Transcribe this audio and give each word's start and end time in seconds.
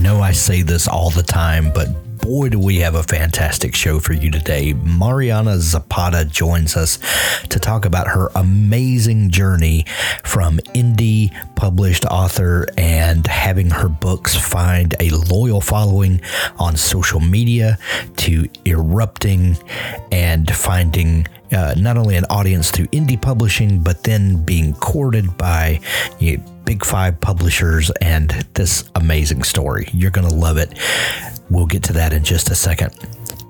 Know 0.00 0.22
I 0.22 0.32
say 0.32 0.62
this 0.62 0.88
all 0.88 1.10
the 1.10 1.22
time, 1.22 1.70
but 1.74 1.88
boy, 2.22 2.48
do 2.48 2.58
we 2.58 2.78
have 2.78 2.94
a 2.94 3.02
fantastic 3.02 3.74
show 3.74 4.00
for 4.00 4.14
you 4.14 4.30
today. 4.30 4.72
Mariana 4.72 5.58
Zapata 5.58 6.24
joins 6.24 6.74
us 6.74 6.98
to 7.50 7.58
talk 7.58 7.84
about 7.84 8.08
her 8.08 8.30
amazing 8.34 9.30
journey 9.30 9.84
from 10.24 10.56
indie 10.74 11.30
published 11.54 12.06
author 12.06 12.66
and 12.78 13.26
having 13.26 13.68
her 13.68 13.90
books 13.90 14.34
find 14.34 14.94
a 15.00 15.10
loyal 15.10 15.60
following 15.60 16.22
on 16.58 16.78
social 16.78 17.20
media 17.20 17.78
to 18.16 18.48
erupting 18.64 19.58
and 20.10 20.50
finding 20.54 21.26
uh, 21.52 21.74
not 21.76 21.96
only 21.96 22.16
an 22.16 22.24
audience 22.30 22.70
through 22.70 22.86
indie 22.86 23.20
publishing, 23.20 23.82
but 23.82 24.04
then 24.04 24.42
being 24.44 24.74
courted 24.74 25.36
by 25.36 25.80
you 26.18 26.38
know, 26.38 26.44
big 26.64 26.84
five 26.84 27.20
publishers 27.20 27.90
and 28.00 28.30
this 28.54 28.84
amazing 28.94 29.42
story. 29.42 29.88
You're 29.92 30.12
going 30.12 30.28
to 30.28 30.34
love 30.34 30.56
it. 30.56 30.78
We'll 31.50 31.66
get 31.66 31.82
to 31.84 31.92
that 31.94 32.12
in 32.12 32.22
just 32.22 32.50
a 32.50 32.54
second. 32.54 32.94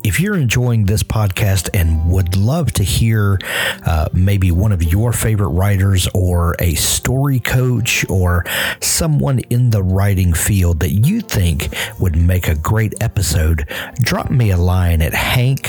If 0.03 0.19
you're 0.19 0.37
enjoying 0.37 0.87
this 0.87 1.03
podcast 1.03 1.69
and 1.75 2.11
would 2.11 2.35
love 2.35 2.73
to 2.73 2.83
hear 2.83 3.39
uh, 3.85 4.09
maybe 4.15 4.51
one 4.51 4.73
of 4.73 4.83
your 4.83 5.13
favorite 5.13 5.49
writers 5.49 6.09
or 6.15 6.57
a 6.59 6.75
story 6.75 7.39
coach 7.39 8.09
or 8.09 8.47
someone 8.81 9.41
in 9.51 9.71
the 9.71 9.83
writing 9.83 10.33
field 10.33 10.81
that 10.81 10.93
you 10.93 11.21
think 11.21 11.69
would 11.99 12.17
make 12.17 12.49
a 12.49 12.55
great 12.55 12.95
episode, 13.03 13.69
drop 14.01 14.31
me 14.31 14.51
a 14.51 14.57
line 14.57 15.03
at 15.03 15.13
hank.garner, 15.13 15.63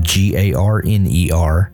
G 0.00 0.36
A 0.36 0.54
R 0.54 0.80
N 0.86 1.08
E 1.08 1.32
R, 1.32 1.72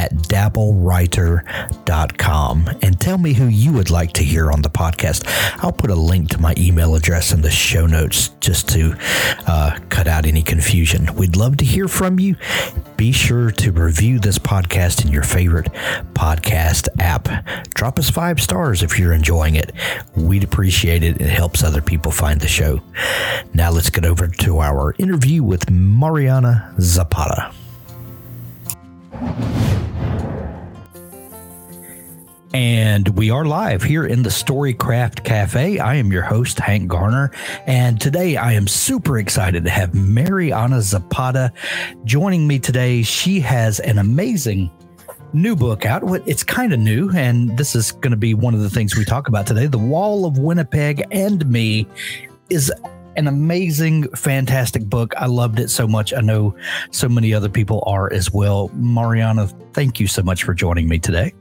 at 0.00 0.12
dabblewriter.com 0.14 2.70
and 2.80 2.98
tell 2.98 3.18
me 3.18 3.34
who 3.34 3.48
you 3.48 3.74
would 3.74 3.90
like 3.90 4.14
to 4.14 4.24
hear 4.24 4.50
on 4.50 4.62
the 4.62 4.70
podcast. 4.70 5.24
I'll 5.62 5.72
put 5.72 5.90
a 5.90 5.94
link 5.94 6.30
to 6.30 6.40
my 6.40 6.54
email 6.56 6.94
address 6.94 7.32
in 7.32 7.42
the 7.42 7.50
show 7.50 7.84
notes 7.84 8.28
just 8.40 8.66
to 8.70 8.96
uh, 9.46 9.78
cut 9.90 10.08
out 10.08 10.24
any 10.24 10.42
confusion. 10.42 11.14
We'd 11.16 11.36
love 11.36 11.58
to 11.58 11.66
hear 11.66 11.86
from 11.86 12.18
you. 12.18 12.36
Be 12.96 13.12
sure 13.12 13.50
to 13.50 13.72
review 13.72 14.18
this 14.18 14.38
podcast 14.38 15.04
in 15.04 15.12
your 15.12 15.22
favorite 15.22 15.70
podcast 16.14 16.88
app. 16.98 17.28
Drop 17.74 17.98
us 17.98 18.08
five 18.08 18.40
stars 18.40 18.82
if 18.82 18.98
you're 18.98 19.12
enjoying 19.12 19.56
it. 19.56 19.70
We'd 20.16 20.44
appreciate 20.44 21.02
it. 21.02 21.20
It 21.20 21.28
helps 21.28 21.62
other 21.62 21.82
people 21.82 22.10
find 22.10 22.40
the 22.40 22.48
show. 22.48 22.80
Now 23.52 23.70
let's 23.70 23.90
get 23.90 24.06
over 24.06 24.28
to 24.28 24.60
our 24.60 24.94
interview 24.98 25.42
with 25.42 25.70
Mariana 25.70 26.74
Zapata. 26.80 27.52
And 32.52 33.08
we 33.10 33.30
are 33.30 33.44
live 33.44 33.80
here 33.80 34.04
in 34.04 34.24
the 34.24 34.28
Storycraft 34.28 35.22
Cafe. 35.22 35.78
I 35.78 35.94
am 35.94 36.10
your 36.10 36.22
host, 36.22 36.58
Hank 36.58 36.88
Garner. 36.88 37.30
And 37.64 38.00
today 38.00 38.36
I 38.36 38.54
am 38.54 38.66
super 38.66 39.18
excited 39.18 39.62
to 39.62 39.70
have 39.70 39.94
Mariana 39.94 40.82
Zapata 40.82 41.52
joining 42.04 42.48
me 42.48 42.58
today. 42.58 43.02
She 43.02 43.38
has 43.38 43.78
an 43.78 43.98
amazing 43.98 44.68
new 45.32 45.54
book 45.54 45.86
out. 45.86 46.02
It's 46.26 46.42
kind 46.42 46.72
of 46.72 46.80
new, 46.80 47.08
and 47.10 47.56
this 47.56 47.76
is 47.76 47.92
going 47.92 48.10
to 48.10 48.16
be 48.16 48.34
one 48.34 48.52
of 48.52 48.62
the 48.62 48.70
things 48.70 48.96
we 48.96 49.04
talk 49.04 49.28
about 49.28 49.46
today. 49.46 49.68
The 49.68 49.78
Wall 49.78 50.26
of 50.26 50.36
Winnipeg 50.38 51.06
and 51.12 51.48
Me 51.48 51.86
is 52.48 52.72
an 53.14 53.28
amazing, 53.28 54.08
fantastic 54.16 54.86
book. 54.86 55.14
I 55.16 55.26
loved 55.26 55.60
it 55.60 55.68
so 55.68 55.86
much. 55.86 56.12
I 56.12 56.20
know 56.20 56.56
so 56.90 57.08
many 57.08 57.32
other 57.32 57.48
people 57.48 57.84
are 57.86 58.12
as 58.12 58.32
well. 58.32 58.72
Mariana, 58.74 59.46
thank 59.72 60.00
you 60.00 60.08
so 60.08 60.24
much 60.24 60.42
for 60.42 60.52
joining 60.52 60.88
me 60.88 60.98
today. 60.98 61.32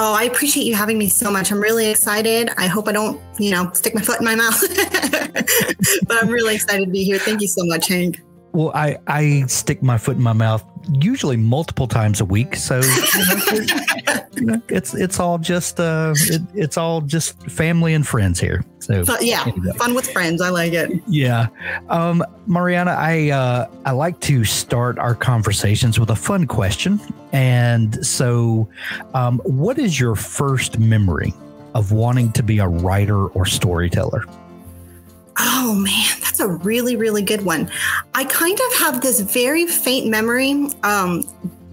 Oh, 0.00 0.14
I 0.14 0.22
appreciate 0.22 0.64
you 0.64 0.76
having 0.76 0.96
me 0.96 1.08
so 1.08 1.28
much. 1.28 1.50
I'm 1.50 1.60
really 1.60 1.88
excited. 1.88 2.50
I 2.56 2.68
hope 2.68 2.86
I 2.86 2.92
don't, 2.92 3.20
you 3.36 3.50
know, 3.50 3.68
stick 3.72 3.96
my 3.96 4.00
foot 4.00 4.20
in 4.20 4.24
my 4.24 4.36
mouth, 4.36 4.60
but 6.06 6.22
I'm 6.22 6.28
really 6.28 6.54
excited 6.54 6.84
to 6.84 6.90
be 6.92 7.02
here. 7.02 7.18
Thank 7.18 7.40
you 7.40 7.48
so 7.48 7.64
much, 7.64 7.88
Hank. 7.88 8.20
Well, 8.58 8.72
I, 8.74 8.98
I 9.06 9.42
stick 9.46 9.84
my 9.84 9.98
foot 9.98 10.16
in 10.16 10.22
my 10.24 10.32
mouth 10.32 10.64
usually 10.90 11.36
multiple 11.36 11.86
times 11.86 12.20
a 12.20 12.24
week. 12.24 12.56
So 12.56 12.80
you 12.80 13.66
know, 13.66 14.26
you 14.34 14.46
know, 14.46 14.62
it's 14.68 14.94
it's 14.94 15.20
all 15.20 15.38
just 15.38 15.78
uh, 15.78 16.12
it, 16.16 16.42
it's 16.54 16.76
all 16.76 17.00
just 17.02 17.40
family 17.48 17.94
and 17.94 18.04
friends 18.04 18.40
here. 18.40 18.64
So 18.80 19.04
yeah, 19.20 19.44
anyway. 19.46 19.74
fun 19.76 19.94
with 19.94 20.10
friends. 20.10 20.42
I 20.42 20.48
like 20.48 20.72
it. 20.72 20.90
Yeah, 21.06 21.46
um, 21.88 22.24
Mariana, 22.48 22.96
I 22.98 23.30
uh, 23.30 23.70
I 23.84 23.92
like 23.92 24.18
to 24.22 24.42
start 24.42 24.98
our 24.98 25.14
conversations 25.14 26.00
with 26.00 26.10
a 26.10 26.16
fun 26.16 26.48
question, 26.48 27.00
and 27.30 28.04
so, 28.04 28.68
um, 29.14 29.38
what 29.44 29.78
is 29.78 30.00
your 30.00 30.16
first 30.16 30.80
memory 30.80 31.32
of 31.76 31.92
wanting 31.92 32.32
to 32.32 32.42
be 32.42 32.58
a 32.58 32.66
writer 32.66 33.28
or 33.28 33.46
storyteller? 33.46 34.24
Oh 35.38 35.74
man, 35.74 36.16
that's 36.20 36.40
a 36.40 36.48
really, 36.48 36.96
really 36.96 37.22
good 37.22 37.44
one. 37.44 37.70
I 38.14 38.24
kind 38.24 38.58
of 38.58 38.78
have 38.78 39.00
this 39.00 39.20
very 39.20 39.66
faint 39.66 40.08
memory. 40.08 40.68
Um, 40.82 41.22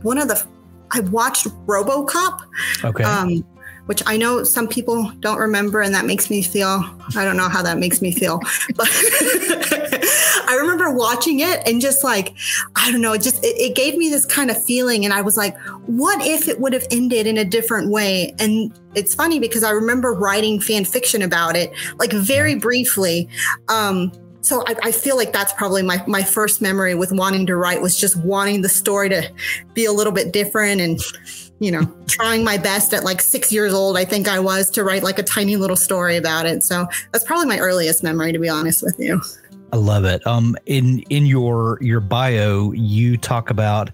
one 0.01 0.17
of 0.17 0.27
the, 0.27 0.45
I 0.91 0.99
watched 1.01 1.47
Robocop. 1.65 2.41
Okay. 2.83 3.03
Um, 3.03 3.43
which 3.87 4.01
I 4.07 4.17
know 4.17 4.43
some 4.43 4.67
people 4.67 5.11
don't 5.19 5.37
remember, 5.37 5.81
and 5.81 5.93
that 5.93 6.05
makes 6.05 6.29
me 6.29 6.41
feel, 6.41 6.83
I 7.15 7.23
don't 7.23 7.37
know 7.37 7.49
how 7.49 7.61
that 7.61 7.77
makes 7.77 8.01
me 8.01 8.11
feel, 8.11 8.39
but 8.75 8.89
I 10.47 10.55
remember 10.55 10.91
watching 10.91 11.39
it 11.39 11.61
and 11.67 11.81
just 11.81 12.03
like, 12.03 12.33
I 12.75 12.91
don't 12.91 13.01
know, 13.01 13.13
it 13.13 13.21
just, 13.21 13.43
it, 13.43 13.55
it 13.57 13.75
gave 13.75 13.97
me 13.97 14.09
this 14.09 14.25
kind 14.25 14.49
of 14.49 14.63
feeling. 14.63 15.05
And 15.05 15.13
I 15.13 15.21
was 15.21 15.37
like, 15.37 15.57
what 15.87 16.25
if 16.25 16.47
it 16.47 16.59
would 16.59 16.73
have 16.73 16.85
ended 16.91 17.27
in 17.27 17.37
a 17.37 17.45
different 17.45 17.89
way? 17.89 18.33
And 18.39 18.77
it's 18.95 19.13
funny 19.13 19.39
because 19.39 19.63
I 19.63 19.71
remember 19.71 20.13
writing 20.13 20.59
fan 20.59 20.85
fiction 20.85 21.21
about 21.21 21.55
it, 21.55 21.71
like 21.97 22.11
very 22.11 22.55
briefly. 22.55 23.27
Um, 23.69 24.11
so 24.41 24.63
I, 24.67 24.75
I, 24.83 24.91
feel 24.91 25.15
like 25.15 25.33
that's 25.33 25.53
probably 25.53 25.81
my, 25.81 26.03
my 26.05 26.21
first 26.21 26.61
memory 26.61 26.93
with 26.93 27.11
wanting 27.11 27.47
to 27.47 27.55
write 27.55 27.81
was 27.81 27.99
just 27.99 28.15
wanting 28.17 28.61
the 28.61 28.69
story 28.69 29.09
to 29.09 29.31
be 29.73 29.85
a 29.85 29.91
little 29.91 30.13
bit 30.13 30.31
different 30.31 30.81
and 30.81 30.99
you 31.59 31.71
know, 31.71 31.85
trying 32.07 32.43
my 32.43 32.57
best 32.57 32.93
at 32.93 33.03
like 33.03 33.21
six 33.21 33.51
years 33.51 33.73
old, 33.73 33.97
I 33.97 34.03
think 34.03 34.27
I 34.27 34.39
was 34.39 34.69
to 34.71 34.83
write 34.83 35.03
like 35.03 35.19
a 35.19 35.23
tiny 35.23 35.55
little 35.55 35.77
story 35.77 36.17
about 36.17 36.45
it. 36.45 36.63
So 36.63 36.87
that's 37.11 37.23
probably 37.23 37.47
my 37.47 37.59
earliest 37.59 38.03
memory, 38.03 38.33
to 38.33 38.39
be 38.39 38.49
honest 38.49 38.83
with 38.83 38.99
you. 38.99 39.21
I 39.73 39.77
love 39.77 40.05
it. 40.05 40.25
Um, 40.25 40.55
in 40.65 40.99
in 41.09 41.25
your 41.25 41.77
your 41.81 41.99
bio, 41.99 42.71
you 42.71 43.17
talk 43.17 43.49
about 43.49 43.91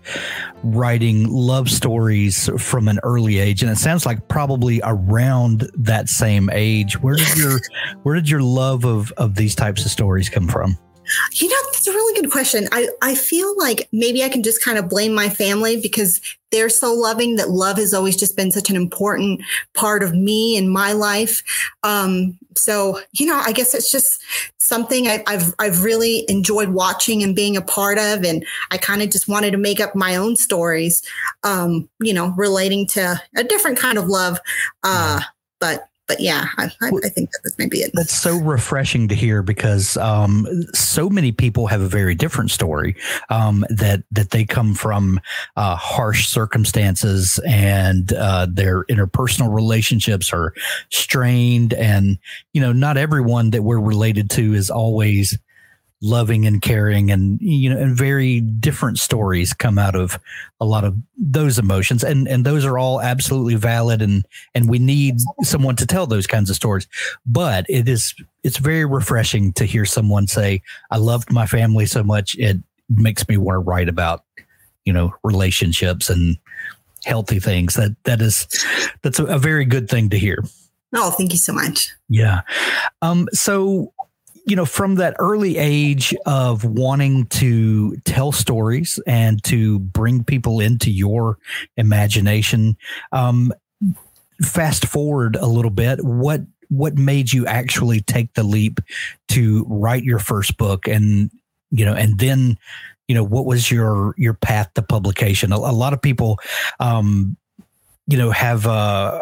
writing 0.64 1.30
love 1.30 1.70
stories 1.70 2.50
from 2.58 2.88
an 2.88 3.00
early 3.04 3.40
age, 3.40 3.64
and 3.64 3.72
it 3.72 3.78
sounds 3.78 4.06
like 4.06 4.28
probably 4.28 4.82
around 4.84 5.70
that 5.76 6.10
same 6.10 6.50
age. 6.52 7.02
Where 7.02 7.16
did 7.16 7.38
your 7.38 7.60
where 8.04 8.16
did 8.16 8.30
your 8.30 8.42
love 8.42 8.86
of 8.86 9.12
of 9.14 9.36
these 9.36 9.56
types 9.56 9.86
of 9.86 9.92
stories 9.92 10.30
come 10.30 10.48
from? 10.48 10.78
You 11.34 11.50
know, 11.50 11.56
that's 11.72 11.88
a 11.88 11.92
really 11.92 12.22
good 12.22 12.32
question. 12.32 12.68
I, 12.72 12.90
I 13.02 13.16
feel 13.16 13.58
like 13.58 13.88
maybe 13.92 14.24
I 14.24 14.30
can 14.30 14.44
just 14.44 14.64
kind 14.64 14.78
of 14.78 14.90
blame 14.90 15.14
my 15.14 15.30
family 15.30 15.80
because 15.80 16.22
they're 16.52 16.70
so 16.70 16.94
loving 16.94 17.38
that 17.38 17.50
love 17.50 17.78
has 17.78 17.94
always 17.94 18.18
just 18.18 18.36
been 18.36 18.52
such 18.52 18.70
an 18.70 18.76
important 18.76 19.42
part 19.74 20.04
of 20.04 20.14
me 20.14 20.58
and 20.58 20.70
my 20.70 20.92
life. 20.92 21.44
Um, 21.84 22.38
so, 22.56 23.00
you 23.14 23.26
know, 23.26 23.42
I 23.44 23.52
guess 23.54 23.74
it's 23.74 23.92
just 23.92 24.22
something 24.58 25.08
I, 25.08 25.24
have 25.28 25.54
I've 25.60 25.84
really 25.84 26.26
enjoyed 26.30 26.70
watching 26.70 27.24
and 27.24 27.36
being 27.36 27.56
a 27.56 27.62
part 27.62 27.98
of. 27.98 28.24
And 28.26 28.46
I 28.70 28.78
kind 28.78 29.02
of 29.02 29.10
just 29.10 29.28
wanted 29.28 29.52
to 29.52 29.58
make 29.58 29.80
up 29.80 29.96
my 29.96 30.16
own 30.16 30.36
stories, 30.36 31.02
um, 31.44 31.90
you 32.02 32.14
know, 32.14 32.34
relating 32.38 32.86
to 32.88 33.22
a 33.36 33.44
different 33.44 33.78
kind 33.80 33.98
of 33.98 34.08
love. 34.08 34.40
Uh, 34.84 35.22
but 35.60 35.88
but 36.12 36.20
yeah, 36.20 36.48
I, 36.58 36.66
I, 36.82 36.92
I 37.06 37.08
think 37.08 37.32
that 37.32 37.40
was 37.42 37.58
maybe 37.58 37.78
it. 37.78 37.92
That's 37.94 38.14
so 38.14 38.38
refreshing 38.38 39.08
to 39.08 39.16
hear 39.16 39.42
because 39.42 39.96
um, 39.96 40.46
so 40.74 41.10
many 41.10 41.32
people 41.32 41.68
have 41.68 41.80
a 41.80 41.88
very 41.88 42.16
different 42.16 42.52
story 42.52 42.98
um, 43.30 43.64
that 43.70 44.04
that 44.12 44.32
they 44.32 44.44
come 44.44 44.74
from 44.74 45.22
uh, 45.56 45.78
harsh 45.78 46.28
circumstances 46.28 47.40
and 47.48 48.12
uh, 48.12 48.46
their 48.50 48.84
interpersonal 48.86 49.56
relationships 49.56 50.34
are 50.34 50.54
strained, 50.90 51.74
and 51.76 52.18
you 52.52 52.60
know, 52.60 52.74
not 52.74 52.98
everyone 52.98 53.52
that 53.52 53.64
we're 53.64 53.80
related 53.80 54.30
to 54.32 54.54
is 54.54 54.70
always 54.70 55.40
loving 56.02 56.48
and 56.48 56.64
caring 56.64 57.12
and 57.12 57.40
you 57.42 57.70
know 57.70 57.80
and 57.80 57.96
very 57.96 58.42
different 58.42 58.98
stories 58.98 59.54
come 59.54 59.78
out 59.78 59.96
of 59.96 60.20
a 60.60 60.66
lot 60.66 60.84
of 60.84 60.96
those 61.16 61.60
emotions 61.60 62.04
and 62.04 62.28
and 62.28 62.44
those 62.44 62.66
are 62.66 62.80
all 62.80 63.00
absolutely 63.00 63.54
valid 63.54 64.02
and 64.02 64.26
and 64.56 64.68
we 64.68 64.80
need 64.80 65.20
someone 65.44 65.76
to 65.76 65.86
tell 65.86 66.08
those 66.08 66.26
kinds 66.26 66.50
of 66.50 66.56
stories 66.56 66.88
but 67.26 67.68
it 67.70 67.88
is 67.88 68.16
it's 68.44 68.58
very 68.58 68.86
refreshing 68.86 69.54
to 69.54 69.66
hear 69.66 69.86
someone 69.86 70.28
say, 70.28 70.62
"I 70.90 70.98
loved 70.98 71.32
my 71.32 71.46
family 71.46 71.86
so 71.86 72.04
much 72.04 72.36
it 72.36 72.58
makes 72.90 73.28
me 73.28 73.38
want 73.38 73.56
to 73.56 73.60
write 73.60 73.90
about, 73.90 74.24
you 74.86 74.94
know, 74.94 75.14
relationships 75.24 76.10
and 76.10 76.38
healthy 77.06 77.40
things." 77.40 77.76
That 77.76 77.96
that 78.04 78.22
is 78.22 78.48
that's 79.02 79.20
a, 79.20 79.26
a 79.26 79.40
very 79.40 79.66
good 79.66 79.90
thing 79.90 80.10
to 80.10 80.18
hear. 80.18 80.44
Oh, 80.94 81.12
thank 81.12 81.32
you 81.32 81.38
so 81.38 81.54
much. 81.54 81.92
Yeah. 82.10 82.42
Um. 83.02 83.28
So 83.34 83.94
you 84.46 84.56
know, 84.56 84.66
from 84.66 84.96
that 84.96 85.16
early 85.20 85.58
age 85.58 86.16
of 86.26 86.64
wanting 86.64 87.26
to 87.28 87.96
tell 87.98 88.32
stories 88.32 89.00
and 89.06 89.44
to 89.46 89.80
bring 89.80 90.24
people 90.24 90.60
into 90.60 90.92
your 90.92 91.38
imagination, 91.78 92.76
um, 93.12 93.54
fast 94.42 94.86
forward 94.86 95.36
a 95.36 95.46
little 95.46 95.72
bit, 95.72 96.04
what 96.04 96.42
what 96.70 96.98
made 96.98 97.34
you 97.34 97.46
actually 97.46 98.00
take 98.00 98.34
the 98.34 98.44
leap 98.44 98.80
to 99.28 99.66
write 99.68 100.04
your 100.04 100.20
first 100.20 100.58
book? 100.58 100.88
And 100.88 101.30
you 101.72 101.86
know 101.86 101.94
and 101.94 102.20
then 102.20 102.58
you 103.08 103.16
know 103.16 103.24
what 103.24 103.46
was 103.46 103.72
your 103.72 104.14
your 104.18 104.34
path 104.34 104.74
to 104.76 104.82
publication? 104.82 105.52
A, 105.52 105.58
a 105.58 105.74
lot 105.74 105.94
of 105.94 106.02
people 106.02 106.40
um 106.80 107.38
you 108.08 108.18
know 108.18 108.32
have 108.32 108.68
uh 108.68 109.22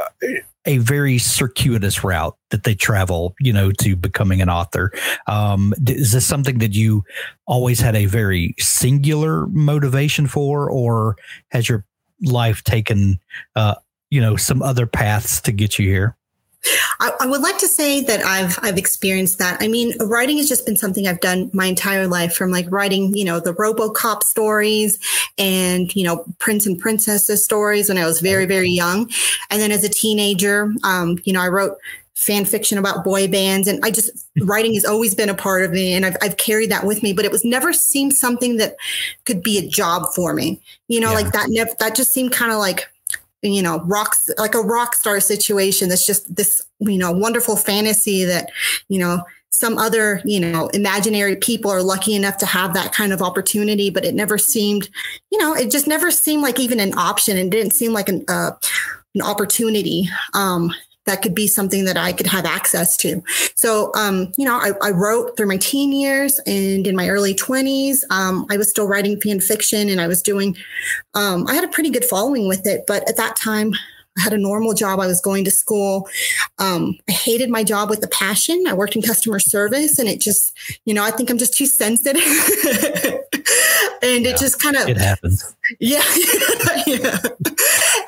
a 0.69 0.77
very 0.77 1.17
circuitous 1.17 2.03
route 2.03 2.37
that 2.51 2.63
they 2.63 2.75
travel, 2.75 3.33
you 3.39 3.51
know, 3.51 3.71
to 3.71 3.95
becoming 3.95 4.39
an 4.39 4.49
author. 4.49 4.91
Um, 5.25 5.73
is 5.87 6.11
this 6.11 6.27
something 6.27 6.59
that 6.59 6.73
you 6.73 7.03
always 7.47 7.79
had 7.79 7.95
a 7.95 8.05
very 8.05 8.53
singular 8.59 9.47
motivation 9.47 10.27
for, 10.27 10.69
or 10.69 11.15
has 11.49 11.67
your 11.67 11.85
life 12.21 12.63
taken, 12.63 13.19
uh, 13.55 13.75
you 14.11 14.21
know, 14.21 14.35
some 14.35 14.61
other 14.61 14.85
paths 14.85 15.41
to 15.41 15.51
get 15.51 15.79
you 15.79 15.89
here? 15.89 16.15
I, 16.99 17.11
I, 17.21 17.25
would 17.25 17.41
like 17.41 17.57
to 17.59 17.67
say 17.67 18.01
that 18.01 18.21
I've 18.25 18.59
I've 18.61 18.77
experienced 18.77 19.37
that. 19.39 19.57
I 19.61 19.67
mean, 19.67 19.97
writing 19.99 20.37
has 20.37 20.49
just 20.49 20.65
been 20.65 20.75
something 20.75 21.07
I've 21.07 21.21
done 21.21 21.49
my 21.53 21.65
entire 21.65 22.07
life, 22.07 22.35
from 22.35 22.51
like 22.51 22.65
writing, 22.69 23.15
you 23.15 23.23
know, 23.23 23.39
the 23.39 23.53
RoboCop 23.53 24.23
stories 24.23 24.99
and 25.37 25.95
you 25.95 26.03
know, 26.03 26.25
Prince 26.39 26.65
and 26.65 26.77
Princesses 26.77 27.43
stories 27.43 27.87
when 27.87 27.97
I 27.97 28.05
was 28.05 28.19
very 28.19 28.45
very 28.45 28.69
young, 28.69 29.09
and 29.49 29.61
then 29.61 29.71
as 29.71 29.83
a 29.83 29.89
teenager, 29.89 30.73
um, 30.83 31.17
you 31.23 31.33
know, 31.33 31.41
I 31.41 31.47
wrote 31.47 31.77
fan 32.19 32.43
fiction 32.43 32.77
about 32.77 33.05
boy 33.05 33.29
bands 33.29 33.65
and 33.65 33.79
I 33.81 33.91
just 33.91 34.11
writing 34.41 34.73
has 34.73 34.83
always 34.83 35.15
been 35.15 35.29
a 35.29 35.33
part 35.33 35.63
of 35.63 35.71
me 35.71 35.93
and 35.93 36.05
I've, 36.05 36.17
I've 36.21 36.35
carried 36.35 36.69
that 36.69 36.85
with 36.85 37.01
me 37.01 37.13
but 37.13 37.23
it 37.23 37.31
was 37.31 37.45
never 37.45 37.71
seemed 37.71 38.13
something 38.13 38.57
that 38.57 38.75
could 39.23 39.41
be 39.41 39.57
a 39.57 39.65
job 39.65 40.03
for 40.13 40.33
me 40.33 40.59
you 40.89 40.99
know 40.99 41.11
yeah. 41.11 41.15
like 41.15 41.31
that 41.31 41.45
never 41.47 41.71
that 41.79 41.95
just 41.95 42.11
seemed 42.11 42.33
kind 42.33 42.51
of 42.51 42.57
like 42.57 42.89
you 43.41 43.61
know 43.61 43.79
rocks 43.85 44.29
like 44.37 44.55
a 44.55 44.59
rock 44.61 44.95
star 44.95 45.19
situation 45.19 45.89
that's 45.89 46.05
just 46.05 46.35
this 46.35 46.61
you 46.79 46.97
know 46.97 47.11
wonderful 47.11 47.55
fantasy 47.55 48.23
that 48.25 48.49
you 48.89 48.99
know 48.99 49.21
some 49.51 49.77
other 49.77 50.21
you 50.25 50.39
know 50.39 50.67
imaginary 50.69 51.35
people 51.35 51.71
are 51.71 51.81
lucky 51.81 52.13
enough 52.13 52.37
to 52.37 52.45
have 52.45 52.73
that 52.73 52.93
kind 52.93 53.11
of 53.11 53.21
opportunity 53.21 53.89
but 53.89 54.05
it 54.05 54.13
never 54.13 54.37
seemed 54.37 54.89
you 55.31 55.37
know 55.37 55.53
it 55.53 55.71
just 55.71 55.87
never 55.87 56.11
seemed 56.11 56.43
like 56.43 56.59
even 56.59 56.79
an 56.79 56.97
option. 56.97 57.37
And 57.37 57.51
didn't 57.51 57.73
seem 57.73 57.93
like 57.93 58.09
an 58.09 58.23
uh, 58.27 58.51
an 59.15 59.21
opportunity. 59.21 60.09
Um 60.33 60.73
that 61.09 61.21
could 61.21 61.35
be 61.35 61.47
something 61.47 61.85
that 61.85 61.97
I 61.97 62.13
could 62.13 62.27
have 62.27 62.45
access 62.45 62.95
to. 62.97 63.23
So, 63.55 63.91
um, 63.95 64.31
you 64.37 64.45
know, 64.45 64.55
I, 64.55 64.71
I, 64.81 64.91
wrote 64.91 65.35
through 65.35 65.47
my 65.47 65.57
teen 65.57 65.91
years 65.91 66.39
and 66.45 66.85
in 66.85 66.95
my 66.95 67.09
early 67.09 67.33
20s, 67.33 68.03
um, 68.11 68.45
I 68.49 68.57
was 68.57 68.69
still 68.69 68.87
writing 68.87 69.19
fan 69.19 69.39
fiction 69.39 69.89
and 69.89 69.99
I 69.99 70.07
was 70.07 70.21
doing, 70.21 70.55
um, 71.15 71.47
I 71.47 71.55
had 71.55 71.63
a 71.63 71.67
pretty 71.67 71.89
good 71.89 72.05
following 72.05 72.47
with 72.47 72.67
it. 72.67 72.85
But 72.87 73.07
at 73.09 73.17
that 73.17 73.35
time, 73.35 73.73
I 74.17 74.21
had 74.21 74.33
a 74.33 74.37
normal 74.37 74.73
job. 74.73 74.99
I 74.99 75.07
was 75.07 75.21
going 75.21 75.45
to 75.45 75.51
school. 75.51 76.07
Um, 76.59 76.97
I 77.07 77.13
hated 77.13 77.49
my 77.49 77.63
job 77.63 77.89
with 77.89 78.03
a 78.03 78.07
passion. 78.07 78.65
I 78.67 78.73
worked 78.73 78.95
in 78.95 79.01
customer 79.01 79.39
service 79.39 79.97
and 79.97 80.07
it 80.07 80.19
just, 80.19 80.55
you 80.85 80.93
know, 80.93 81.03
I 81.03 81.11
think 81.11 81.29
I'm 81.29 81.37
just 81.37 81.53
too 81.53 81.65
sensitive. 81.65 82.21
and 84.01 84.25
yeah, 84.25 84.31
it 84.31 84.37
just 84.37 84.61
kind 84.61 84.75
of 84.75 84.89
it 84.89 84.97
happens. 84.97 85.55
Yeah. 85.79 86.03
yeah. 86.85 87.17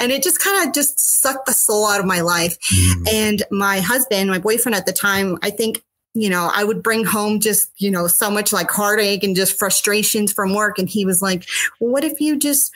And 0.01 0.11
it 0.11 0.23
just 0.23 0.39
kind 0.39 0.67
of 0.67 0.73
just 0.73 0.99
sucked 1.21 1.45
the 1.45 1.53
soul 1.53 1.87
out 1.87 1.99
of 1.99 2.05
my 2.05 2.21
life. 2.21 2.59
Mm. 2.59 3.13
And 3.13 3.43
my 3.51 3.79
husband, 3.79 4.29
my 4.29 4.39
boyfriend 4.39 4.75
at 4.75 4.87
the 4.87 4.93
time, 4.93 5.37
I 5.43 5.51
think 5.51 5.83
you 6.13 6.29
know, 6.29 6.51
I 6.53 6.63
would 6.63 6.83
bring 6.83 7.05
home 7.05 7.39
just, 7.39 7.71
you 7.77 7.89
know, 7.89 8.07
so 8.07 8.29
much 8.29 8.51
like 8.51 8.69
heartache 8.69 9.23
and 9.23 9.35
just 9.35 9.57
frustrations 9.57 10.33
from 10.33 10.53
work. 10.53 10.77
And 10.77 10.89
he 10.89 11.05
was 11.05 11.21
like, 11.21 11.47
well, 11.79 11.89
what 11.89 12.03
if 12.03 12.19
you 12.19 12.37
just, 12.37 12.71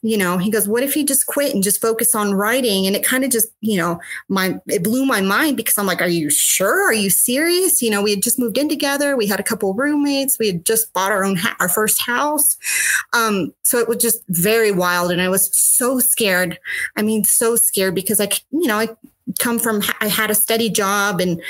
you 0.00 0.16
know, 0.16 0.38
he 0.38 0.50
goes, 0.50 0.66
what 0.66 0.82
if 0.82 0.96
you 0.96 1.04
just 1.04 1.26
quit 1.26 1.52
and 1.52 1.62
just 1.62 1.82
focus 1.82 2.14
on 2.14 2.32
writing? 2.32 2.86
And 2.86 2.96
it 2.96 3.04
kind 3.04 3.24
of 3.24 3.30
just, 3.30 3.48
you 3.60 3.76
know, 3.76 4.00
my, 4.28 4.58
it 4.68 4.82
blew 4.82 5.04
my 5.04 5.20
mind 5.20 5.58
because 5.58 5.76
I'm 5.76 5.84
like, 5.84 6.00
are 6.00 6.08
you 6.08 6.30
sure? 6.30 6.88
Are 6.88 6.94
you 6.94 7.10
serious? 7.10 7.82
You 7.82 7.90
know, 7.90 8.00
we 8.00 8.12
had 8.12 8.22
just 8.22 8.38
moved 8.38 8.56
in 8.56 8.70
together. 8.70 9.16
We 9.16 9.26
had 9.26 9.40
a 9.40 9.44
couple 9.44 9.74
roommates. 9.74 10.38
We 10.38 10.46
had 10.46 10.64
just 10.64 10.90
bought 10.94 11.12
our 11.12 11.24
own, 11.24 11.36
ha- 11.36 11.56
our 11.60 11.68
first 11.68 12.00
house. 12.00 12.56
Um, 13.12 13.52
so 13.64 13.78
it 13.78 13.88
was 13.88 13.98
just 13.98 14.22
very 14.28 14.72
wild. 14.72 15.10
And 15.10 15.20
I 15.20 15.28
was 15.28 15.54
so 15.54 15.98
scared. 15.98 16.58
I 16.96 17.02
mean, 17.02 17.24
so 17.24 17.56
scared 17.56 17.94
because 17.94 18.18
I, 18.18 18.28
you 18.50 18.66
know, 18.66 18.78
I 18.78 18.88
come 19.38 19.58
from, 19.58 19.82
I 20.00 20.08
had 20.08 20.30
a 20.30 20.34
steady 20.34 20.70
job 20.70 21.20
and, 21.20 21.42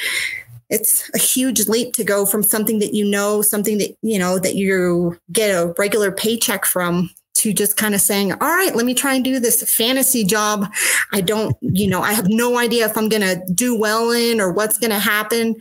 it's 0.71 1.11
a 1.15 1.19
huge 1.19 1.67
leap 1.69 1.95
to 1.95 2.05
go 2.05 2.27
from 2.27 2.43
something 2.43 2.79
that 2.79 2.95
you 2.95 3.05
know, 3.05 3.43
something 3.43 3.79
that, 3.79 3.97
you 4.03 4.19
know, 4.19 4.39
that 4.39 4.55
you 4.55 5.19
get 5.33 5.51
a 5.51 5.75
regular 5.79 6.13
paycheck 6.13 6.65
from 6.65 7.11
to 7.35 7.53
just 7.53 7.77
kind 7.77 7.95
of 7.95 8.01
saying, 8.01 8.33
all 8.33 8.39
right, 8.39 8.75
let 8.75 8.85
me 8.85 8.95
try 8.95 9.15
and 9.15 9.25
do 9.25 9.39
this 9.39 9.63
fantasy 9.75 10.25
job. 10.25 10.71
I 11.13 11.21
don't, 11.21 11.57
you 11.61 11.87
know, 11.87 12.03
I 12.03 12.13
have 12.13 12.29
no 12.29 12.59
idea 12.59 12.87
if 12.87 12.99
I'm 12.99 13.09
going 13.09 13.23
to 13.23 13.41
do 13.53 13.79
well 13.79 14.11
in 14.11 14.41
or 14.41 14.53
what's 14.53 14.79
going 14.79 14.91
to 14.91 14.99
happen. 14.99 15.55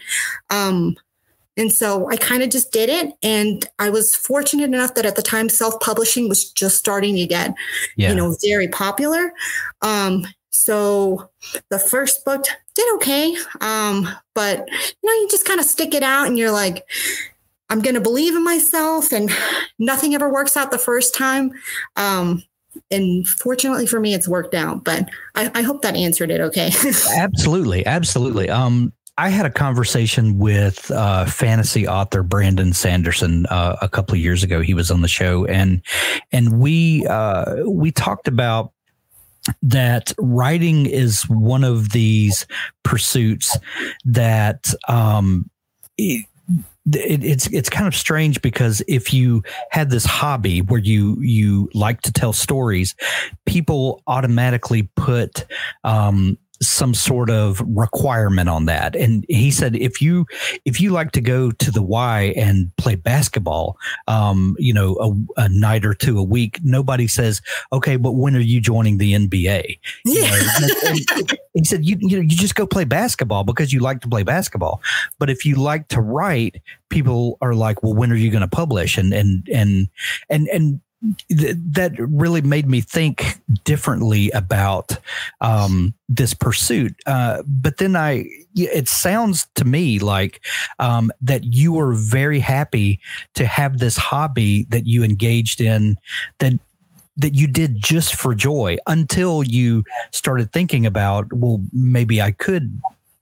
Um, 0.50 0.98
and 1.56 1.72
so 1.72 2.10
I 2.10 2.18
kind 2.18 2.44
of 2.44 2.50
just 2.50 2.72
did 2.72 2.90
it. 2.90 3.14
And 3.22 3.68
I 3.80 3.90
was 3.90 4.16
fortunate 4.16 4.66
enough 4.66 4.96
that 4.96 5.06
at 5.06 5.16
the 5.16 5.22
time, 5.22 5.50
self 5.50 5.80
publishing 5.80 6.28
was 6.30 6.52
just 6.52 6.78
starting 6.78 7.16
to 7.16 7.26
get, 7.26 7.54
yeah. 7.96 8.10
you 8.10 8.16
know, 8.16 8.36
very 8.44 8.68
popular. 8.68 9.32
Um, 9.82 10.26
so 10.50 11.30
the 11.70 11.80
first 11.80 12.26
book 12.26 12.46
did 12.78 12.96
okay. 12.96 13.36
Um, 13.60 14.08
but 14.36 14.60
you 14.70 15.10
know, 15.10 15.22
you 15.22 15.28
just 15.30 15.46
kind 15.46 15.60
of 15.60 15.66
stick 15.66 15.94
it 15.94 16.04
out 16.04 16.28
and 16.28 16.38
you're 16.38 16.52
like, 16.52 16.86
I'm 17.70 17.82
going 17.82 17.96
to 17.96 18.02
believe 18.02 18.36
in 18.36 18.44
myself 18.44 19.12
and 19.12 19.30
nothing 19.80 20.14
ever 20.14 20.32
works 20.32 20.56
out 20.56 20.72
the 20.72 20.78
first 20.78 21.16
time. 21.16 21.52
Um, 21.96 22.44
and 22.92 23.28
fortunately 23.28 23.88
for 23.88 24.00
me, 24.00 24.14
it's 24.14 24.28
worked 24.28 24.54
out, 24.54 24.84
but 24.84 25.10
I, 25.36 25.52
I 25.56 25.62
hope 25.64 25.82
that 25.82 25.96
answered 25.96 26.30
it. 26.30 26.40
Okay. 26.40 26.72
absolutely. 27.18 27.86
Absolutely. 27.86 28.50
Um, 28.50 28.94
I 29.18 29.30
had 29.30 29.48
a 29.48 29.50
conversation 29.50 30.38
with 30.38 30.92
uh, 30.92 31.26
fantasy 31.26 31.88
author 31.88 32.22
Brandon 32.22 32.72
Sanderson 32.72 33.48
uh, 33.48 33.76
a 33.82 33.90
couple 33.90 34.14
of 34.14 34.22
years 34.22 34.44
ago. 34.44 34.62
He 34.62 34.76
was 34.76 34.92
on 34.92 35.02
the 35.02 35.08
show, 35.08 35.44
and 35.46 35.82
and 36.32 36.60
we 36.60 37.04
uh, 37.08 37.64
we 37.66 37.92
talked 37.92 38.28
about 38.28 38.74
that 39.62 40.14
writing 40.18 40.86
is 40.86 41.24
one 41.24 41.64
of 41.64 41.90
these 41.92 42.46
pursuits 42.84 43.58
that 44.06 44.74
um, 44.88 45.50
it, 45.98 46.26
it, 46.94 47.24
it's 47.24 47.48
it's 47.48 47.70
kind 47.70 47.88
of 47.88 47.96
strange 47.96 48.42
because 48.42 48.82
if 48.88 49.14
you 49.14 49.44
had 49.72 49.90
this 49.90 50.06
hobby 50.06 50.62
where 50.62 50.80
you 50.80 51.18
you 51.20 51.70
like 51.74 52.02
to 52.02 52.14
tell 52.14 52.34
stories, 52.34 52.96
people 53.46 54.02
automatically 54.08 54.84
put 54.96 55.46
um, 55.84 56.38
some 56.62 56.94
sort 56.94 57.30
of 57.30 57.62
requirement 57.68 58.50
on 58.50 58.66
that. 58.66 58.96
And 58.96 59.26
he 59.30 59.52
said 59.52 59.76
if 59.76 60.02
you 60.02 60.26
if 60.66 60.82
you 60.82 60.92
like 60.92 61.12
to 61.12 61.22
go 61.22 61.52
to 61.52 61.72
the 61.72 61.82
y 61.82 62.34
and 62.36 62.76
play 62.78 62.96
basketball 62.96 63.78
um 64.08 64.56
you 64.60 64.74
know 64.74 65.28
a, 65.38 65.42
a 65.44 65.50
night 65.50 65.86
or 65.86 65.94
two 65.94 66.18
a 66.18 66.24
week 66.24 66.60
nobody 66.64 67.08
says 67.08 67.42
okay 67.72 67.96
but 67.96 68.14
when 68.14 68.36
are 68.36 68.40
you 68.40 68.60
joining 68.60 68.98
the 68.98 69.14
nba 69.14 69.80
yeah. 70.06 70.44
he 71.54 71.64
said 71.64 71.86
you, 71.86 71.98
you 72.00 72.18
know 72.18 72.22
you 72.22 72.30
just 72.30 72.56
go 72.56 72.68
play 72.68 72.84
basketball 72.84 73.44
because 73.44 73.74
you 73.74 73.80
like 73.80 74.02
to 74.02 74.08
play 74.08 74.24
basketball. 74.24 74.82
But 75.20 75.30
if 75.30 75.46
you 75.46 75.56
like 75.56 75.88
to 75.90 76.02
write 76.02 76.62
people 76.90 77.38
are 77.42 77.54
like 77.54 77.84
well 77.84 77.94
when 77.94 78.12
are 78.12 78.16
you 78.16 78.30
going 78.30 78.42
to 78.42 78.48
publish? 78.48 78.98
And 78.98 79.14
and 79.14 79.48
and 79.52 79.90
and 80.30 80.48
and 80.50 80.82
th- 81.30 81.58
that 81.72 81.94
really 81.98 82.42
made 82.42 82.68
me 82.68 82.82
think 82.82 83.40
differently 83.64 84.32
about 84.32 84.98
um, 85.42 85.94
this 86.10 86.34
pursuit. 86.34 86.96
Uh, 87.06 87.44
but 87.46 87.78
then 87.78 87.96
I, 87.96 88.26
it 88.56 88.88
sounds 88.88 89.48
to 89.56 89.66
me 89.66 90.00
like 90.00 90.42
um, 90.80 91.12
that 91.22 91.44
you 91.44 91.74
were 91.74 91.94
very 91.94 92.40
happy 92.40 93.00
to 93.36 93.46
have 93.46 93.80
this 93.80 93.98
hobby 93.98 94.64
that 94.70 94.86
you 94.88 95.04
engaged 95.04 95.62
in 95.62 95.98
that 96.40 96.54
that 97.20 97.34
you 97.34 97.48
did 97.48 97.82
just 97.82 98.14
for 98.14 98.36
joy 98.36 98.78
until 98.86 99.42
you 99.42 99.84
started 100.12 100.52
thinking 100.52 100.86
about 100.86 101.34
well 101.34 101.60
maybe 101.74 102.22
i 102.22 102.32
could 102.32 102.80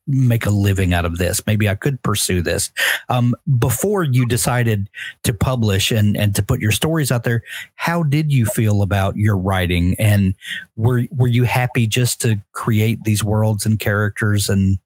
make 0.07 0.45
a 0.45 0.49
living 0.49 0.93
out 0.93 1.05
of 1.05 1.17
this. 1.17 1.45
Maybe 1.47 1.67
I 1.67 1.75
could 1.75 2.01
pursue 2.03 2.41
this. 2.41 2.71
Um, 3.09 3.35
before 3.57 4.03
you 4.03 4.25
decided 4.25 4.89
to 5.23 5.33
publish 5.33 5.91
and, 5.91 6.15
and 6.15 6.35
to 6.35 6.43
put 6.43 6.59
your 6.59 6.71
stories 6.71 7.11
out 7.11 7.23
there, 7.23 7.43
how 7.75 8.03
did 8.03 8.31
you 8.31 8.45
feel 8.45 8.81
about 8.81 9.15
your 9.17 9.37
writing? 9.37 9.95
And 9.97 10.35
were, 10.75 11.03
were 11.11 11.27
you 11.27 11.43
happy 11.43 11.87
just 11.87 12.21
to 12.21 12.39
create 12.51 13.03
these 13.03 13.23
worlds 13.23 13.65
and 13.65 13.79
characters 13.79 14.49
and 14.49 14.79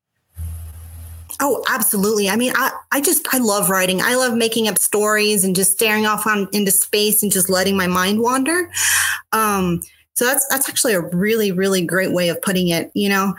Oh, 1.42 1.64
absolutely. 1.70 2.30
I 2.30 2.36
mean, 2.36 2.52
I, 2.56 2.72
I 2.92 3.00
just, 3.00 3.26
I 3.34 3.38
love 3.38 3.70
writing. 3.70 4.02
I 4.02 4.16
love 4.16 4.36
making 4.36 4.68
up 4.68 4.78
stories 4.78 5.46
and 5.46 5.56
just 5.56 5.72
staring 5.72 6.06
off 6.06 6.28
on 6.28 6.50
into 6.52 6.72
space 6.72 7.24
and 7.24 7.32
just 7.32 7.50
letting 7.50 7.78
my 7.78 7.88
mind 7.88 8.20
wander. 8.20 8.70
Um, 9.32 9.82
so 10.16 10.26
that's, 10.26 10.46
that's 10.50 10.68
actually 10.68 10.96
a 10.96 11.00
really, 11.00 11.54
really 11.54 11.86
great 11.86 12.12
way 12.12 12.28
of 12.28 12.42
putting 12.42 12.68
it, 12.68 12.92
you 12.94 13.08
know, 13.08 13.36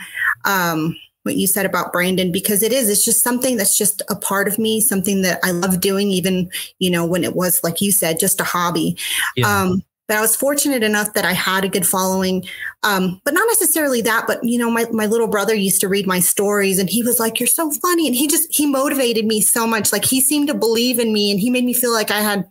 um, 0.46 0.96
what 1.30 1.36
you 1.36 1.46
said 1.46 1.64
about 1.64 1.92
Brandon, 1.92 2.32
because 2.32 2.62
it 2.62 2.72
is, 2.72 2.88
it's 2.88 3.04
just 3.04 3.22
something 3.22 3.56
that's 3.56 3.78
just 3.78 4.02
a 4.08 4.16
part 4.16 4.48
of 4.48 4.58
me, 4.58 4.80
something 4.80 5.22
that 5.22 5.38
I 5.44 5.52
love 5.52 5.80
doing, 5.80 6.10
even, 6.10 6.50
you 6.80 6.90
know, 6.90 7.06
when 7.06 7.22
it 7.22 7.36
was, 7.36 7.62
like 7.62 7.80
you 7.80 7.92
said, 7.92 8.18
just 8.18 8.40
a 8.40 8.44
hobby. 8.44 8.96
Yeah. 9.36 9.62
Um, 9.62 9.84
but 10.08 10.16
I 10.16 10.20
was 10.22 10.34
fortunate 10.34 10.82
enough 10.82 11.14
that 11.14 11.24
I 11.24 11.32
had 11.32 11.64
a 11.64 11.68
good 11.68 11.86
following. 11.86 12.44
Um, 12.82 13.20
but 13.24 13.32
not 13.32 13.46
necessarily 13.46 14.00
that, 14.02 14.26
but 14.26 14.42
you 14.42 14.58
know, 14.58 14.68
my, 14.68 14.86
my 14.90 15.06
little 15.06 15.28
brother 15.28 15.54
used 15.54 15.80
to 15.82 15.88
read 15.88 16.04
my 16.04 16.18
stories 16.18 16.80
and 16.80 16.90
he 16.90 17.04
was 17.04 17.20
like, 17.20 17.38
You're 17.38 17.46
so 17.46 17.70
funny. 17.70 18.08
And 18.08 18.16
he 18.16 18.26
just 18.26 18.52
he 18.52 18.66
motivated 18.66 19.24
me 19.24 19.40
so 19.40 19.68
much. 19.68 19.92
Like 19.92 20.04
he 20.04 20.20
seemed 20.20 20.48
to 20.48 20.54
believe 20.54 20.98
in 20.98 21.12
me 21.12 21.30
and 21.30 21.38
he 21.38 21.48
made 21.48 21.64
me 21.64 21.72
feel 21.72 21.92
like 21.92 22.10
I 22.10 22.22
had, 22.22 22.44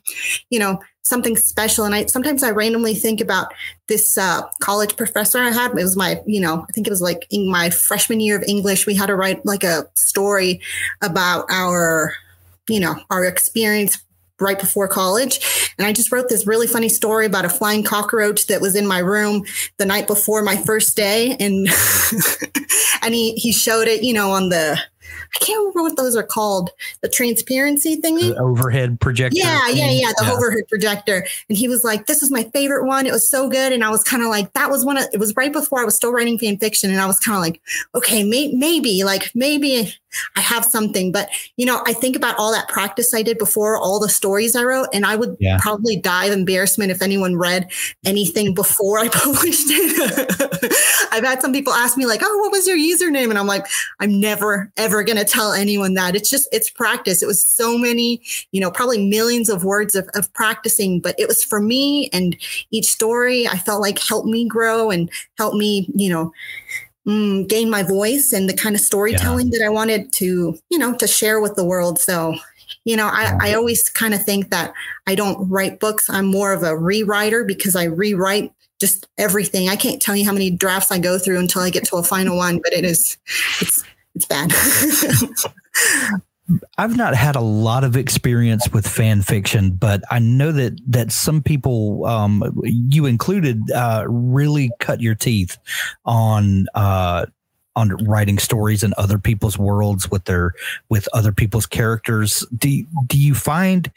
you 0.49 0.57
know, 0.57 0.79
something 1.09 1.35
special. 1.35 1.83
And 1.83 1.95
I 1.95 2.05
sometimes 2.05 2.43
I 2.43 2.51
randomly 2.51 2.93
think 2.93 3.19
about 3.19 3.53
this 3.87 4.17
uh, 4.17 4.43
college 4.61 4.95
professor 4.95 5.39
I 5.39 5.51
had. 5.51 5.71
It 5.71 5.75
was 5.75 5.97
my, 5.97 6.21
you 6.25 6.39
know, 6.39 6.65
I 6.67 6.71
think 6.71 6.87
it 6.87 6.91
was 6.91 7.01
like 7.01 7.25
in 7.31 7.51
my 7.51 7.69
freshman 7.71 8.19
year 8.19 8.37
of 8.37 8.43
English. 8.47 8.85
We 8.85 8.95
had 8.95 9.07
to 9.07 9.15
write 9.15 9.45
like 9.45 9.63
a 9.63 9.89
story 9.95 10.61
about 11.01 11.45
our, 11.49 12.13
you 12.69 12.79
know, 12.79 12.95
our 13.09 13.25
experience 13.25 13.97
right 14.39 14.59
before 14.59 14.87
college. 14.87 15.73
And 15.77 15.85
I 15.85 15.91
just 15.91 16.11
wrote 16.11 16.29
this 16.29 16.47
really 16.47 16.67
funny 16.67 16.89
story 16.89 17.25
about 17.25 17.43
a 17.43 17.49
flying 17.49 17.83
cockroach 17.83 18.47
that 18.47 18.61
was 18.61 18.75
in 18.75 18.87
my 18.87 18.99
room 18.99 19.43
the 19.77 19.85
night 19.85 20.07
before 20.07 20.43
my 20.43 20.55
first 20.55 20.95
day. 20.95 21.35
And 21.39 21.67
and 23.01 23.13
he 23.13 23.33
he 23.33 23.51
showed 23.51 23.87
it, 23.87 24.03
you 24.03 24.13
know, 24.13 24.31
on 24.31 24.49
the 24.49 24.79
I 25.35 25.45
can't 25.45 25.59
remember 25.59 25.83
what 25.83 25.97
those 25.97 26.15
are 26.15 26.23
called. 26.23 26.71
The 27.01 27.09
transparency 27.09 27.97
thingy. 27.97 28.29
The 28.29 28.37
overhead 28.37 28.99
projector. 28.99 29.37
Yeah, 29.37 29.65
thing. 29.67 29.77
yeah, 29.77 29.91
yeah. 29.91 30.11
The 30.17 30.25
yeah. 30.25 30.33
overhead 30.33 30.67
projector. 30.69 31.25
And 31.49 31.57
he 31.57 31.67
was 31.67 31.83
like, 31.83 32.07
This 32.07 32.23
is 32.23 32.31
my 32.31 32.43
favorite 32.53 32.85
one. 32.85 33.05
It 33.05 33.11
was 33.11 33.29
so 33.29 33.49
good. 33.49 33.73
And 33.73 33.83
I 33.83 33.89
was 33.89 34.03
kind 34.03 34.23
of 34.23 34.29
like, 34.29 34.53
that 34.53 34.69
was 34.69 34.85
one 34.85 34.97
of 34.97 35.05
it 35.13 35.19
was 35.19 35.35
right 35.35 35.51
before 35.51 35.79
I 35.79 35.85
was 35.85 35.95
still 35.95 36.11
writing 36.11 36.37
fan 36.37 36.57
fiction. 36.57 36.89
And 36.91 36.99
I 36.99 37.05
was 37.05 37.19
kind 37.19 37.35
of 37.35 37.41
like, 37.41 37.61
okay, 37.95 38.23
may, 38.23 38.51
maybe, 38.53 39.03
like 39.03 39.31
maybe 39.35 39.93
I 40.35 40.41
have 40.41 40.65
something. 40.65 41.11
But 41.11 41.29
you 41.57 41.65
know, 41.65 41.81
I 41.85 41.93
think 41.93 42.15
about 42.15 42.37
all 42.37 42.51
that 42.51 42.67
practice 42.67 43.13
I 43.13 43.21
did 43.21 43.37
before, 43.37 43.77
all 43.77 43.99
the 43.99 44.09
stories 44.09 44.55
I 44.55 44.63
wrote, 44.63 44.87
and 44.93 45.05
I 45.05 45.15
would 45.15 45.37
yeah. 45.39 45.57
probably 45.61 45.95
die 45.95 46.25
of 46.25 46.33
embarrassment 46.33 46.91
if 46.91 47.01
anyone 47.01 47.35
read 47.35 47.71
anything 48.05 48.53
before 48.53 48.99
I 48.99 49.07
published 49.11 49.67
it. 49.69 51.09
I've 51.11 51.23
had 51.23 51.41
some 51.41 51.53
people 51.53 51.73
ask 51.73 51.97
me, 51.97 52.05
like, 52.05 52.21
oh, 52.23 52.37
what 52.37 52.51
was 52.51 52.67
your 52.67 52.77
username? 52.77 53.29
And 53.29 53.37
I'm 53.37 53.47
like, 53.47 53.65
I'm 53.99 54.19
never, 54.19 54.71
ever 54.77 55.03
gonna 55.03 55.25
tell 55.25 55.53
anyone 55.53 55.93
that. 55.95 56.15
It's 56.15 56.29
just 56.29 56.47
it's 56.51 56.69
practice. 56.69 57.21
It 57.21 57.27
was 57.27 57.43
so 57.43 57.77
many, 57.77 58.21
you 58.51 58.61
know, 58.61 58.71
probably 58.71 59.05
millions 59.07 59.49
of 59.49 59.63
words 59.63 59.95
of, 59.95 60.09
of 60.15 60.31
practicing, 60.33 60.99
but 60.99 61.15
it 61.19 61.27
was 61.27 61.43
for 61.43 61.59
me 61.59 62.09
and 62.13 62.35
each 62.71 62.85
story 62.85 63.47
I 63.47 63.57
felt 63.57 63.81
like 63.81 63.99
helped 63.99 64.27
me 64.27 64.47
grow 64.47 64.89
and 64.89 65.09
helped 65.37 65.57
me, 65.57 65.89
you 65.95 66.09
know, 66.09 66.31
mm, 67.07 67.47
gain 67.47 67.69
my 67.69 67.83
voice 67.83 68.33
and 68.33 68.49
the 68.49 68.53
kind 68.53 68.75
of 68.75 68.81
storytelling 68.81 69.47
yeah. 69.47 69.59
that 69.59 69.65
I 69.65 69.69
wanted 69.69 70.11
to, 70.13 70.57
you 70.69 70.77
know, 70.77 70.93
to 70.95 71.07
share 71.07 71.39
with 71.39 71.55
the 71.55 71.63
world. 71.63 71.99
So, 71.99 72.35
you 72.85 72.95
know, 72.95 73.07
I, 73.07 73.37
I 73.41 73.53
always 73.53 73.89
kind 73.89 74.13
of 74.13 74.23
think 74.23 74.49
that 74.51 74.73
I 75.07 75.15
don't 75.15 75.49
write 75.49 75.79
books. 75.79 76.09
I'm 76.09 76.25
more 76.25 76.53
of 76.53 76.63
a 76.63 76.71
rewriter 76.71 77.45
because 77.45 77.75
I 77.75 77.85
rewrite 77.85 78.53
just 78.79 79.07
everything. 79.17 79.69
I 79.69 79.75
can't 79.75 80.01
tell 80.01 80.15
you 80.15 80.25
how 80.25 80.33
many 80.33 80.51
drafts 80.51 80.91
I 80.91 80.99
go 80.99 81.17
through 81.17 81.39
until 81.39 81.61
I 81.61 81.69
get 81.69 81.85
to 81.85 81.97
a 81.97 82.03
final 82.03 82.37
one, 82.37 82.59
but 82.63 82.73
it 82.73 82.85
is, 82.85 83.17
it's, 83.59 83.83
it's 84.15 84.25
bad. 84.25 84.51
I've 86.77 86.95
not 86.95 87.15
had 87.15 87.35
a 87.35 87.41
lot 87.41 87.83
of 87.83 87.95
experience 87.95 88.69
with 88.69 88.87
fan 88.87 89.21
fiction, 89.21 89.71
but 89.71 90.01
I 90.09 90.19
know 90.19 90.51
that 90.51 90.79
that 90.87 91.11
some 91.11 91.41
people, 91.41 92.05
um, 92.05 92.61
you 92.63 93.05
included, 93.05 93.69
uh, 93.71 94.05
really 94.07 94.71
cut 94.79 95.01
your 95.01 95.15
teeth 95.15 95.57
on 96.05 96.67
uh, 96.73 97.25
on 97.75 97.89
writing 98.05 98.39
stories 98.39 98.83
in 98.83 98.93
other 98.97 99.17
people's 99.17 99.57
worlds 99.57 100.09
with 100.09 100.25
their 100.25 100.53
with 100.89 101.07
other 101.13 101.31
people's 101.31 101.65
characters. 101.65 102.45
Do 102.57 102.85
do 103.05 103.17
you 103.17 103.35
find 103.35 103.91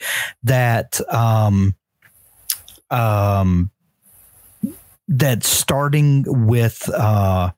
that 0.45 1.01
um, 1.13 1.75
um, 2.91 3.71
that 5.09 5.43
starting 5.43 6.47
with 6.47 6.89
uh, 6.91 7.51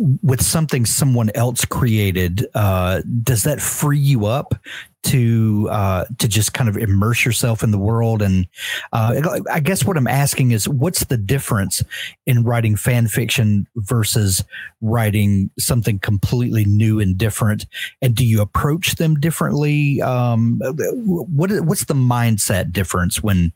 with 0.00 0.42
something 0.42 0.86
someone 0.86 1.30
else 1.34 1.64
created, 1.64 2.46
uh, 2.54 3.02
does 3.22 3.42
that 3.42 3.60
free 3.60 3.98
you 3.98 4.24
up 4.24 4.54
to 5.02 5.68
uh, 5.70 6.04
to 6.18 6.28
just 6.28 6.54
kind 6.54 6.68
of 6.68 6.76
immerse 6.76 7.24
yourself 7.24 7.62
in 7.62 7.70
the 7.70 7.78
world? 7.78 8.22
And 8.22 8.46
uh, 8.92 9.40
I 9.50 9.60
guess 9.60 9.84
what 9.84 9.98
I'm 9.98 10.06
asking 10.06 10.52
is, 10.52 10.66
what's 10.68 11.04
the 11.04 11.18
difference 11.18 11.82
in 12.26 12.44
writing 12.44 12.76
fan 12.76 13.08
fiction 13.08 13.66
versus 13.76 14.42
writing 14.80 15.50
something 15.58 15.98
completely 15.98 16.64
new 16.64 16.98
and 16.98 17.18
different? 17.18 17.66
And 18.00 18.14
do 18.14 18.24
you 18.24 18.40
approach 18.40 18.96
them 18.96 19.20
differently? 19.20 20.00
Um, 20.00 20.60
what 20.64 21.50
what's 21.60 21.84
the 21.84 21.94
mindset 21.94 22.72
difference 22.72 23.22
when 23.22 23.52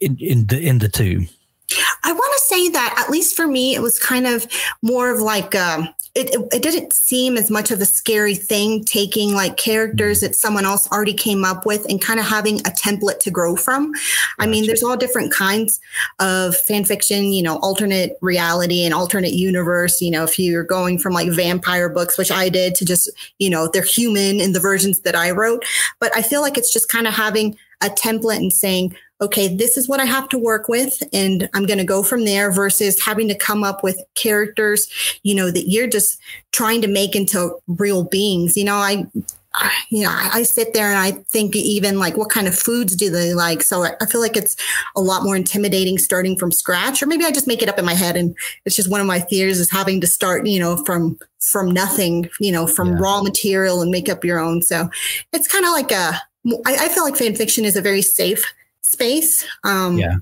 in 0.00 0.16
in 0.18 0.46
the 0.46 0.60
in 0.60 0.78
the 0.78 0.88
two? 0.88 1.26
I 2.04 2.12
want 2.12 2.32
to 2.34 2.54
say 2.54 2.68
that 2.68 2.94
at 2.98 3.10
least 3.10 3.34
for 3.34 3.46
me, 3.46 3.74
it 3.74 3.80
was 3.80 3.98
kind 3.98 4.26
of 4.26 4.46
more 4.82 5.10
of 5.10 5.20
like 5.20 5.54
um, 5.54 5.88
it, 6.14 6.34
it, 6.34 6.40
it. 6.52 6.62
didn't 6.62 6.92
seem 6.92 7.36
as 7.36 7.50
much 7.50 7.70
of 7.70 7.80
a 7.80 7.86
scary 7.86 8.34
thing 8.34 8.84
taking 8.84 9.34
like 9.34 9.56
characters 9.56 10.20
that 10.20 10.36
someone 10.36 10.66
else 10.66 10.90
already 10.92 11.14
came 11.14 11.44
up 11.44 11.64
with 11.64 11.86
and 11.88 12.00
kind 12.00 12.20
of 12.20 12.26
having 12.26 12.60
a 12.60 12.70
template 12.70 13.20
to 13.20 13.30
grow 13.30 13.56
from. 13.56 13.92
I 14.38 14.46
mean, 14.46 14.66
there's 14.66 14.82
all 14.82 14.96
different 14.96 15.32
kinds 15.32 15.80
of 16.18 16.54
fan 16.54 16.84
fiction. 16.84 17.32
You 17.32 17.42
know, 17.42 17.56
alternate 17.56 18.18
reality 18.20 18.84
and 18.84 18.92
alternate 18.92 19.32
universe. 19.32 20.00
You 20.02 20.10
know, 20.10 20.24
if 20.24 20.38
you're 20.38 20.62
going 20.62 20.98
from 20.98 21.14
like 21.14 21.30
vampire 21.30 21.88
books, 21.88 22.18
which 22.18 22.30
I 22.30 22.50
did, 22.50 22.74
to 22.76 22.84
just 22.84 23.10
you 23.38 23.48
know 23.48 23.68
they're 23.72 23.82
human 23.82 24.40
in 24.40 24.52
the 24.52 24.60
versions 24.60 25.00
that 25.00 25.16
I 25.16 25.30
wrote. 25.30 25.64
But 26.00 26.14
I 26.14 26.20
feel 26.20 26.42
like 26.42 26.58
it's 26.58 26.72
just 26.72 26.90
kind 26.90 27.06
of 27.06 27.14
having 27.14 27.56
a 27.80 27.88
template 27.88 28.36
and 28.36 28.52
saying 28.52 28.94
okay, 29.24 29.54
this 29.54 29.76
is 29.76 29.88
what 29.88 30.00
I 30.00 30.04
have 30.04 30.28
to 30.30 30.38
work 30.38 30.68
with, 30.68 31.02
and 31.12 31.48
I'm 31.54 31.66
going 31.66 31.78
to 31.78 31.84
go 31.84 32.02
from 32.02 32.24
there 32.24 32.52
versus 32.52 33.02
having 33.02 33.28
to 33.28 33.34
come 33.34 33.64
up 33.64 33.82
with 33.82 34.02
characters, 34.14 34.88
you 35.22 35.34
know, 35.34 35.50
that 35.50 35.68
you're 35.68 35.86
just 35.86 36.20
trying 36.52 36.82
to 36.82 36.88
make 36.88 37.16
into 37.16 37.56
real 37.66 38.04
beings. 38.04 38.56
You 38.56 38.64
know, 38.64 38.76
I, 38.76 39.06
I 39.54 39.72
you 39.90 40.04
know, 40.04 40.10
I 40.10 40.42
sit 40.42 40.74
there 40.74 40.88
and 40.88 40.98
I 40.98 41.12
think 41.30 41.56
even 41.56 41.98
like 41.98 42.16
what 42.16 42.30
kind 42.30 42.46
of 42.46 42.56
foods 42.56 42.96
do 42.96 43.10
they 43.10 43.34
like? 43.34 43.62
So 43.62 43.84
I 43.84 44.06
feel 44.06 44.20
like 44.20 44.36
it's 44.36 44.56
a 44.96 45.00
lot 45.00 45.22
more 45.22 45.36
intimidating 45.36 45.98
starting 45.98 46.36
from 46.36 46.52
scratch, 46.52 47.02
or 47.02 47.06
maybe 47.06 47.24
I 47.24 47.30
just 47.30 47.46
make 47.46 47.62
it 47.62 47.68
up 47.68 47.78
in 47.78 47.84
my 47.84 47.94
head 47.94 48.16
and 48.16 48.36
it's 48.64 48.76
just 48.76 48.90
one 48.90 49.00
of 49.00 49.06
my 49.06 49.20
fears 49.20 49.58
is 49.58 49.70
having 49.70 50.00
to 50.00 50.06
start, 50.06 50.46
you 50.46 50.60
know, 50.60 50.76
from 50.84 51.18
from 51.40 51.70
nothing, 51.70 52.28
you 52.40 52.50
know, 52.52 52.66
from 52.66 52.92
yeah. 52.92 52.98
raw 52.98 53.22
material 53.22 53.82
and 53.82 53.90
make 53.90 54.08
up 54.08 54.24
your 54.24 54.38
own. 54.38 54.62
So 54.62 54.88
it's 55.32 55.48
kind 55.48 55.64
of 55.64 55.72
like 55.72 55.92
a 55.92 56.20
I, 56.66 56.76
I 56.76 56.88
feel 56.88 57.04
like 57.04 57.16
fan 57.16 57.34
fiction 57.34 57.64
is 57.64 57.76
a 57.76 57.80
very 57.80 58.02
safe 58.02 58.44
space. 58.94 59.46
Um, 59.64 59.98
yeah. 59.98 60.16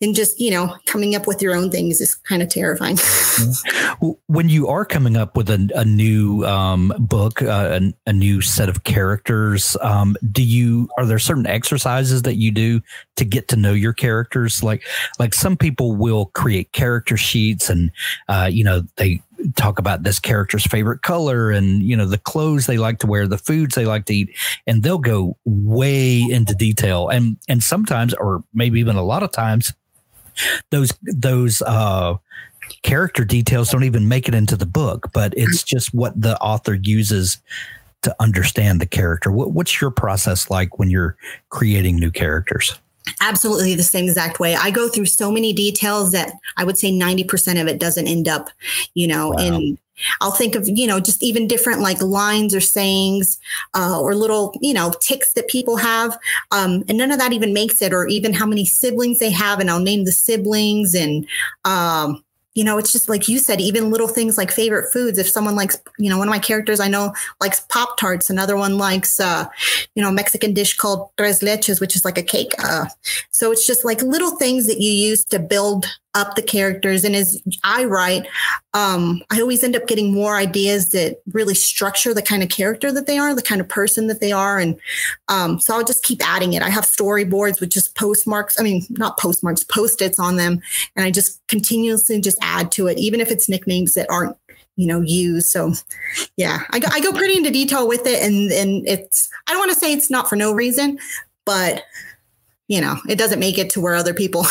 And 0.00 0.16
just, 0.16 0.40
you 0.40 0.50
know, 0.50 0.76
coming 0.86 1.14
up 1.14 1.28
with 1.28 1.40
your 1.40 1.54
own 1.54 1.70
things 1.70 2.00
is 2.00 2.16
kind 2.16 2.42
of 2.42 2.48
terrifying. 2.48 2.98
when 4.26 4.48
you 4.48 4.66
are 4.66 4.84
coming 4.84 5.16
up 5.16 5.36
with 5.36 5.48
a, 5.48 5.70
a 5.76 5.84
new 5.84 6.44
um, 6.44 6.92
book, 6.98 7.40
uh, 7.40 7.78
a, 7.80 8.10
a, 8.10 8.12
new 8.12 8.40
set 8.40 8.68
of 8.68 8.82
characters, 8.82 9.76
um, 9.80 10.16
do 10.32 10.42
you, 10.42 10.88
are 10.98 11.06
there 11.06 11.20
certain 11.20 11.46
exercises 11.46 12.22
that 12.22 12.34
you 12.34 12.50
do 12.50 12.80
to 13.14 13.24
get 13.24 13.46
to 13.46 13.56
know 13.56 13.72
your 13.72 13.92
characters? 13.92 14.60
Like, 14.60 14.82
like 15.20 15.34
some 15.34 15.56
people 15.56 15.94
will 15.94 16.26
create 16.34 16.72
character 16.72 17.16
sheets 17.16 17.70
and, 17.70 17.92
uh, 18.28 18.50
you 18.52 18.64
know, 18.64 18.82
they, 18.96 19.22
talk 19.56 19.78
about 19.78 20.02
this 20.02 20.18
character's 20.18 20.66
favorite 20.66 21.02
color 21.02 21.50
and 21.50 21.82
you 21.82 21.96
know 21.96 22.06
the 22.06 22.18
clothes 22.18 22.66
they 22.66 22.78
like 22.78 22.98
to 22.98 23.06
wear 23.06 23.26
the 23.26 23.38
foods 23.38 23.74
they 23.74 23.86
like 23.86 24.06
to 24.06 24.14
eat 24.14 24.36
and 24.66 24.82
they'll 24.82 24.98
go 24.98 25.36
way 25.44 26.20
into 26.20 26.54
detail. 26.54 27.08
And 27.08 27.36
and 27.48 27.62
sometimes 27.62 28.14
or 28.14 28.44
maybe 28.54 28.80
even 28.80 28.96
a 28.96 29.02
lot 29.02 29.22
of 29.22 29.32
times 29.32 29.72
those 30.70 30.92
those 31.02 31.62
uh 31.62 32.14
character 32.82 33.24
details 33.24 33.70
don't 33.70 33.84
even 33.84 34.08
make 34.08 34.28
it 34.28 34.34
into 34.34 34.56
the 34.56 34.64
book 34.64 35.10
but 35.12 35.34
it's 35.36 35.62
just 35.64 35.92
what 35.92 36.18
the 36.18 36.40
author 36.40 36.74
uses 36.74 37.38
to 38.02 38.14
understand 38.20 38.80
the 38.80 38.86
character. 38.86 39.30
What, 39.30 39.52
what's 39.52 39.80
your 39.80 39.90
process 39.90 40.50
like 40.50 40.78
when 40.78 40.90
you're 40.90 41.16
creating 41.48 41.96
new 41.96 42.10
characters 42.10 42.78
absolutely 43.20 43.74
the 43.74 43.82
same 43.82 44.04
exact 44.04 44.40
way. 44.40 44.54
I 44.54 44.70
go 44.70 44.88
through 44.88 45.06
so 45.06 45.30
many 45.30 45.52
details 45.52 46.12
that 46.12 46.32
I 46.56 46.64
would 46.64 46.78
say 46.78 46.90
90% 46.90 47.60
of 47.60 47.68
it 47.68 47.78
doesn't 47.78 48.06
end 48.06 48.28
up, 48.28 48.50
you 48.94 49.06
know, 49.06 49.30
wow. 49.30 49.38
in 49.38 49.78
I'll 50.20 50.32
think 50.32 50.54
of, 50.54 50.68
you 50.68 50.86
know, 50.86 51.00
just 51.00 51.22
even 51.22 51.46
different 51.46 51.80
like 51.80 52.00
lines 52.00 52.54
or 52.54 52.60
sayings 52.60 53.38
uh, 53.74 54.00
or 54.00 54.14
little, 54.14 54.54
you 54.60 54.74
know, 54.74 54.92
ticks 55.00 55.32
that 55.34 55.48
people 55.48 55.76
have. 55.76 56.18
Um, 56.50 56.84
and 56.88 56.98
none 56.98 57.12
of 57.12 57.18
that 57.18 57.32
even 57.32 57.52
makes 57.52 57.80
it, 57.82 57.92
or 57.92 58.06
even 58.06 58.32
how 58.32 58.46
many 58.46 58.64
siblings 58.64 59.18
they 59.18 59.30
have. 59.30 59.60
And 59.60 59.70
I'll 59.70 59.80
name 59.80 60.04
the 60.04 60.12
siblings 60.12 60.94
and, 60.94 61.26
um, 61.64 62.24
you 62.54 62.64
know, 62.64 62.78
it's 62.78 62.92
just 62.92 63.08
like 63.08 63.28
you 63.28 63.38
said, 63.38 63.60
even 63.60 63.90
little 63.90 64.08
things 64.08 64.36
like 64.36 64.50
favorite 64.50 64.92
foods. 64.92 65.18
If 65.18 65.28
someone 65.28 65.56
likes, 65.56 65.80
you 65.98 66.10
know, 66.10 66.18
one 66.18 66.28
of 66.28 66.32
my 66.32 66.38
characters 66.38 66.80
I 66.80 66.88
know 66.88 67.14
likes 67.40 67.60
Pop 67.60 67.96
Tarts, 67.98 68.28
another 68.28 68.56
one 68.56 68.76
likes, 68.76 69.18
uh, 69.18 69.46
you 69.94 70.02
know, 70.02 70.10
Mexican 70.10 70.52
dish 70.52 70.76
called 70.76 71.08
tres 71.16 71.40
leches, 71.40 71.80
which 71.80 71.96
is 71.96 72.04
like 72.04 72.18
a 72.18 72.22
cake. 72.22 72.52
Uh, 72.58 72.86
so 73.30 73.52
it's 73.52 73.66
just 73.66 73.84
like 73.84 74.02
little 74.02 74.36
things 74.36 74.66
that 74.66 74.80
you 74.80 74.90
use 74.90 75.24
to 75.26 75.38
build 75.38 75.86
up 76.14 76.34
the 76.34 76.42
characters. 76.42 77.04
And 77.04 77.16
as 77.16 77.40
I 77.64 77.84
write, 77.84 78.26
um, 78.74 79.22
I 79.30 79.40
always 79.40 79.64
end 79.64 79.76
up 79.76 79.86
getting 79.86 80.12
more 80.12 80.36
ideas 80.36 80.90
that 80.90 81.22
really 81.32 81.54
structure 81.54 82.12
the 82.12 82.22
kind 82.22 82.42
of 82.42 82.48
character 82.48 82.92
that 82.92 83.06
they 83.06 83.18
are, 83.18 83.34
the 83.34 83.42
kind 83.42 83.60
of 83.60 83.68
person 83.68 84.06
that 84.08 84.20
they 84.20 84.32
are. 84.32 84.58
And 84.58 84.78
um, 85.28 85.58
so 85.58 85.74
I'll 85.74 85.84
just 85.84 86.04
keep 86.04 86.26
adding 86.26 86.52
it. 86.52 86.62
I 86.62 86.68
have 86.68 86.84
storyboards 86.84 87.60
with 87.60 87.70
just 87.70 87.96
postmarks. 87.96 88.60
I 88.60 88.62
mean, 88.62 88.82
not 88.90 89.18
postmarks, 89.18 89.64
post-its 89.64 90.18
on 90.18 90.36
them. 90.36 90.60
And 90.96 91.04
I 91.04 91.10
just 91.10 91.40
continuously 91.48 92.20
just 92.20 92.38
add 92.42 92.70
to 92.72 92.88
it, 92.88 92.98
even 92.98 93.20
if 93.20 93.30
it's 93.30 93.48
nicknames 93.48 93.94
that 93.94 94.10
aren't 94.10 94.36
you 94.76 94.86
know 94.86 95.02
used 95.02 95.48
so 95.48 95.74
yeah 96.38 96.62
I 96.70 96.78
go, 96.78 96.88
I 96.90 97.00
go 97.00 97.12
pretty 97.12 97.36
into 97.36 97.50
detail 97.50 97.86
with 97.86 98.06
it 98.06 98.22
and 98.22 98.50
and 98.50 98.88
it's 98.88 99.28
i 99.46 99.52
don't 99.52 99.60
want 99.60 99.70
to 99.70 99.78
say 99.78 99.92
it's 99.92 100.08
not 100.08 100.30
for 100.30 100.36
no 100.36 100.50
reason 100.54 100.98
but 101.44 101.84
you 102.72 102.80
know 102.80 102.96
it 103.06 103.18
doesn't 103.18 103.38
make 103.38 103.58
it 103.58 103.68
to 103.68 103.82
where 103.82 103.94
other 103.94 104.14
people 104.14 104.46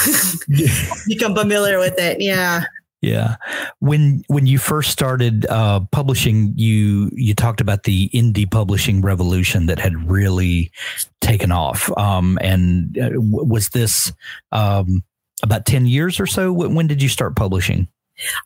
become 1.07 1.33
familiar 1.35 1.79
with 1.79 1.97
it. 1.97 2.21
Yeah. 2.21 2.65
Yeah. 3.01 3.37
When 3.79 4.23
when 4.27 4.45
you 4.45 4.59
first 4.59 4.91
started 4.91 5.47
uh, 5.47 5.79
publishing 5.91 6.53
you 6.55 7.09
you 7.15 7.33
talked 7.33 7.59
about 7.59 7.81
the 7.81 8.09
indie 8.09 8.49
publishing 8.49 9.01
revolution 9.01 9.65
that 9.65 9.79
had 9.79 10.07
really 10.07 10.71
taken 11.19 11.51
off. 11.51 11.91
Um, 11.97 12.37
and 12.41 12.95
uh, 12.99 13.09
was 13.15 13.69
this 13.69 14.13
um, 14.51 15.03
about 15.41 15.65
10 15.65 15.87
years 15.87 16.19
or 16.19 16.27
so? 16.27 16.53
When 16.53 16.85
did 16.85 17.01
you 17.01 17.09
start 17.09 17.35
publishing 17.35 17.87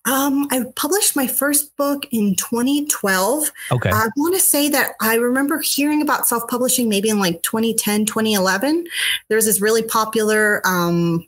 um, 0.05 0.48
I 0.51 0.63
published 0.75 1.15
my 1.15 1.27
first 1.27 1.75
book 1.77 2.05
in 2.12 2.36
2012. 2.36 3.51
Okay. 3.72 3.89
I 3.89 4.08
want 4.15 4.36
to 4.36 4.41
say 4.41 4.70
that 4.70 4.94
I 5.01 5.15
remember 5.15 5.60
hearing 5.60 6.01
about 6.01 6.27
self 6.27 6.48
publishing 6.48 6.89
maybe 6.89 7.10
in 7.10 7.20
like 7.20 7.41
2010, 7.44 8.05
2011. 8.05 8.88
There's 9.27 9.46
this 9.46 9.62
really 9.62 9.84
popular 9.84 10.62
um, 10.65 11.27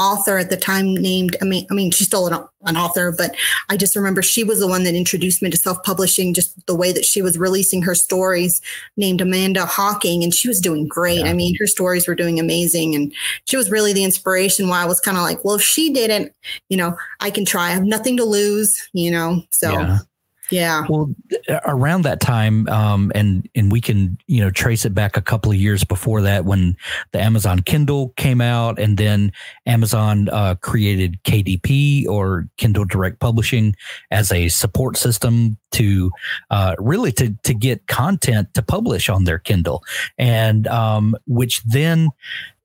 author 0.00 0.38
at 0.38 0.48
the 0.48 0.56
time 0.56 0.94
named 0.94 1.36
I 1.42 1.44
mean 1.44 1.66
I 1.70 1.74
mean 1.74 1.90
she's 1.90 2.06
still 2.06 2.26
an, 2.26 2.42
an, 2.64 2.76
author 2.76 3.12
but 3.12 3.36
I 3.68 3.76
just 3.76 3.94
remember 3.94 4.22
she 4.22 4.42
was 4.42 4.58
the 4.58 4.66
one 4.66 4.84
that 4.84 4.94
introduced 4.94 5.42
me 5.42 5.50
to 5.50 5.58
self-publishing 5.58 6.32
just 6.32 6.66
the 6.66 6.74
way 6.74 6.90
that 6.90 7.04
she 7.04 7.20
was 7.20 7.36
releasing 7.36 7.82
her 7.82 7.94
stories 7.94 8.62
named 8.96 9.20
Amanda 9.20 9.66
Hocking. 9.66 10.24
and 10.24 10.34
she 10.34 10.48
was 10.48 10.58
doing 10.58 10.88
great 10.88 11.20
yeah. 11.20 11.26
I 11.26 11.34
mean 11.34 11.54
her 11.60 11.66
stories 11.66 12.08
were 12.08 12.14
doing 12.14 12.40
amazing 12.40 12.94
and 12.94 13.12
she 13.44 13.58
was 13.58 13.70
really 13.70 13.92
the 13.92 14.04
inspiration 14.04 14.68
why 14.68 14.82
I 14.82 14.86
was 14.86 15.00
kind 15.00 15.18
of 15.18 15.22
like 15.22 15.44
well 15.44 15.56
if 15.56 15.62
she 15.62 15.92
didn't 15.92 16.32
you 16.70 16.78
know 16.78 16.96
I 17.20 17.30
can 17.30 17.44
try 17.44 17.68
I 17.68 17.72
have 17.72 17.84
nothing 17.84 18.16
to 18.16 18.24
lose 18.24 18.88
you 18.94 19.10
know 19.10 19.42
so 19.50 19.72
yeah. 19.72 19.98
Yeah. 20.50 20.84
Well, 20.88 21.14
around 21.64 22.02
that 22.02 22.20
time, 22.20 22.68
um, 22.68 23.12
and 23.14 23.48
and 23.54 23.70
we 23.70 23.80
can 23.80 24.18
you 24.26 24.40
know 24.40 24.50
trace 24.50 24.84
it 24.84 24.94
back 24.94 25.16
a 25.16 25.22
couple 25.22 25.52
of 25.52 25.58
years 25.58 25.84
before 25.84 26.22
that 26.22 26.44
when 26.44 26.76
the 27.12 27.20
Amazon 27.20 27.60
Kindle 27.60 28.12
came 28.16 28.40
out, 28.40 28.78
and 28.78 28.96
then 28.96 29.32
Amazon 29.66 30.28
uh, 30.30 30.56
created 30.56 31.22
KDP 31.24 32.06
or 32.06 32.48
Kindle 32.56 32.84
Direct 32.84 33.20
Publishing 33.20 33.76
as 34.10 34.32
a 34.32 34.48
support 34.48 34.96
system 34.96 35.56
to 35.72 36.10
uh, 36.50 36.74
really 36.78 37.12
to 37.12 37.34
to 37.44 37.54
get 37.54 37.86
content 37.86 38.52
to 38.54 38.62
publish 38.62 39.08
on 39.08 39.24
their 39.24 39.38
Kindle, 39.38 39.84
and 40.18 40.66
um, 40.66 41.16
which 41.26 41.62
then 41.62 42.10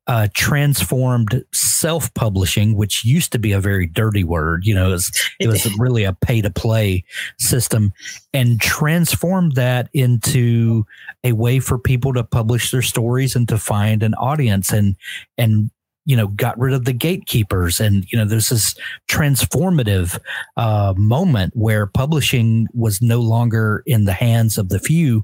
uh, 0.07 0.27
transformed 0.33 1.43
self 1.51 2.13
publishing, 2.13 2.75
which 2.75 3.03
used 3.03 3.31
to 3.31 3.39
be 3.39 3.51
a 3.51 3.59
very 3.59 3.87
dirty 3.87 4.23
word. 4.23 4.65
You 4.65 4.75
know, 4.75 4.89
it 4.89 4.91
was, 4.91 5.29
it 5.39 5.47
was 5.47 5.77
really 5.77 6.03
a 6.03 6.13
pay 6.13 6.41
to 6.41 6.49
play 6.49 7.03
system 7.39 7.91
and 8.33 8.61
transformed 8.61 9.55
that 9.55 9.89
into 9.93 10.85
a 11.23 11.31
way 11.31 11.59
for 11.59 11.79
people 11.79 12.13
to 12.13 12.23
publish 12.23 12.71
their 12.71 12.81
stories 12.81 13.35
and 13.35 13.47
to 13.49 13.57
find 13.57 14.03
an 14.03 14.13
audience 14.15 14.71
and, 14.71 14.95
and, 15.37 15.71
you 16.07 16.15
know, 16.15 16.27
got 16.27 16.59
rid 16.59 16.75
of 16.75 16.85
the 16.85 16.93
gatekeepers. 16.93 17.79
And, 17.79 18.05
you 18.11 18.17
know, 18.17 18.25
there's 18.25 18.49
this 18.49 18.75
transformative 19.09 20.19
uh, 20.55 20.93
moment 20.97 21.53
where 21.55 21.87
publishing 21.87 22.67
was 22.73 23.01
no 23.01 23.21
longer 23.21 23.81
in 23.87 24.05
the 24.05 24.13
hands 24.13 24.59
of 24.59 24.69
the 24.69 24.77
few, 24.77 25.23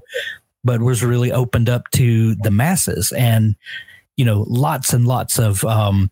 but 0.64 0.82
was 0.82 1.04
really 1.04 1.30
opened 1.30 1.68
up 1.68 1.88
to 1.92 2.34
the 2.34 2.50
masses. 2.50 3.12
And, 3.12 3.54
you 4.16 4.24
know, 4.24 4.44
lots 4.48 4.92
and 4.92 5.06
lots 5.06 5.38
of, 5.38 5.64
um, 5.64 6.10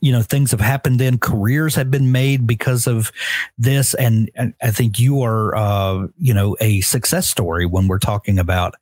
you 0.00 0.12
know, 0.12 0.22
things 0.22 0.52
have 0.52 0.60
happened 0.60 0.98
then. 0.98 1.18
Careers 1.18 1.74
have 1.74 1.90
been 1.90 2.12
made 2.12 2.46
because 2.46 2.86
of 2.86 3.12
this. 3.58 3.94
And, 3.94 4.30
and 4.34 4.54
I 4.62 4.70
think 4.70 4.98
you 4.98 5.22
are, 5.22 5.54
uh, 5.54 6.06
you 6.16 6.32
know, 6.32 6.56
a 6.60 6.80
success 6.80 7.28
story 7.28 7.66
when 7.66 7.88
we're 7.88 7.98
talking 7.98 8.38
about 8.38 8.74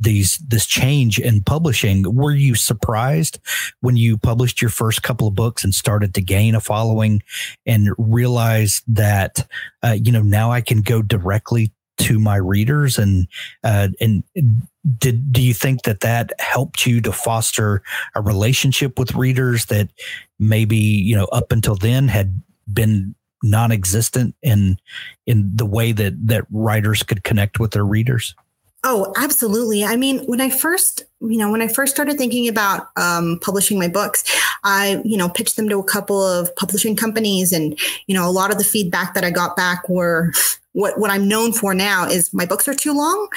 these, 0.00 0.38
this 0.38 0.66
change 0.66 1.20
in 1.20 1.42
publishing. 1.42 2.14
Were 2.14 2.32
you 2.32 2.54
surprised 2.54 3.38
when 3.80 3.96
you 3.96 4.18
published 4.18 4.60
your 4.60 4.70
first 4.70 5.02
couple 5.02 5.28
of 5.28 5.34
books 5.34 5.62
and 5.62 5.74
started 5.74 6.14
to 6.14 6.22
gain 6.22 6.54
a 6.54 6.60
following 6.60 7.22
and 7.64 7.90
realized 7.96 8.82
that, 8.88 9.46
uh, 9.84 9.96
you 10.02 10.10
know, 10.10 10.22
now 10.22 10.50
I 10.50 10.62
can 10.62 10.80
go 10.80 11.00
directly 11.00 11.72
to 11.98 12.18
my 12.18 12.36
readers 12.36 12.98
and 12.98 13.26
uh, 13.64 13.88
and 14.00 14.22
did 14.98 15.32
do 15.32 15.42
you 15.42 15.54
think 15.54 15.82
that 15.82 16.00
that 16.00 16.32
helped 16.38 16.86
you 16.86 17.00
to 17.00 17.12
foster 17.12 17.82
a 18.14 18.20
relationship 18.20 18.98
with 18.98 19.14
readers 19.14 19.66
that 19.66 19.88
maybe 20.38 20.76
you 20.76 21.16
know 21.16 21.26
up 21.26 21.52
until 21.52 21.74
then 21.74 22.08
had 22.08 22.42
been 22.72 23.14
non-existent 23.42 24.34
in 24.42 24.78
in 25.26 25.50
the 25.54 25.66
way 25.66 25.92
that 25.92 26.14
that 26.26 26.44
writers 26.50 27.02
could 27.02 27.24
connect 27.24 27.58
with 27.58 27.70
their 27.72 27.84
readers 27.84 28.34
Oh, 28.88 29.12
absolutely. 29.16 29.84
I 29.84 29.96
mean, 29.96 30.24
when 30.26 30.40
I 30.40 30.48
first, 30.48 31.02
you 31.20 31.38
know, 31.38 31.50
when 31.50 31.60
I 31.60 31.66
first 31.66 31.92
started 31.92 32.18
thinking 32.18 32.46
about 32.46 32.86
um, 32.96 33.40
publishing 33.42 33.80
my 33.80 33.88
books, 33.88 34.22
I, 34.64 35.00
you 35.04 35.16
know, 35.16 35.28
pitched 35.28 35.56
them 35.56 35.68
to 35.68 35.78
a 35.78 35.84
couple 35.84 36.22
of 36.22 36.54
publishing 36.56 36.96
companies, 36.96 37.52
and 37.52 37.78
you 38.06 38.14
know, 38.14 38.28
a 38.28 38.30
lot 38.30 38.50
of 38.50 38.58
the 38.58 38.64
feedback 38.64 39.14
that 39.14 39.24
I 39.24 39.30
got 39.30 39.56
back 39.56 39.88
were, 39.88 40.32
what 40.76 40.98
what 40.98 41.10
I'm 41.10 41.26
known 41.26 41.52
for 41.52 41.74
now 41.74 42.06
is 42.06 42.32
my 42.34 42.44
books 42.44 42.68
are 42.68 42.74
too 42.74 42.92
long, 42.92 43.28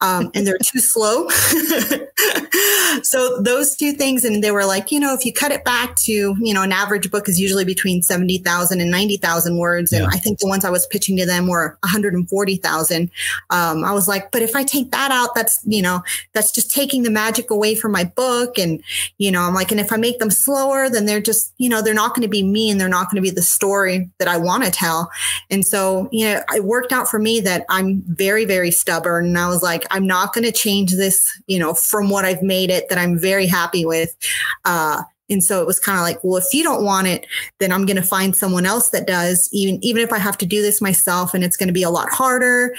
um, 0.00 0.30
and 0.34 0.46
they're 0.46 0.56
too 0.58 0.78
slow. 0.80 1.28
so 3.02 3.40
those 3.42 3.76
two 3.76 3.92
things, 3.92 4.24
and 4.24 4.42
they 4.42 4.50
were 4.50 4.64
like, 4.64 4.90
you 4.90 4.98
know, 4.98 5.12
if 5.12 5.26
you 5.26 5.32
cut 5.32 5.52
it 5.52 5.62
back 5.62 5.94
to, 5.96 6.12
you 6.12 6.54
know, 6.54 6.62
an 6.62 6.72
average 6.72 7.10
book 7.10 7.28
is 7.28 7.38
usually 7.38 7.66
between 7.66 8.00
seventy 8.00 8.38
thousand 8.38 8.80
and 8.80 8.90
ninety 8.90 9.18
thousand 9.18 9.58
words, 9.58 9.92
and 9.92 10.04
yeah. 10.04 10.08
I 10.10 10.16
think 10.16 10.38
the 10.38 10.48
ones 10.48 10.64
I 10.64 10.70
was 10.70 10.86
pitching 10.86 11.18
to 11.18 11.26
them 11.26 11.48
were 11.48 11.76
one 11.82 11.90
hundred 11.90 12.14
and 12.14 12.26
forty 12.30 12.56
thousand. 12.56 13.10
Um, 13.50 13.84
I 13.84 13.92
was 13.92 14.08
like, 14.08 14.32
but 14.32 14.40
if 14.40 14.56
I 14.56 14.64
take 14.64 14.90
that 14.92 15.10
out, 15.10 15.34
that's 15.34 15.60
you 15.64 15.82
know, 15.82 16.02
that's 16.32 16.50
just 16.50 16.70
taking 16.70 17.02
the 17.02 17.10
magic 17.10 17.50
away 17.50 17.74
from 17.74 17.92
my 17.92 18.04
book, 18.04 18.56
and 18.56 18.82
you 19.18 19.30
know, 19.30 19.42
I'm 19.42 19.54
like, 19.54 19.70
and 19.70 19.80
if 19.80 19.92
I 19.92 19.98
make 19.98 20.18
them 20.18 20.30
slower, 20.66 20.90
then 20.90 21.06
they're 21.06 21.20
just, 21.20 21.52
you 21.58 21.68
know, 21.68 21.82
they're 21.82 21.94
not 21.94 22.14
going 22.14 22.22
to 22.22 22.28
be 22.28 22.42
me, 22.42 22.70
and 22.70 22.80
they're 22.80 22.88
not 22.88 23.10
going 23.10 23.22
to 23.22 23.28
be 23.28 23.34
the 23.34 23.42
story 23.42 24.10
that 24.18 24.28
I 24.28 24.36
want 24.36 24.64
to 24.64 24.70
tell. 24.70 25.10
And 25.50 25.64
so, 25.64 26.08
you 26.12 26.26
know, 26.26 26.42
it 26.54 26.64
worked 26.64 26.92
out 26.92 27.08
for 27.08 27.18
me 27.18 27.40
that 27.40 27.64
I'm 27.68 28.02
very, 28.06 28.44
very 28.44 28.70
stubborn. 28.70 29.26
And 29.26 29.38
I 29.38 29.48
was 29.48 29.62
like, 29.62 29.84
I'm 29.90 30.06
not 30.06 30.32
going 30.32 30.44
to 30.44 30.52
change 30.52 30.92
this, 30.92 31.24
you 31.46 31.58
know, 31.58 31.74
from 31.74 32.10
what 32.10 32.24
I've 32.24 32.42
made 32.42 32.70
it 32.70 32.88
that 32.88 32.98
I'm 32.98 33.18
very 33.18 33.46
happy 33.46 33.84
with. 33.84 34.16
Uh, 34.64 35.02
and 35.28 35.42
so 35.42 35.60
it 35.60 35.66
was 35.66 35.80
kind 35.80 35.98
of 35.98 36.02
like, 36.02 36.22
well, 36.22 36.36
if 36.36 36.52
you 36.52 36.62
don't 36.62 36.84
want 36.84 37.06
it, 37.06 37.26
then 37.58 37.72
I'm 37.72 37.84
going 37.84 37.96
to 37.96 38.02
find 38.02 38.34
someone 38.36 38.66
else 38.66 38.90
that 38.90 39.06
does, 39.06 39.48
even, 39.52 39.82
even 39.82 40.02
if 40.02 40.12
I 40.12 40.18
have 40.18 40.38
to 40.38 40.46
do 40.46 40.62
this 40.62 40.80
myself 40.80 41.34
and 41.34 41.42
it's 41.42 41.56
going 41.56 41.66
to 41.66 41.72
be 41.72 41.82
a 41.82 41.90
lot 41.90 42.08
harder, 42.10 42.74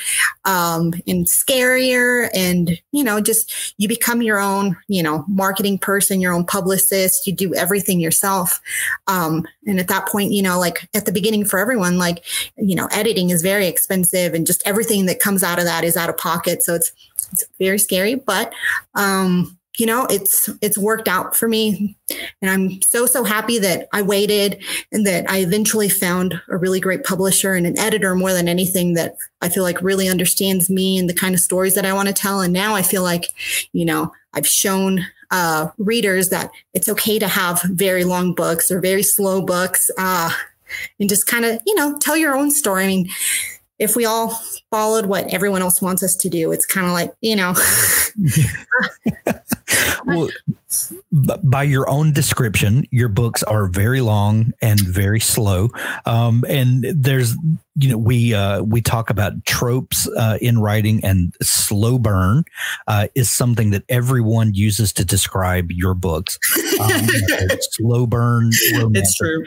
um, 0.46 0.94
and 1.08 1.26
scarier. 1.26 2.30
And, 2.34 2.80
you 2.92 3.04
know, 3.04 3.20
just 3.20 3.74
you 3.78 3.88
become 3.88 4.22
your 4.22 4.40
own, 4.40 4.78
you 4.88 5.04
know, 5.04 5.26
marketing 5.28 5.78
person, 5.78 6.22
your 6.22 6.34
own 6.34 6.46
publicist, 6.46 7.28
you 7.28 7.34
do 7.34 7.54
everything 7.54 8.00
yourself. 8.00 8.62
Um, 9.08 9.46
and 9.66 9.80
at 9.80 9.90
that 9.90 10.08
point, 10.08 10.32
you 10.32 10.42
know, 10.42 10.58
like 10.58 10.88
at 10.94 11.06
the 11.06 11.12
beginning 11.12 11.44
for 11.44 11.60
everyone, 11.60 11.98
like, 11.98 12.24
you 12.58 12.76
know, 12.76 12.88
editing 12.92 13.30
is 13.30 13.42
very 13.42 13.68
expensive 13.68 14.34
and 14.34 14.48
just 14.48 14.66
everything 14.66 15.06
that 15.08 15.20
comes 15.20 15.44
out 15.44 15.60
of 15.60 15.66
that 15.66 15.84
is 15.84 15.98
out 15.98 16.10
of 16.10 16.18
pocket. 16.18 16.64
So 16.64 16.76
it's, 16.76 16.92
it's 17.32 17.44
very 17.60 17.80
scary, 17.80 18.16
but, 18.16 18.54
um, 18.96 19.57
you 19.78 19.86
know 19.86 20.06
it's 20.10 20.50
it's 20.62 20.78
worked 20.78 21.08
out 21.08 21.36
for 21.36 21.48
me. 21.48 21.96
And 22.42 22.50
i'm 22.50 22.82
so 22.82 23.06
so 23.06 23.24
happy 23.24 23.60
that 23.60 23.88
i 23.94 24.02
waited 24.02 24.64
and 24.92 25.06
that 25.06 25.30
i 25.30 25.40
eventually 25.40 25.90
found 25.90 26.42
a 26.50 26.58
really 26.58 26.80
great 26.80 27.04
publisher 27.04 27.54
and 27.54 27.68
an 27.68 27.78
editor 27.78 28.16
more 28.16 28.34
than 28.34 28.48
anything 28.48 28.94
that 28.94 29.18
i 29.42 29.50
feel 29.50 29.64
like 29.64 29.82
really 29.82 30.08
understands 30.08 30.70
me 30.70 30.98
and 30.98 31.10
the 31.10 31.14
kind 31.14 31.36
of 31.36 31.42
stories 31.42 31.76
that 31.76 31.86
i 31.86 31.94
want 31.94 32.08
to 32.08 32.14
tell. 32.14 32.42
And 32.42 32.54
now 32.54 32.76
i 32.76 32.82
feel 32.82 33.04
like 33.04 33.26
you 33.74 33.86
know 33.86 34.12
i've 34.34 34.48
shown 34.48 35.06
uh, 35.30 35.68
readers 35.78 36.30
that 36.30 36.52
it's 36.74 36.88
okay 36.88 37.20
to 37.20 37.28
have 37.28 37.62
very 37.64 38.06
long 38.06 38.34
books 38.34 38.72
or 38.72 38.80
very 38.80 39.04
slow 39.04 39.42
books 39.42 39.92
uh, 39.98 40.32
and 41.00 41.10
just 41.10 41.28
kind 41.28 41.46
of 41.46 41.60
you 41.66 41.76
know 41.76 41.98
tell 42.00 42.18
your 42.18 42.36
own 42.36 42.52
story. 42.52 42.84
I 42.84 42.88
mean 42.88 43.10
if 43.80 43.96
we 43.96 44.06
all 44.06 44.30
followed 44.72 45.06
what 45.06 45.32
everyone 45.34 45.62
else 45.62 45.82
wants 45.82 46.04
us 46.04 46.16
to 46.16 46.30
do, 46.30 46.52
it's 46.52 46.66
kind 46.66 46.88
of 46.88 46.94
like, 46.94 47.14
you 47.22 47.36
know. 47.36 47.54
well, 50.06 50.30
by 51.44 51.64
your 51.64 51.90
own 51.90 52.12
description, 52.12 52.86
your 52.92 53.10
books 53.10 53.44
are 53.44 53.68
very 53.68 54.02
long 54.02 54.54
and 54.62 54.80
very 54.80 55.20
slow. 55.20 55.70
Um, 56.06 56.44
and 56.50 56.86
there's, 56.96 57.36
you 57.76 57.90
know, 57.90 57.98
we 57.98 58.34
uh, 58.34 58.64
we 58.64 58.82
talk 58.82 59.10
about 59.10 59.46
tropes 59.46 60.08
uh, 60.18 60.38
in 60.42 60.60
writing, 60.60 61.04
and 61.04 61.34
slow 61.42 62.00
burn 62.00 62.44
uh, 62.88 63.08
is 63.14 63.30
something 63.30 63.70
that 63.72 63.84
everyone 63.90 64.54
uses 64.56 64.92
to 64.94 65.06
describe 65.06 65.72
your 65.72 65.94
books. 65.94 66.40
Um, 66.80 67.08
slow 67.72 68.08
burn. 68.08 68.52
Romantic. 68.74 69.04
It's 69.04 69.16
true. 69.16 69.46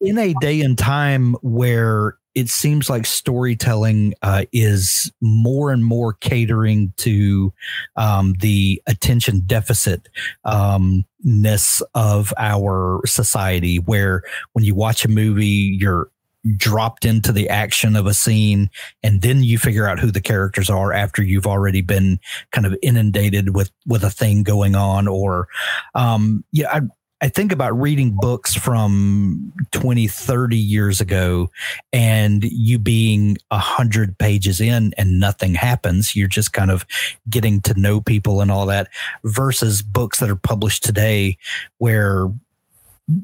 in 0.00 0.18
a 0.18 0.34
day 0.40 0.60
and 0.60 0.78
time 0.78 1.34
where 1.42 2.16
it 2.34 2.48
seems 2.48 2.88
like 2.88 3.06
storytelling 3.06 4.14
uh, 4.22 4.44
is 4.52 5.12
more 5.20 5.70
and 5.70 5.84
more 5.84 6.14
catering 6.14 6.92
to 6.96 7.52
um, 7.96 8.34
the 8.40 8.82
attention 8.86 9.42
deficit 9.46 10.08
um, 10.44 11.04
ness 11.22 11.82
of 11.94 12.32
our 12.38 13.00
society 13.06 13.78
where 13.78 14.22
when 14.52 14.64
you 14.64 14.74
watch 14.74 15.04
a 15.04 15.08
movie 15.08 15.76
you're 15.78 16.10
dropped 16.56 17.04
into 17.04 17.30
the 17.30 17.48
action 17.48 17.94
of 17.94 18.06
a 18.06 18.14
scene 18.14 18.68
and 19.04 19.22
then 19.22 19.44
you 19.44 19.58
figure 19.58 19.86
out 19.86 20.00
who 20.00 20.10
the 20.10 20.20
characters 20.20 20.68
are 20.68 20.92
after 20.92 21.22
you've 21.22 21.46
already 21.46 21.82
been 21.82 22.18
kind 22.50 22.66
of 22.66 22.76
inundated 22.82 23.54
with 23.54 23.70
with 23.86 24.02
a 24.02 24.10
thing 24.10 24.42
going 24.42 24.74
on 24.74 25.06
or 25.06 25.46
um 25.94 26.42
yeah 26.50 26.68
I, 26.72 26.80
I 27.22 27.28
think 27.28 27.52
about 27.52 27.80
reading 27.80 28.16
books 28.16 28.52
from 28.52 29.52
20, 29.70 30.08
30 30.08 30.56
years 30.56 31.00
ago 31.00 31.50
and 31.92 32.42
you 32.42 32.80
being 32.80 33.38
a 33.52 33.58
hundred 33.58 34.18
pages 34.18 34.60
in 34.60 34.92
and 34.98 35.20
nothing 35.20 35.54
happens. 35.54 36.16
You're 36.16 36.26
just 36.26 36.52
kind 36.52 36.72
of 36.72 36.84
getting 37.30 37.60
to 37.62 37.78
know 37.78 38.00
people 38.00 38.40
and 38.40 38.50
all 38.50 38.66
that 38.66 38.88
versus 39.22 39.82
books 39.82 40.18
that 40.18 40.30
are 40.30 40.36
published 40.36 40.82
today 40.82 41.38
where 41.78 42.26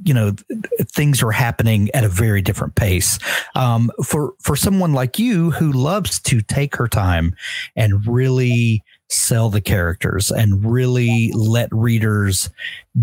you 0.04 0.12
know 0.12 0.34
things 0.82 1.22
are 1.22 1.30
happening 1.30 1.88
at 1.94 2.04
a 2.04 2.08
very 2.08 2.42
different 2.42 2.74
pace 2.74 3.18
um, 3.54 3.90
for 4.04 4.34
for 4.40 4.56
someone 4.56 4.92
like 4.92 5.18
you 5.20 5.52
who 5.52 5.72
loves 5.72 6.18
to 6.18 6.40
take 6.40 6.74
her 6.76 6.88
time 6.88 7.34
and 7.76 8.06
really 8.06 8.82
sell 9.10 9.48
the 9.48 9.60
characters 9.60 10.30
and 10.30 10.64
really 10.64 11.32
let 11.32 11.68
readers 11.72 12.50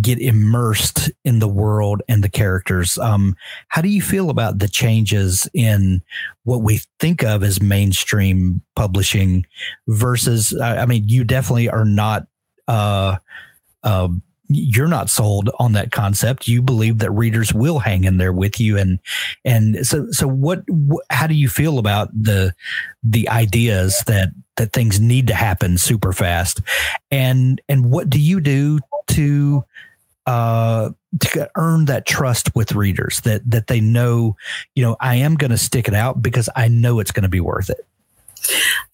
get 0.01 0.19
immersed 0.19 1.11
in 1.23 1.39
the 1.39 1.47
world 1.47 2.01
and 2.07 2.23
the 2.23 2.29
characters. 2.29 2.97
Um, 2.97 3.35
how 3.69 3.81
do 3.81 3.89
you 3.89 4.01
feel 4.01 4.29
about 4.29 4.59
the 4.59 4.67
changes 4.67 5.49
in 5.53 6.01
what 6.43 6.61
we 6.61 6.81
think 6.99 7.23
of 7.23 7.43
as 7.43 7.61
mainstream 7.61 8.61
publishing 8.75 9.45
versus? 9.87 10.57
I 10.61 10.85
mean, 10.85 11.07
you 11.07 11.23
definitely 11.23 11.69
are 11.69 11.85
not. 11.85 12.27
Uh, 12.67 13.17
uh, 13.83 14.09
you're 14.47 14.87
not 14.87 15.09
sold 15.09 15.49
on 15.59 15.73
that 15.73 15.91
concept. 15.91 16.47
You 16.47 16.61
believe 16.61 16.99
that 16.99 17.11
readers 17.11 17.53
will 17.53 17.79
hang 17.79 18.03
in 18.03 18.17
there 18.17 18.33
with 18.33 18.59
you, 18.59 18.77
and 18.77 18.99
and 19.43 19.85
so 19.85 20.07
so 20.11 20.27
what? 20.27 20.63
Wh- 20.69 21.13
how 21.13 21.25
do 21.27 21.33
you 21.33 21.49
feel 21.49 21.79
about 21.79 22.09
the 22.13 22.53
the 23.03 23.27
ideas 23.29 24.03
that 24.05 24.29
that 24.57 24.73
things 24.73 24.99
need 24.99 25.27
to 25.27 25.33
happen 25.33 25.77
super 25.77 26.13
fast, 26.13 26.61
and 27.11 27.61
and 27.69 27.89
what 27.89 28.09
do 28.09 28.19
you 28.19 28.39
do 28.39 28.79
to 29.07 29.63
uh 30.25 30.89
to 31.19 31.49
earn 31.55 31.85
that 31.85 32.05
trust 32.05 32.55
with 32.55 32.73
readers 32.73 33.21
that 33.21 33.47
that 33.49 33.67
they 33.67 33.79
know 33.79 34.35
you 34.73 34.83
know 34.83 34.97
I 34.99 35.15
am 35.15 35.35
going 35.35 35.51
to 35.51 35.57
stick 35.57 35.87
it 35.87 35.93
out 35.93 36.21
because 36.21 36.49
I 36.55 36.67
know 36.67 36.99
it's 36.99 37.11
going 37.11 37.23
to 37.23 37.29
be 37.29 37.39
worth 37.39 37.69
it. 37.69 37.85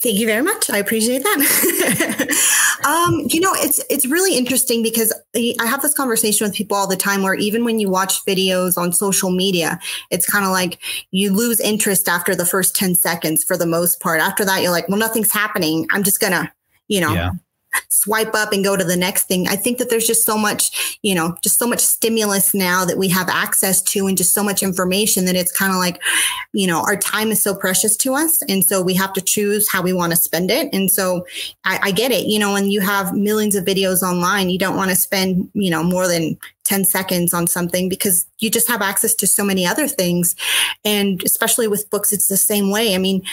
Thank 0.02 0.18
you 0.18 0.28
very 0.28 0.42
much. 0.42 0.70
I 0.70 0.78
appreciate 0.78 1.24
that. 1.24 2.58
um, 2.86 3.22
you 3.30 3.40
know, 3.40 3.54
it's 3.56 3.84
it's 3.90 4.06
really 4.06 4.38
interesting 4.38 4.84
because 4.84 5.14
I 5.36 5.66
have 5.66 5.82
this 5.82 5.94
conversation 5.94 6.46
with 6.46 6.56
people 6.56 6.76
all 6.76 6.88
the 6.88 6.96
time 6.96 7.22
where 7.24 7.36
even 7.36 7.64
when 7.64 7.80
you 7.80 7.90
watch 7.90 8.26
videos 8.26 8.78
on 8.78 8.94
social 8.94 9.32
media, 9.32 9.80
it's 10.10 10.30
kind 10.30 10.46
of 10.46 10.52
like 10.52 10.80
you 11.12 11.34
lose 11.34 11.60
interest 11.60 12.08
after 12.08 12.36
the 12.36 12.46
first 12.46 12.76
10 12.76 12.96
seconds 12.96 13.44
for 13.44 13.58
the 13.58 13.66
most 13.66 14.00
part. 14.00 14.22
After 14.22 14.46
that, 14.46 14.62
you're 14.62 14.72
like, 14.72 14.88
well, 14.90 14.98
nothing's 14.98 15.32
happening. 15.32 15.88
I'm 15.92 16.04
just 16.04 16.20
gonna, 16.20 16.52
you 16.88 17.02
know, 17.02 17.14
yeah 17.14 17.32
swipe 17.90 18.34
up 18.34 18.52
and 18.52 18.64
go 18.64 18.76
to 18.76 18.84
the 18.84 18.98
next 18.98 19.28
thing. 19.28 19.48
I 19.48 19.56
think 19.56 19.78
that 19.78 19.90
there's 19.90 20.08
just 20.08 20.26
so 20.26 20.38
much, 20.38 20.98
you 21.02 21.14
know, 21.14 21.38
just 21.44 21.60
so 21.60 21.68
much 21.68 21.80
stimulus 21.80 22.54
now 22.54 22.86
that 22.86 22.98
we 22.98 23.08
have 23.10 23.30
access 23.30 23.82
to 23.84 24.08
and 24.08 24.18
just 24.18 24.34
so 24.34 24.44
much 24.44 24.64
information 24.64 25.26
that 25.26 25.36
it's 25.36 25.52
kind 25.52 25.72
of 25.72 25.78
like, 25.78 26.02
you 26.54 26.68
know, 26.68 26.82
our 26.82 26.98
time 26.98 27.32
is 27.32 27.42
so 27.42 27.56
precious 27.56 27.96
to 27.98 28.14
us. 28.14 28.42
And 28.50 28.64
so 28.64 28.82
we 28.82 28.94
have 28.96 29.14
to 29.14 29.22
choose 29.22 29.70
how 29.70 29.82
we 29.82 29.94
want 29.94 30.12
to 30.12 30.18
spend 30.18 30.52
it. 30.52 30.70
And 30.74 30.90
so 30.92 31.26
I, 31.64 31.80
I 31.84 31.92
get 31.92 32.12
it. 32.12 32.26
You 32.26 32.40
know, 32.40 32.54
when 32.54 32.72
you 32.72 32.82
have 32.82 33.14
millions 33.14 33.56
of 33.56 33.66
videos 33.66 34.02
online, 34.02 34.50
you 34.50 34.60
don't 34.60 34.76
want 34.76 34.90
to 34.90 34.96
spend, 34.96 35.50
you 35.54 35.70
know, 35.70 35.84
more 35.84 36.08
than 36.08 36.38
10 36.64 36.86
seconds 36.86 37.34
on 37.34 37.48
something 37.48 37.90
because 37.90 38.26
you 38.40 38.50
just 38.50 38.68
have 38.68 38.82
access 38.82 39.14
to 39.16 39.28
so 39.28 39.44
many 39.44 39.66
other 39.66 39.88
things. 39.88 40.36
And 40.86 41.22
especially 41.24 41.68
with 41.68 41.90
books, 41.90 42.14
it's 42.14 42.28
the 42.28 42.38
same 42.38 42.72
way. 42.72 42.96
I 42.96 42.98
mean, 42.98 43.24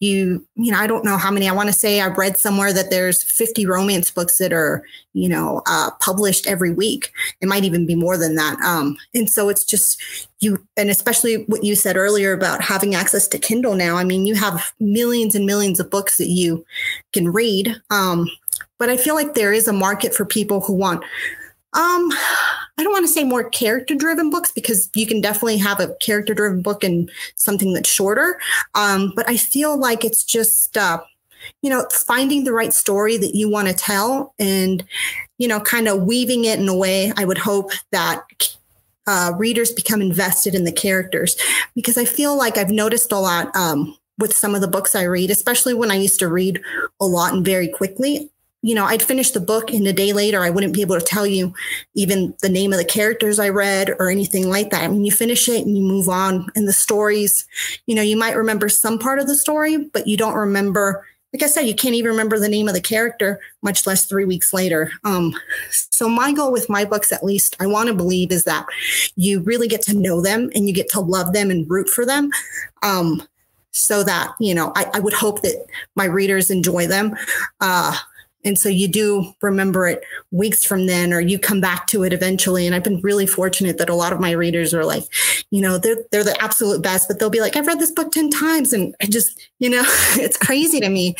you 0.00 0.46
you 0.54 0.70
know 0.70 0.78
i 0.78 0.86
don't 0.86 1.04
know 1.04 1.16
how 1.16 1.30
many 1.30 1.48
i 1.48 1.52
want 1.52 1.68
to 1.68 1.72
say 1.72 2.00
i 2.00 2.06
read 2.06 2.36
somewhere 2.36 2.72
that 2.72 2.90
there's 2.90 3.24
50 3.24 3.66
romance 3.66 4.10
books 4.10 4.38
that 4.38 4.52
are 4.52 4.84
you 5.12 5.28
know 5.28 5.62
uh, 5.66 5.90
published 6.00 6.46
every 6.46 6.72
week. 6.72 7.10
It 7.40 7.48
might 7.48 7.64
even 7.64 7.86
be 7.86 7.94
more 7.94 8.16
than 8.16 8.36
that 8.36 8.60
um, 8.60 8.96
and 9.14 9.28
so 9.28 9.48
it's 9.48 9.64
just 9.64 10.00
you 10.40 10.64
and 10.76 10.90
especially 10.90 11.44
what 11.44 11.64
you 11.64 11.74
said 11.74 11.96
earlier 11.96 12.32
about 12.32 12.62
having 12.62 12.94
access 12.94 13.26
to 13.28 13.38
kindle 13.38 13.74
now 13.74 13.96
i 13.96 14.04
mean 14.04 14.24
you 14.24 14.34
have 14.34 14.72
millions 14.78 15.34
and 15.34 15.46
millions 15.46 15.80
of 15.80 15.90
books 15.90 16.16
that 16.18 16.28
you 16.28 16.64
can 17.12 17.28
read 17.28 17.74
um, 17.90 18.28
but 18.78 18.88
i 18.88 18.96
feel 18.96 19.14
like 19.14 19.34
there 19.34 19.52
is 19.52 19.66
a 19.66 19.72
market 19.72 20.14
for 20.14 20.24
people 20.24 20.60
who 20.60 20.72
want 20.72 21.02
um, 21.78 22.10
I 22.10 22.82
don't 22.82 22.92
want 22.92 23.06
to 23.06 23.12
say 23.12 23.22
more 23.22 23.48
character 23.48 23.94
driven 23.94 24.30
books 24.30 24.50
because 24.50 24.90
you 24.96 25.06
can 25.06 25.20
definitely 25.20 25.58
have 25.58 25.78
a 25.78 25.94
character 26.00 26.34
driven 26.34 26.60
book 26.60 26.82
and 26.82 27.08
something 27.36 27.72
that's 27.72 27.88
shorter. 27.88 28.40
Um, 28.74 29.12
but 29.14 29.30
I 29.30 29.36
feel 29.36 29.78
like 29.78 30.04
it's 30.04 30.24
just, 30.24 30.76
uh, 30.76 30.98
you 31.62 31.70
know, 31.70 31.86
finding 31.92 32.42
the 32.42 32.52
right 32.52 32.74
story 32.74 33.16
that 33.18 33.36
you 33.36 33.48
want 33.48 33.68
to 33.68 33.74
tell 33.74 34.34
and, 34.40 34.84
you 35.38 35.46
know, 35.46 35.60
kind 35.60 35.86
of 35.86 36.02
weaving 36.02 36.46
it 36.46 36.58
in 36.58 36.68
a 36.68 36.76
way 36.76 37.12
I 37.16 37.24
would 37.24 37.38
hope 37.38 37.70
that 37.92 38.24
uh, 39.06 39.34
readers 39.38 39.70
become 39.70 40.02
invested 40.02 40.56
in 40.56 40.64
the 40.64 40.72
characters 40.72 41.36
because 41.76 41.96
I 41.96 42.04
feel 42.04 42.36
like 42.36 42.58
I've 42.58 42.72
noticed 42.72 43.12
a 43.12 43.20
lot 43.20 43.54
um, 43.54 43.96
with 44.18 44.34
some 44.34 44.56
of 44.56 44.62
the 44.62 44.68
books 44.68 44.96
I 44.96 45.04
read, 45.04 45.30
especially 45.30 45.74
when 45.74 45.92
I 45.92 45.94
used 45.94 46.18
to 46.18 46.28
read 46.28 46.60
a 47.00 47.06
lot 47.06 47.34
and 47.34 47.44
very 47.44 47.68
quickly 47.68 48.32
you 48.62 48.74
know, 48.74 48.84
I'd 48.84 49.02
finish 49.02 49.30
the 49.30 49.40
book 49.40 49.70
and 49.70 49.86
a 49.86 49.92
day 49.92 50.12
later, 50.12 50.40
I 50.40 50.50
wouldn't 50.50 50.74
be 50.74 50.80
able 50.80 50.98
to 50.98 51.04
tell 51.04 51.26
you 51.26 51.54
even 51.94 52.34
the 52.42 52.48
name 52.48 52.72
of 52.72 52.78
the 52.78 52.84
characters 52.84 53.38
I 53.38 53.50
read 53.50 53.90
or 53.98 54.10
anything 54.10 54.48
like 54.48 54.70
that. 54.70 54.82
I 54.82 54.88
mean, 54.88 55.04
you 55.04 55.12
finish 55.12 55.48
it 55.48 55.64
and 55.64 55.76
you 55.76 55.82
move 55.82 56.08
on. 56.08 56.48
And 56.56 56.66
the 56.66 56.72
stories, 56.72 57.46
you 57.86 57.94
know, 57.94 58.02
you 58.02 58.16
might 58.16 58.36
remember 58.36 58.68
some 58.68 58.98
part 58.98 59.20
of 59.20 59.28
the 59.28 59.36
story, 59.36 59.76
but 59.92 60.08
you 60.08 60.16
don't 60.16 60.34
remember. 60.34 61.06
Like 61.32 61.42
I 61.42 61.46
said, 61.46 61.62
you 61.62 61.74
can't 61.74 61.94
even 61.94 62.10
remember 62.10 62.38
the 62.38 62.48
name 62.48 62.68
of 62.68 62.74
the 62.74 62.80
character, 62.80 63.38
much 63.62 63.86
less 63.86 64.06
three 64.06 64.24
weeks 64.24 64.52
later. 64.52 64.90
Um, 65.04 65.34
so 65.70 66.08
my 66.08 66.32
goal 66.32 66.50
with 66.50 66.70
my 66.70 66.84
books, 66.84 67.12
at 67.12 67.22
least, 67.22 67.54
I 67.60 67.66
want 67.66 67.88
to 67.88 67.94
believe 67.94 68.32
is 68.32 68.44
that 68.44 68.66
you 69.14 69.40
really 69.42 69.68
get 69.68 69.82
to 69.82 69.94
know 69.94 70.22
them 70.22 70.50
and 70.54 70.66
you 70.66 70.74
get 70.74 70.88
to 70.90 71.00
love 71.00 71.32
them 71.34 71.50
and 71.50 71.68
root 71.70 71.88
for 71.88 72.06
them. 72.06 72.30
Um, 72.82 73.22
so 73.70 74.02
that 74.02 74.32
you 74.40 74.54
know, 74.54 74.72
I, 74.74 74.90
I 74.94 74.98
would 75.00 75.12
hope 75.12 75.42
that 75.42 75.64
my 75.94 76.06
readers 76.06 76.50
enjoy 76.50 76.86
them. 76.86 77.14
Uh, 77.60 77.96
and 78.48 78.58
so 78.58 78.70
you 78.70 78.88
do 78.88 79.34
remember 79.42 79.86
it 79.86 80.02
weeks 80.30 80.64
from 80.64 80.86
then, 80.86 81.12
or 81.12 81.20
you 81.20 81.38
come 81.38 81.60
back 81.60 81.86
to 81.88 82.02
it 82.02 82.14
eventually. 82.14 82.64
And 82.64 82.74
I've 82.74 82.82
been 82.82 83.02
really 83.02 83.26
fortunate 83.26 83.76
that 83.76 83.90
a 83.90 83.94
lot 83.94 84.10
of 84.10 84.20
my 84.20 84.30
readers 84.30 84.72
are 84.72 84.86
like, 84.86 85.04
you 85.50 85.60
know, 85.60 85.76
they're, 85.76 85.98
they're 86.10 86.24
the 86.24 86.42
absolute 86.42 86.82
best, 86.82 87.08
but 87.08 87.18
they'll 87.18 87.28
be 87.28 87.42
like, 87.42 87.56
I've 87.56 87.66
read 87.66 87.78
this 87.78 87.90
book 87.90 88.10
10 88.10 88.30
times. 88.30 88.72
And 88.72 88.94
I 89.02 89.04
just, 89.04 89.38
you 89.58 89.68
know, 89.68 89.82
it's 90.16 90.38
crazy 90.38 90.80
to 90.80 90.88
me. 90.88 91.14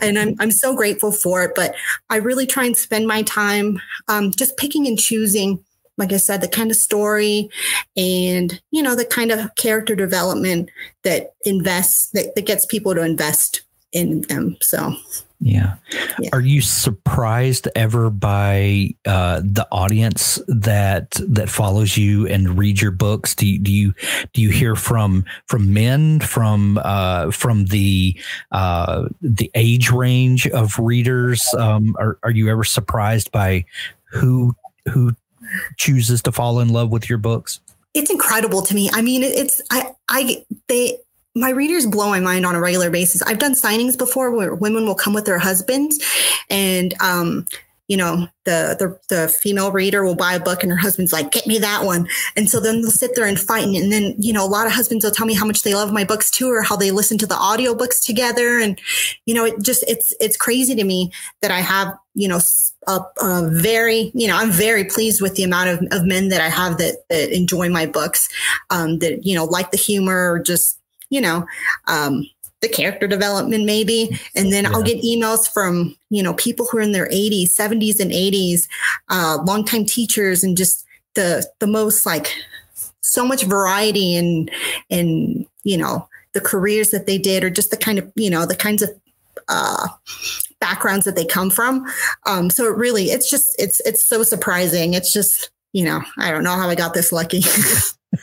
And 0.00 0.18
I'm, 0.18 0.36
I'm 0.40 0.50
so 0.50 0.74
grateful 0.74 1.12
for 1.12 1.44
it. 1.44 1.52
But 1.54 1.74
I 2.08 2.16
really 2.16 2.46
try 2.46 2.64
and 2.64 2.74
spend 2.74 3.06
my 3.06 3.20
time 3.24 3.78
um, 4.08 4.30
just 4.30 4.56
picking 4.56 4.86
and 4.86 4.98
choosing 4.98 5.62
like 5.98 6.14
I 6.14 6.16
said, 6.16 6.40
the 6.40 6.48
kind 6.48 6.70
of 6.70 6.78
story 6.78 7.50
and, 7.94 8.58
you 8.70 8.82
know, 8.82 8.96
the 8.96 9.04
kind 9.04 9.30
of 9.30 9.54
character 9.56 9.94
development 9.94 10.70
that 11.02 11.34
invests, 11.44 12.08
that, 12.12 12.34
that 12.36 12.46
gets 12.46 12.64
people 12.64 12.94
to 12.94 13.02
invest 13.02 13.64
in 13.92 14.22
them. 14.22 14.56
So 14.62 14.96
yeah. 15.40 15.76
yeah. 16.18 16.28
Are 16.34 16.40
you 16.40 16.60
surprised 16.60 17.66
ever 17.74 18.10
by 18.10 18.94
uh, 19.06 19.40
the 19.42 19.66
audience 19.72 20.38
that 20.46 21.12
that 21.26 21.48
follows 21.48 21.96
you 21.96 22.26
and 22.26 22.58
read 22.58 22.80
your 22.80 22.90
books? 22.90 23.34
Do 23.34 23.46
you, 23.46 23.58
do 23.58 23.72
you 23.72 23.94
do 24.34 24.42
you 24.42 24.50
hear 24.50 24.76
from 24.76 25.24
from 25.46 25.72
men 25.72 26.20
from 26.20 26.78
uh, 26.84 27.30
from 27.30 27.64
the 27.66 28.20
uh, 28.52 29.08
the 29.22 29.50
age 29.54 29.90
range 29.90 30.46
of 30.48 30.78
readers? 30.78 31.42
Um, 31.56 31.96
are 31.98 32.18
are 32.22 32.30
you 32.30 32.50
ever 32.50 32.64
surprised 32.64 33.32
by 33.32 33.64
who 34.10 34.54
who 34.92 35.16
chooses 35.78 36.20
to 36.22 36.32
fall 36.32 36.60
in 36.60 36.68
love 36.68 36.90
with 36.90 37.08
your 37.08 37.18
books? 37.18 37.60
It's 37.94 38.10
incredible 38.10 38.60
to 38.62 38.74
me. 38.74 38.90
I 38.92 39.00
mean, 39.00 39.22
it's 39.22 39.62
I 39.70 39.92
I 40.08 40.44
they 40.68 40.98
my 41.34 41.50
readers 41.50 41.86
blow 41.86 42.08
my 42.08 42.20
mind 42.20 42.44
on 42.44 42.54
a 42.54 42.60
regular 42.60 42.90
basis. 42.90 43.22
I've 43.22 43.38
done 43.38 43.54
signings 43.54 43.96
before 43.96 44.30
where 44.30 44.54
women 44.54 44.86
will 44.86 44.94
come 44.94 45.14
with 45.14 45.26
their 45.26 45.38
husbands 45.38 45.98
and 46.48 46.94
um, 47.00 47.46
you 47.90 47.96
know, 47.96 48.28
the, 48.44 48.76
the 48.78 48.96
the 49.12 49.26
female 49.26 49.72
reader 49.72 50.04
will 50.04 50.14
buy 50.14 50.34
a 50.34 50.40
book 50.40 50.62
and 50.62 50.70
her 50.70 50.78
husband's 50.78 51.12
like, 51.12 51.32
get 51.32 51.48
me 51.48 51.58
that 51.58 51.84
one. 51.84 52.06
And 52.36 52.48
so 52.48 52.60
then 52.60 52.82
they'll 52.82 52.90
sit 52.92 53.16
there 53.16 53.26
and 53.26 53.36
fight. 53.36 53.64
And, 53.64 53.90
then, 53.90 54.14
you 54.16 54.32
know, 54.32 54.46
a 54.46 54.46
lot 54.46 54.68
of 54.68 54.72
husbands 54.72 55.04
will 55.04 55.10
tell 55.10 55.26
me 55.26 55.34
how 55.34 55.44
much 55.44 55.64
they 55.64 55.74
love 55.74 55.92
my 55.92 56.04
books 56.04 56.30
too, 56.30 56.48
or 56.48 56.62
how 56.62 56.76
they 56.76 56.92
listen 56.92 57.18
to 57.18 57.26
the 57.26 57.34
audiobooks 57.34 58.04
together. 58.06 58.60
And, 58.60 58.80
you 59.26 59.34
know, 59.34 59.44
it 59.44 59.60
just, 59.60 59.82
it's, 59.88 60.14
it's 60.20 60.36
crazy 60.36 60.76
to 60.76 60.84
me 60.84 61.10
that 61.42 61.50
I 61.50 61.58
have, 61.58 61.92
you 62.14 62.28
know, 62.28 62.38
a, 62.86 63.00
a 63.20 63.50
very, 63.50 64.12
you 64.14 64.28
know, 64.28 64.36
I'm 64.36 64.52
very 64.52 64.84
pleased 64.84 65.20
with 65.20 65.34
the 65.34 65.42
amount 65.42 65.70
of, 65.70 65.80
of 65.90 66.06
men 66.06 66.28
that 66.28 66.40
I 66.40 66.48
have 66.48 66.78
that, 66.78 66.98
that 67.08 67.36
enjoy 67.36 67.70
my 67.70 67.86
books, 67.86 68.28
um, 68.70 69.00
that, 69.00 69.26
you 69.26 69.34
know, 69.34 69.46
like 69.46 69.72
the 69.72 69.76
humor 69.76 70.30
or 70.30 70.38
just, 70.38 70.79
you 71.10 71.20
know, 71.20 71.46
um, 71.86 72.24
the 72.60 72.68
character 72.68 73.06
development 73.06 73.64
maybe. 73.64 74.18
And 74.36 74.52
then 74.52 74.64
yeah. 74.64 74.70
i'll 74.72 74.82
get 74.82 75.02
emails 75.02 75.50
from 75.50 75.96
you 76.10 76.22
know 76.22 76.34
people 76.34 76.66
who 76.66 76.78
are 76.78 76.82
in 76.82 76.92
their 76.92 77.08
80s 77.08 77.54
70s 77.54 78.00
and 78.00 78.10
80s 78.10 78.68
uh 79.08 79.38
longtime 79.44 79.86
teachers 79.86 80.44
and 80.44 80.56
just 80.56 80.84
the 81.14 81.46
the 81.58 81.66
most 81.66 82.06
like 82.06 82.32
so 83.00 83.24
much 83.24 83.44
variety 83.44 84.14
and 84.14 84.50
and 84.90 85.46
you 85.64 85.76
know 85.76 86.08
the 86.32 86.40
careers 86.40 86.90
that 86.90 87.06
they 87.06 87.18
did 87.18 87.42
or 87.42 87.50
just 87.50 87.70
the 87.70 87.76
kind 87.76 87.98
of 87.98 88.10
you 88.14 88.30
know 88.30 88.46
the 88.46 88.56
kinds 88.56 88.82
of 88.82 88.90
uh 89.48 89.88
backgrounds 90.60 91.06
that 91.06 91.16
they 91.16 91.24
come 91.24 91.50
from. 91.50 91.86
Um 92.26 92.50
so 92.50 92.66
it 92.66 92.76
really 92.76 93.06
it's 93.06 93.30
just 93.30 93.56
it's 93.58 93.80
it's 93.80 94.04
so 94.04 94.22
surprising. 94.22 94.94
It's 94.94 95.12
just 95.12 95.50
you 95.72 95.84
know 95.84 96.02
i 96.18 96.32
don't 96.32 96.42
know 96.42 96.56
how 96.56 96.68
i 96.68 96.74
got 96.74 96.94
this 96.94 97.12
lucky. 97.12 97.42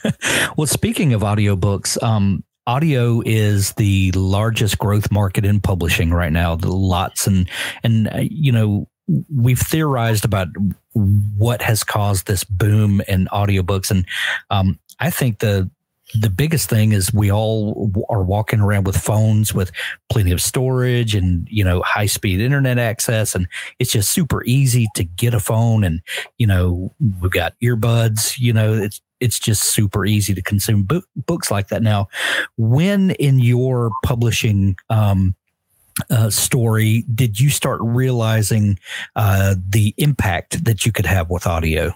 Well 0.57 0.67
speaking 0.67 1.13
of 1.13 1.21
audiobooks 1.21 2.01
um 2.03 2.43
audio 2.67 3.23
is 3.25 3.73
the 3.73 4.11
largest 4.11 4.77
growth 4.77 5.11
market 5.11 5.45
in 5.45 5.59
publishing 5.59 6.11
right 6.11 6.31
now. 6.31 6.55
The 6.55 6.71
lots 6.71 7.25
and 7.25 7.49
and 7.83 8.07
uh, 8.09 8.19
you 8.29 8.51
know 8.51 8.87
we've 9.33 9.59
theorized 9.59 10.25
about 10.25 10.49
what 10.93 11.61
has 11.61 11.83
caused 11.83 12.27
this 12.27 12.43
boom 12.43 13.01
in 13.07 13.27
audiobooks 13.27 13.89
and 13.89 14.05
um, 14.49 14.77
I 14.99 15.09
think 15.09 15.39
the 15.39 15.69
the 16.13 16.29
biggest 16.29 16.69
thing 16.69 16.93
is 16.93 17.13
we 17.13 17.31
all 17.31 17.91
are 18.09 18.23
walking 18.23 18.61
around 18.61 18.85
with 18.85 18.95
phones 18.95 19.53
with 19.53 19.71
plenty 20.09 20.31
of 20.31 20.41
storage 20.41 21.13
and 21.13 21.47
you 21.51 21.63
know 21.63 21.81
high 21.81 22.05
speed 22.05 22.39
internet 22.39 22.77
access 22.79 23.35
and 23.35 23.47
it's 23.79 23.91
just 23.91 24.11
super 24.11 24.43
easy 24.45 24.87
to 24.95 25.03
get 25.03 25.33
a 25.33 25.39
phone 25.39 25.83
and 25.83 26.01
you 26.37 26.47
know 26.47 26.93
we've 27.21 27.31
got 27.31 27.53
earbuds 27.61 28.39
you 28.39 28.53
know 28.53 28.73
it's 28.73 29.01
it's 29.19 29.39
just 29.39 29.63
super 29.63 30.05
easy 30.05 30.33
to 30.33 30.41
consume 30.41 30.83
bo- 30.83 31.03
books 31.15 31.51
like 31.51 31.69
that. 31.69 31.81
Now 31.81 32.07
when 32.57 33.11
in 33.11 33.39
your 33.39 33.91
publishing 34.03 34.75
um, 34.89 35.35
uh, 36.09 36.29
story 36.29 37.03
did 37.13 37.39
you 37.39 37.49
start 37.49 37.79
realizing 37.81 38.77
uh, 39.15 39.55
the 39.67 39.93
impact 39.97 40.63
that 40.63 40.85
you 40.85 40.91
could 40.91 41.05
have 41.05 41.29
with 41.29 41.47
audio 41.47 41.93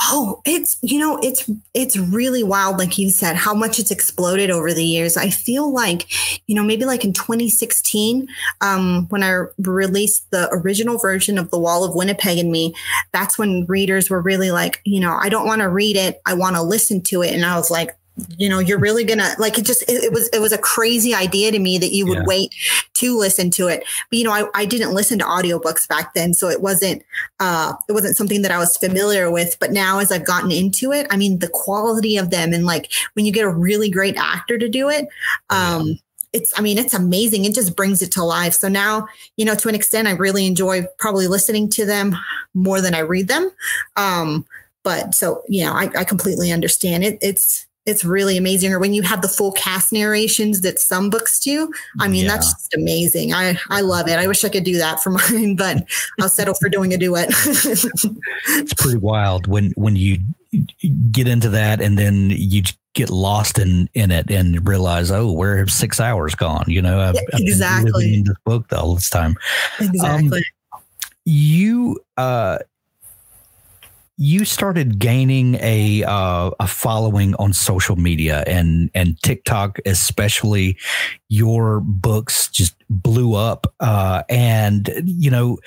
Oh, 0.00 0.40
it's 0.44 0.78
you 0.82 0.98
know, 0.98 1.18
it's 1.22 1.50
it's 1.74 1.96
really 1.96 2.42
wild, 2.42 2.78
like 2.78 2.98
you 2.98 3.10
said, 3.10 3.36
how 3.36 3.54
much 3.54 3.78
it's 3.78 3.90
exploded 3.90 4.50
over 4.50 4.72
the 4.72 4.84
years. 4.84 5.16
I 5.16 5.30
feel 5.30 5.72
like, 5.72 6.06
you 6.46 6.54
know, 6.54 6.62
maybe 6.62 6.84
like 6.84 7.04
in 7.04 7.12
2016, 7.12 8.28
um, 8.60 9.06
when 9.08 9.22
I 9.22 9.44
released 9.58 10.30
the 10.30 10.48
original 10.52 10.98
version 10.98 11.38
of 11.38 11.50
The 11.50 11.58
Wall 11.58 11.84
of 11.84 11.94
Winnipeg 11.94 12.38
and 12.38 12.50
Me, 12.50 12.74
that's 13.12 13.38
when 13.38 13.66
readers 13.66 14.08
were 14.10 14.20
really 14.20 14.50
like, 14.50 14.80
you 14.84 15.00
know, 15.00 15.18
I 15.20 15.28
don't 15.28 15.46
want 15.46 15.62
to 15.62 15.68
read 15.68 15.96
it, 15.96 16.20
I 16.26 16.34
want 16.34 16.56
to 16.56 16.62
listen 16.62 17.02
to 17.02 17.22
it. 17.22 17.34
And 17.34 17.44
I 17.44 17.56
was 17.56 17.70
like, 17.70 17.97
you 18.36 18.48
know 18.48 18.58
you're 18.58 18.78
really 18.78 19.04
gonna 19.04 19.30
like 19.38 19.58
it 19.58 19.64
just 19.64 19.82
it, 19.82 20.04
it, 20.04 20.12
was 20.12 20.28
it 20.28 20.40
was 20.40 20.52
a 20.52 20.58
crazy 20.58 21.14
idea 21.14 21.50
to 21.50 21.58
me 21.58 21.78
that 21.78 21.92
you 21.92 22.06
would 22.06 22.18
yeah. 22.18 22.24
wait 22.26 22.54
to 22.94 23.16
listen 23.16 23.50
to 23.52 23.68
it. 23.68 23.84
But 24.10 24.18
you 24.18 24.24
know 24.24 24.32
I, 24.32 24.46
I 24.54 24.64
didn't 24.64 24.94
listen 24.94 25.18
to 25.20 25.24
audiobooks 25.24 25.86
back 25.88 26.14
then 26.14 26.34
so 26.34 26.48
it 26.48 26.60
wasn't 26.60 27.02
uh 27.40 27.74
it 27.88 27.92
wasn't 27.92 28.16
something 28.16 28.42
that 28.42 28.50
i 28.50 28.58
was 28.58 28.76
familiar 28.76 29.30
with. 29.30 29.56
But 29.60 29.72
now 29.72 29.98
as 29.98 30.10
i've 30.10 30.26
gotten 30.26 30.50
into 30.50 30.92
it 30.92 31.06
i 31.10 31.16
mean 31.16 31.38
the 31.38 31.48
quality 31.48 32.16
of 32.16 32.30
them 32.30 32.52
and 32.52 32.64
like 32.64 32.92
when 33.14 33.24
you 33.24 33.32
get 33.32 33.44
a 33.44 33.50
really 33.50 33.90
great 33.90 34.16
actor 34.16 34.58
to 34.58 34.68
do 34.68 34.88
it 34.88 35.08
um 35.50 35.98
it's 36.32 36.52
i 36.58 36.62
mean 36.62 36.78
it's 36.78 36.94
amazing. 36.94 37.44
It 37.44 37.54
just 37.54 37.76
brings 37.76 38.02
it 38.02 38.12
to 38.12 38.24
life. 38.24 38.54
So 38.54 38.68
now 38.68 39.08
you 39.36 39.44
know 39.44 39.54
to 39.54 39.68
an 39.68 39.74
extent 39.74 40.08
i 40.08 40.12
really 40.12 40.46
enjoy 40.46 40.84
probably 40.98 41.26
listening 41.26 41.70
to 41.70 41.86
them 41.86 42.16
more 42.54 42.80
than 42.80 42.94
i 42.94 43.00
read 43.00 43.28
them. 43.28 43.50
Um 43.96 44.46
but 44.82 45.14
so 45.14 45.42
you 45.48 45.64
know 45.64 45.72
i, 45.72 45.90
I 45.96 46.04
completely 46.04 46.50
understand 46.50 47.04
it. 47.04 47.18
It's 47.20 47.67
it's 47.88 48.04
really 48.04 48.36
amazing. 48.36 48.72
Or 48.72 48.78
when 48.78 48.92
you 48.92 49.02
have 49.02 49.22
the 49.22 49.28
full 49.28 49.52
cast 49.52 49.92
narrations 49.92 50.60
that 50.60 50.78
some 50.78 51.08
books 51.08 51.40
do, 51.40 51.72
I 51.98 52.06
mean, 52.06 52.24
yeah. 52.24 52.32
that's 52.32 52.52
just 52.52 52.74
amazing. 52.74 53.32
I, 53.32 53.58
I 53.70 53.80
love 53.80 54.08
it. 54.08 54.18
I 54.18 54.26
wish 54.26 54.44
I 54.44 54.50
could 54.50 54.64
do 54.64 54.76
that 54.76 55.02
for 55.02 55.10
mine, 55.30 55.56
but 55.56 55.88
I'll 56.20 56.28
settle 56.28 56.54
for 56.54 56.68
doing 56.68 56.92
a 56.92 56.98
duet. 56.98 57.28
it's 57.32 58.74
pretty 58.74 58.98
wild 58.98 59.46
when, 59.46 59.72
when 59.76 59.96
you 59.96 60.18
get 61.10 61.26
into 61.26 61.48
that 61.48 61.80
and 61.80 61.98
then 61.98 62.30
you 62.30 62.62
get 62.94 63.10
lost 63.10 63.58
in, 63.58 63.88
in 63.94 64.10
it 64.10 64.30
and 64.30 64.66
realize, 64.68 65.10
oh, 65.10 65.32
where 65.32 65.56
have 65.56 65.70
six 65.70 65.98
hours 65.98 66.34
gone? 66.34 66.64
You 66.66 66.82
know, 66.82 67.00
I've, 67.00 67.16
exactly. 67.32 67.90
I've 67.90 68.00
been 68.00 68.14
in 68.20 68.24
this 68.24 68.36
book 68.44 68.70
all 68.72 68.94
this 68.94 69.08
time. 69.08 69.36
Exactly. 69.80 70.44
Um, 70.72 70.82
you, 71.24 72.00
uh, 72.16 72.58
you 74.18 74.44
started 74.44 74.98
gaining 74.98 75.54
a 75.60 76.02
uh, 76.02 76.50
a 76.58 76.66
following 76.66 77.36
on 77.36 77.52
social 77.52 77.94
media 77.94 78.42
and 78.46 78.90
and 78.92 79.20
TikTok 79.22 79.78
especially. 79.86 80.76
Your 81.28 81.80
books 81.80 82.48
just 82.50 82.74
blew 82.90 83.34
up, 83.34 83.72
uh, 83.80 84.24
and 84.28 84.90
you 85.04 85.30
know. 85.30 85.58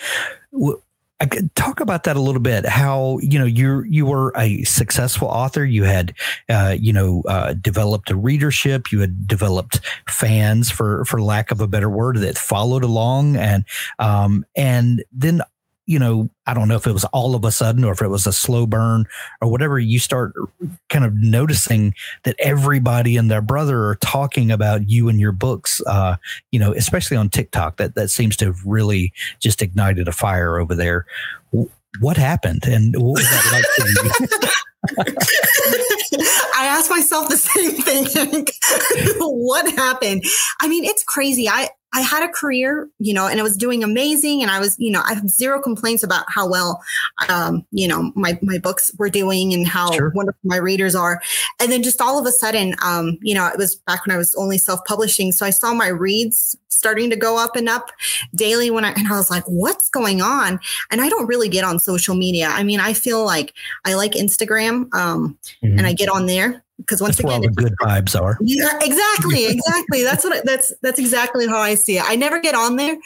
Talk 1.54 1.82
about 1.82 2.06
that 2.06 2.18
a 2.18 2.20
little 2.20 2.42
bit. 2.42 2.66
How 2.66 3.20
you 3.22 3.38
know 3.38 3.46
you 3.46 3.84
you 3.84 4.08
were 4.08 4.34
a 4.36 4.64
successful 4.64 5.28
author. 5.28 5.64
You 5.64 5.84
had 5.84 6.16
uh, 6.50 6.76
you 6.80 6.92
know 6.92 7.22
uh, 7.28 7.54
developed 7.54 8.10
a 8.10 8.16
readership. 8.16 8.92
You 8.92 9.02
had 9.02 9.28
developed 9.28 9.82
fans, 10.10 10.72
for 10.72 11.06
for 11.06 11.22
lack 11.22 11.52
of 11.52 11.62
a 11.62 11.68
better 11.68 11.92
word, 11.92 12.18
that 12.18 12.40
followed 12.40 12.84
along, 12.84 13.36
and 13.36 13.66
um, 14.00 14.44
and 14.56 15.04
then 15.12 15.42
you 15.92 16.00
know, 16.00 16.30
I 16.48 16.54
don't 16.54 16.70
know 16.70 16.78
if 16.78 16.88
it 16.88 16.94
was 16.94 17.04
all 17.06 17.36
of 17.36 17.44
a 17.44 17.52
sudden 17.52 17.84
or 17.84 17.92
if 17.92 18.02
it 18.02 18.08
was 18.08 18.26
a 18.26 18.32
slow 18.32 18.66
burn 18.66 19.06
or 19.42 19.52
whatever, 19.52 19.78
you 19.78 20.00
start 20.00 20.34
kind 20.88 21.04
of 21.04 21.14
noticing 21.16 21.94
that 22.24 22.38
everybody 22.40 23.18
and 23.18 23.30
their 23.30 23.42
brother 23.42 23.88
are 23.88 23.96
talking 23.96 24.52
about 24.52 24.90
you 24.90 25.10
and 25.10 25.20
your 25.20 25.34
books, 25.34 25.82
uh, 25.88 26.16
you 26.52 26.60
know, 26.60 26.72
especially 26.74 27.18
on 27.18 27.30
TikTok. 27.30 27.76
That, 27.76 27.96
that 27.96 28.08
seems 28.08 28.38
to 28.38 28.46
have 28.46 28.66
really 28.66 29.12
just 29.40 29.62
ignited 29.62 30.08
a 30.08 30.14
fire 30.14 30.60
over 30.60 30.76
there. 30.76 31.06
What 32.00 32.16
happened 32.16 32.64
and 32.64 32.96
what 32.96 33.20
was 33.20 33.30
that 33.30 34.32
like? 34.32 34.54
I 36.56 36.66
asked 36.66 36.90
myself 36.90 37.28
the 37.28 37.38
same 37.38 37.72
thing. 37.74 38.48
what 39.20 39.70
happened? 39.76 40.24
I 40.62 40.68
mean, 40.68 40.86
it's 40.86 41.04
crazy. 41.04 41.50
I 41.50 41.70
I 41.94 42.02
had 42.02 42.24
a 42.24 42.32
career, 42.32 42.90
you 43.00 43.14
know, 43.14 43.28
and 43.28 43.40
I 43.40 43.44
was 43.44 43.58
doing 43.58 43.84
amazing. 43.84 44.42
And 44.42 44.50
I 44.50 44.60
was, 44.60 44.76
you 44.80 44.92
know, 44.92 45.02
I 45.06 45.14
have 45.14 45.30
zero 45.30 45.62
complaints 45.62 46.04
about 46.04 46.26
how 46.30 46.50
well, 46.50 46.82
um, 47.28 47.66
you 47.72 47.88
know, 47.88 48.12
my, 48.16 48.40
my 48.42 48.58
books 48.60 48.92
were 48.98 49.10
doing 49.10 49.54
and 49.54 49.68
how 49.68 49.92
sure. 49.92 50.12
wonderful 50.16 50.40
my 50.44 50.58
readers 50.58 50.96
are. 50.96 51.22
And 51.60 51.72
then 51.72 51.84
just 51.84 52.00
all 52.00 52.18
of 52.18 52.26
a 52.26 52.32
sudden, 52.32 52.76
um, 52.82 53.18
you 53.22 53.36
know, 53.36 53.46
it 53.48 53.58
was 53.58 53.76
back 53.76 54.06
when 54.06 54.16
I 54.16 54.18
was 54.18 54.34
only 54.36 54.58
self 54.58 54.84
publishing. 54.86 55.32
So 55.32 55.46
I 55.46 55.50
saw 55.50 55.74
my 55.74 55.88
reads 55.88 56.56
starting 56.70 57.10
to 57.10 57.16
go 57.16 57.38
up 57.38 57.56
and 57.56 57.70
up 57.70 57.92
daily 58.34 58.72
when 58.72 58.86
I, 58.86 58.92
and 58.94 59.08
I 59.08 59.18
was 59.18 59.30
like, 59.30 59.44
what's 59.46 59.90
going 59.90 60.22
on? 60.22 60.60
And 60.90 61.02
I 61.02 61.10
don't 61.10 61.28
really 61.28 61.50
get 61.50 61.64
on 61.64 61.78
social 61.78 62.16
media. 62.16 62.48
I 62.48 62.64
mean, 62.64 62.80
I 62.80 62.94
feel 62.94 63.24
like 63.26 63.54
I 63.86 63.94
like 63.94 64.14
Instagram, 64.14 64.94
um, 64.94 65.38
mm-hmm. 65.64 65.78
and 65.78 65.86
I 65.86 65.94
get 65.94 66.10
on 66.10 66.26
there 66.26 66.64
because 66.82 67.02
once 67.02 67.18
that's 67.18 67.20
again, 67.22 67.42
where 67.42 67.50
all 67.50 67.56
the 67.56 67.62
good 67.62 67.76
vibes 67.82 68.20
are. 68.20 68.38
Yeah, 68.42 68.78
exactly, 68.82 69.46
exactly. 69.50 70.04
that's 70.04 70.24
what 70.24 70.46
that's 70.46 70.74
that's 70.82 71.00
exactly 71.00 71.48
how 71.48 71.60
I 71.60 71.76
see 71.76 71.98
it. 71.98 72.04
I 72.06 72.16
never 72.16 72.40
get 72.40 72.56
on 72.56 72.76
there 72.76 72.98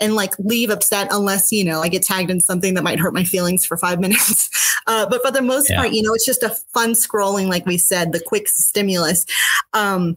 and 0.00 0.14
like 0.14 0.38
leave 0.38 0.70
upset 0.70 1.08
unless 1.10 1.52
you 1.52 1.64
know 1.64 1.80
I 1.80 1.88
get 1.88 2.02
tagged 2.02 2.30
in 2.30 2.40
something 2.40 2.74
that 2.74 2.82
might 2.82 2.98
hurt 2.98 3.14
my 3.14 3.24
feelings 3.24 3.64
for 3.64 3.76
five 3.76 4.00
minutes. 4.06 4.50
Uh, 4.86 5.06
but 5.08 5.22
for 5.22 5.30
the 5.30 5.42
most 5.42 5.70
yeah. 5.70 5.76
part, 5.76 5.92
you 5.92 6.02
know, 6.02 6.14
it's 6.14 6.26
just 6.26 6.42
a 6.42 6.50
fun 6.72 6.92
scrolling, 6.92 7.48
like 7.48 7.66
we 7.66 7.78
said, 7.78 8.12
the 8.12 8.20
quick 8.20 8.48
stimulus. 8.48 9.24
Um, 9.72 10.16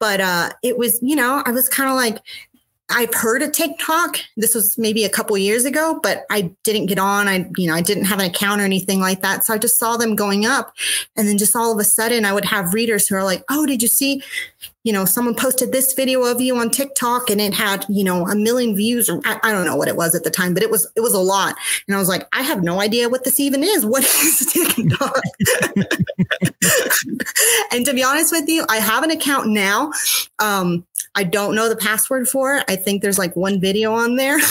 but 0.00 0.20
uh, 0.20 0.50
it 0.62 0.78
was, 0.78 0.98
you 1.02 1.14
know, 1.14 1.42
I 1.44 1.50
was 1.50 1.68
kind 1.68 1.90
of 1.90 1.94
like, 1.94 2.18
I've 2.90 3.14
heard 3.14 3.42
of 3.42 3.52
TikTok. 3.52 4.18
This 4.36 4.54
was 4.54 4.76
maybe 4.76 5.04
a 5.04 5.08
couple 5.08 5.36
years 5.38 5.64
ago, 5.64 6.00
but 6.02 6.24
I 6.30 6.54
didn't 6.64 6.86
get 6.86 6.98
on. 6.98 7.28
I, 7.28 7.48
you 7.56 7.66
know, 7.66 7.74
I 7.74 7.82
didn't 7.82 8.04
have 8.04 8.18
an 8.18 8.26
account 8.26 8.60
or 8.60 8.64
anything 8.64 9.00
like 9.00 9.22
that. 9.22 9.44
So 9.44 9.54
I 9.54 9.58
just 9.58 9.78
saw 9.78 9.96
them 9.96 10.16
going 10.16 10.44
up. 10.44 10.74
And 11.16 11.28
then 11.28 11.38
just 11.38 11.54
all 11.54 11.72
of 11.72 11.78
a 11.78 11.84
sudden 11.84 12.24
I 12.24 12.32
would 12.32 12.44
have 12.44 12.74
readers 12.74 13.06
who 13.08 13.14
are 13.14 13.24
like, 13.24 13.44
Oh, 13.48 13.64
did 13.64 13.82
you 13.82 13.88
see, 13.88 14.22
you 14.82 14.92
know, 14.92 15.04
someone 15.04 15.34
posted 15.34 15.72
this 15.72 15.92
video 15.92 16.24
of 16.24 16.40
you 16.40 16.56
on 16.56 16.70
TikTok 16.70 17.30
and 17.30 17.40
it 17.40 17.54
had, 17.54 17.86
you 17.88 18.02
know, 18.02 18.26
a 18.26 18.34
million 18.34 18.74
views 18.74 19.08
or 19.08 19.20
I, 19.24 19.38
I 19.42 19.52
don't 19.52 19.66
know 19.66 19.76
what 19.76 19.88
it 19.88 19.96
was 19.96 20.14
at 20.14 20.24
the 20.24 20.30
time, 20.30 20.54
but 20.54 20.62
it 20.62 20.70
was, 20.70 20.90
it 20.96 21.00
was 21.00 21.14
a 21.14 21.18
lot. 21.18 21.56
And 21.86 21.94
I 21.94 21.98
was 21.98 22.08
like, 22.08 22.26
I 22.32 22.42
have 22.42 22.62
no 22.62 22.80
idea 22.80 23.08
what 23.08 23.24
this 23.24 23.38
even 23.38 23.62
is. 23.62 23.86
What 23.86 24.02
is 24.04 24.46
TikTok? 24.52 25.20
and 27.72 27.86
to 27.86 27.94
be 27.94 28.02
honest 28.02 28.32
with 28.32 28.48
you, 28.48 28.64
I 28.68 28.76
have 28.76 29.04
an 29.04 29.10
account 29.10 29.48
now. 29.48 29.92
Um, 30.38 30.86
I 31.14 31.24
don't 31.24 31.54
know 31.54 31.68
the 31.68 31.76
password 31.76 32.28
for 32.28 32.56
it. 32.56 32.64
I 32.68 32.76
think 32.76 33.02
there's 33.02 33.18
like 33.18 33.34
one 33.36 33.60
video 33.60 33.92
on 33.92 34.16
there. 34.16 34.36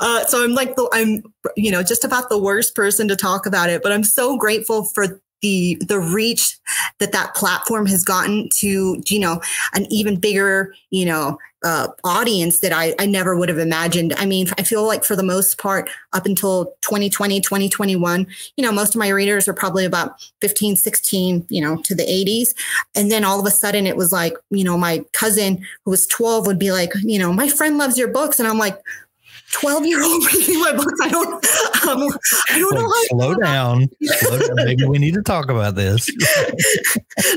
uh, 0.00 0.24
so 0.26 0.44
I'm 0.44 0.52
like 0.52 0.74
the 0.76 0.88
I'm 0.92 1.22
you 1.56 1.70
know 1.70 1.82
just 1.82 2.04
about 2.04 2.28
the 2.28 2.38
worst 2.38 2.74
person 2.74 3.08
to 3.08 3.16
talk 3.16 3.46
about 3.46 3.70
it, 3.70 3.82
but 3.82 3.92
I'm 3.92 4.04
so 4.04 4.36
grateful 4.36 4.84
for 4.84 5.20
the 5.42 5.80
the 5.86 6.00
reach 6.00 6.58
that 6.98 7.12
that 7.12 7.34
platform 7.34 7.86
has 7.86 8.02
gotten 8.02 8.48
to 8.56 9.00
you 9.06 9.18
know 9.18 9.40
an 9.74 9.86
even 9.90 10.18
bigger 10.18 10.74
you 10.90 11.04
know 11.04 11.38
uh, 11.64 11.88
audience 12.04 12.60
that 12.60 12.72
I, 12.72 12.94
I 12.98 13.06
never 13.06 13.36
would 13.36 13.48
have 13.48 13.58
imagined. 13.58 14.12
I 14.16 14.26
mean, 14.26 14.48
I 14.58 14.62
feel 14.62 14.86
like 14.86 15.02
for 15.02 15.16
the 15.16 15.22
most 15.22 15.58
part, 15.58 15.88
up 16.12 16.26
until 16.26 16.66
2020, 16.82 17.40
2021, 17.40 18.26
you 18.56 18.64
know, 18.64 18.70
most 18.70 18.94
of 18.94 18.98
my 18.98 19.08
readers 19.08 19.48
are 19.48 19.54
probably 19.54 19.84
about 19.84 20.20
15, 20.40 20.76
16, 20.76 21.46
you 21.48 21.62
know, 21.62 21.80
to 21.82 21.94
the 21.94 22.04
80s. 22.04 22.54
And 22.94 23.10
then 23.10 23.24
all 23.24 23.40
of 23.40 23.46
a 23.46 23.50
sudden 23.50 23.86
it 23.86 23.96
was 23.96 24.12
like, 24.12 24.34
you 24.50 24.62
know, 24.62 24.76
my 24.76 25.02
cousin 25.12 25.64
who 25.84 25.90
was 25.90 26.06
12 26.06 26.46
would 26.46 26.58
be 26.58 26.70
like, 26.70 26.92
you 27.02 27.18
know, 27.18 27.32
my 27.32 27.48
friend 27.48 27.78
loves 27.78 27.98
your 27.98 28.08
books. 28.08 28.38
And 28.38 28.46
I'm 28.46 28.58
like, 28.58 28.78
12 29.54 29.86
year 29.86 30.02
old 30.02 30.24
reading 30.34 30.60
my 30.60 30.72
books. 30.72 31.00
I 31.00 31.08
don't, 31.08 31.34
um, 31.86 32.18
I 32.50 32.58
don't 32.58 32.74
know. 32.74 32.88
How 32.88 33.02
slow 33.04 33.34
down. 33.34 33.88
slow 34.02 34.38
down. 34.38 34.56
Maybe 34.56 34.84
we 34.84 34.98
need 34.98 35.14
to 35.14 35.22
talk 35.22 35.48
about 35.48 35.76
this. 35.76 36.10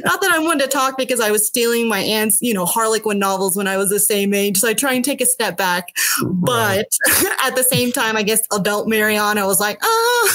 Not 0.04 0.22
that 0.22 0.32
I'm 0.34 0.44
one 0.46 0.60
to 0.60 0.68
talk 0.68 0.98
because 0.98 1.20
I 1.20 1.32
was 1.32 1.46
stealing 1.48 1.88
my 1.88 2.00
aunt's, 2.00 2.42
you 2.42 2.54
know, 2.54 2.66
Harlequin 2.66 3.20
novels 3.20 3.56
when 3.56 3.68
I 3.68 3.78
was 3.78 3.90
the 3.90 4.00
same 4.00 4.34
age. 4.34 4.58
So 4.58 4.68
I 4.68 4.74
try 4.74 4.94
and 4.94 5.06
take 5.06 5.22
a 5.22 5.26
step 5.26 5.58
back. 5.58 5.96
Right. 6.24 6.86
But 6.86 6.88
at 7.44 7.56
the 7.56 7.64
same 7.64 7.92
time, 7.92 8.18
I 8.18 8.24
guess 8.24 8.42
adult 8.52 8.88
Mariana 8.88 9.46
was 9.46 9.60
like, 9.60 9.78
oh. 9.84 10.34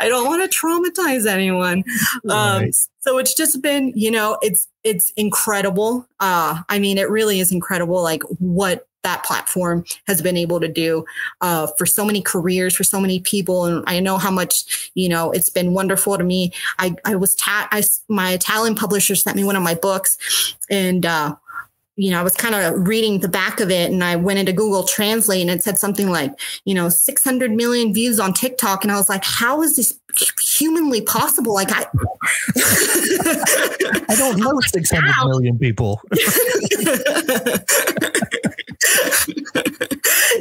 I 0.00 0.08
don't 0.08 0.26
want 0.26 0.50
to 0.50 0.58
traumatize 0.58 1.26
anyone. 1.26 1.84
Um, 2.30 2.62
right. 2.62 2.74
So 3.00 3.18
it's 3.18 3.34
just 3.34 3.62
been, 3.62 3.92
you 3.94 4.10
know, 4.10 4.38
it's 4.42 4.68
it's 4.84 5.12
incredible. 5.16 6.06
Uh, 6.18 6.62
I 6.68 6.78
mean, 6.78 6.98
it 6.98 7.08
really 7.08 7.40
is 7.40 7.52
incredible, 7.52 8.02
like 8.02 8.22
what 8.38 8.86
that 9.06 9.22
platform 9.22 9.84
has 10.08 10.20
been 10.20 10.36
able 10.36 10.58
to 10.58 10.66
do 10.66 11.04
uh, 11.40 11.68
for 11.78 11.86
so 11.86 12.04
many 12.04 12.20
careers, 12.20 12.74
for 12.74 12.82
so 12.82 13.00
many 13.00 13.20
people. 13.20 13.64
And 13.64 13.84
I 13.86 14.00
know 14.00 14.18
how 14.18 14.32
much, 14.32 14.90
you 14.94 15.08
know, 15.08 15.30
it's 15.30 15.48
been 15.48 15.72
wonderful 15.74 16.18
to 16.18 16.24
me. 16.24 16.52
I, 16.80 16.96
I 17.04 17.14
was, 17.14 17.36
ta- 17.36 17.68
I, 17.70 17.84
my 18.08 18.32
Italian 18.32 18.74
publisher 18.74 19.14
sent 19.14 19.36
me 19.36 19.44
one 19.44 19.54
of 19.54 19.62
my 19.62 19.74
books 19.74 20.18
and, 20.68 21.06
uh, 21.06 21.36
you 21.96 22.10
know, 22.10 22.20
I 22.20 22.22
was 22.22 22.34
kind 22.34 22.54
of 22.54 22.86
reading 22.86 23.20
the 23.20 23.28
back 23.28 23.58
of 23.58 23.70
it 23.70 23.90
and 23.90 24.04
I 24.04 24.16
went 24.16 24.38
into 24.38 24.52
Google 24.52 24.84
Translate 24.84 25.40
and 25.40 25.50
it 25.50 25.62
said 25.62 25.78
something 25.78 26.10
like, 26.10 26.30
you 26.66 26.74
know, 26.74 26.90
600 26.90 27.50
million 27.52 27.94
views 27.94 28.20
on 28.20 28.34
TikTok. 28.34 28.84
And 28.84 28.92
I 28.92 28.96
was 28.96 29.08
like, 29.08 29.24
how 29.24 29.62
is 29.62 29.76
this 29.76 29.98
humanly 30.38 31.00
possible? 31.00 31.54
Like, 31.54 31.70
I, 31.72 31.86
I 34.10 34.14
don't 34.14 34.38
know 34.38 34.60
600 34.66 35.14
million 35.24 35.58
people. 35.58 36.02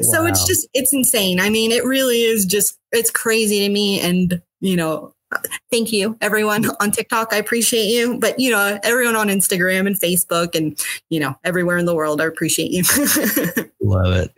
so 0.02 0.24
wow. 0.24 0.28
it's 0.28 0.46
just, 0.46 0.68
it's 0.74 0.92
insane. 0.92 1.40
I 1.40 1.50
mean, 1.50 1.72
it 1.72 1.86
really 1.86 2.24
is 2.24 2.46
just, 2.46 2.78
it's 2.92 3.12
crazy 3.12 3.60
to 3.66 3.70
me. 3.70 4.02
And, 4.02 4.42
you 4.60 4.76
know, 4.76 5.15
thank 5.72 5.92
you 5.92 6.18
everyone 6.22 6.66
on 6.80 6.92
TikTok. 6.92 7.34
I 7.34 7.38
appreciate 7.38 7.86
you. 7.86 8.20
But 8.20 8.40
you 8.40 8.52
know, 8.52 8.80
everyone 8.84 9.16
on 9.16 9.28
Instagram 9.28 9.88
and 9.88 10.00
Facebook 10.00 10.56
and 10.56 10.80
you 11.10 11.20
know, 11.20 11.36
everywhere 11.44 11.78
in 11.78 11.86
the 11.86 11.96
world, 11.96 12.22
I 12.22 12.26
appreciate 12.26 12.72
you. 12.72 12.84
Love 13.82 14.14
it. 14.14 14.32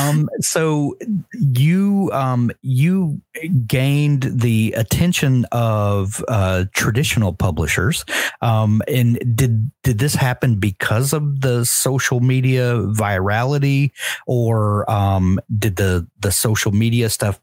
Um, 0.00 0.28
so 0.40 0.96
you 1.32 2.10
um, 2.12 2.50
you 2.62 3.20
gained 3.66 4.22
the 4.32 4.72
attention 4.76 5.44
of 5.50 6.24
uh, 6.28 6.66
traditional 6.72 7.32
publishers, 7.32 8.04
um, 8.40 8.80
and 8.86 9.18
did 9.36 9.70
did 9.82 9.98
this 9.98 10.14
happen 10.14 10.56
because 10.56 11.12
of 11.12 11.40
the 11.40 11.64
social 11.64 12.20
media 12.20 12.74
virality, 12.74 13.90
or 14.26 14.88
um, 14.90 15.40
did 15.58 15.76
the 15.76 16.06
the 16.20 16.30
social 16.30 16.72
media 16.72 17.10
stuff 17.10 17.40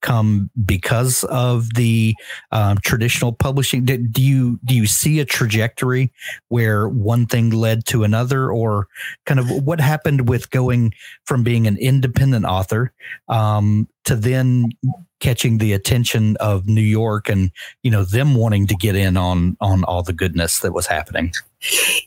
come 0.00 0.50
because 0.64 1.24
of 1.24 1.74
the 1.74 2.14
um, 2.50 2.78
traditional 2.84 3.32
publishing? 3.32 3.84
Do, 3.84 3.96
do, 3.98 4.22
you 4.22 4.58
do 4.64 4.74
you 4.74 4.86
see 4.86 5.20
a 5.20 5.24
trajectory 5.24 6.12
where 6.48 6.88
one 6.88 7.26
thing 7.26 7.50
led 7.50 7.84
to 7.86 8.04
another, 8.04 8.50
or 8.50 8.88
kind 9.26 9.40
of 9.40 9.48
what 9.64 9.80
happened 9.80 10.28
with 10.28 10.50
going 10.50 10.92
from 11.24 11.42
being 11.42 11.66
an 11.66 11.76
independent 11.76 12.44
author 12.44 12.92
um, 13.28 13.88
to 14.04 14.16
then 14.16 14.70
catching 15.22 15.58
the 15.58 15.72
attention 15.72 16.36
of 16.38 16.66
New 16.66 16.82
York 16.82 17.28
and 17.28 17.52
you 17.82 17.90
know 17.90 18.04
them 18.04 18.34
wanting 18.34 18.66
to 18.66 18.74
get 18.74 18.96
in 18.96 19.16
on 19.16 19.56
on 19.60 19.84
all 19.84 20.02
the 20.02 20.12
goodness 20.12 20.58
that 20.58 20.72
was 20.72 20.86
happening? 20.86 21.32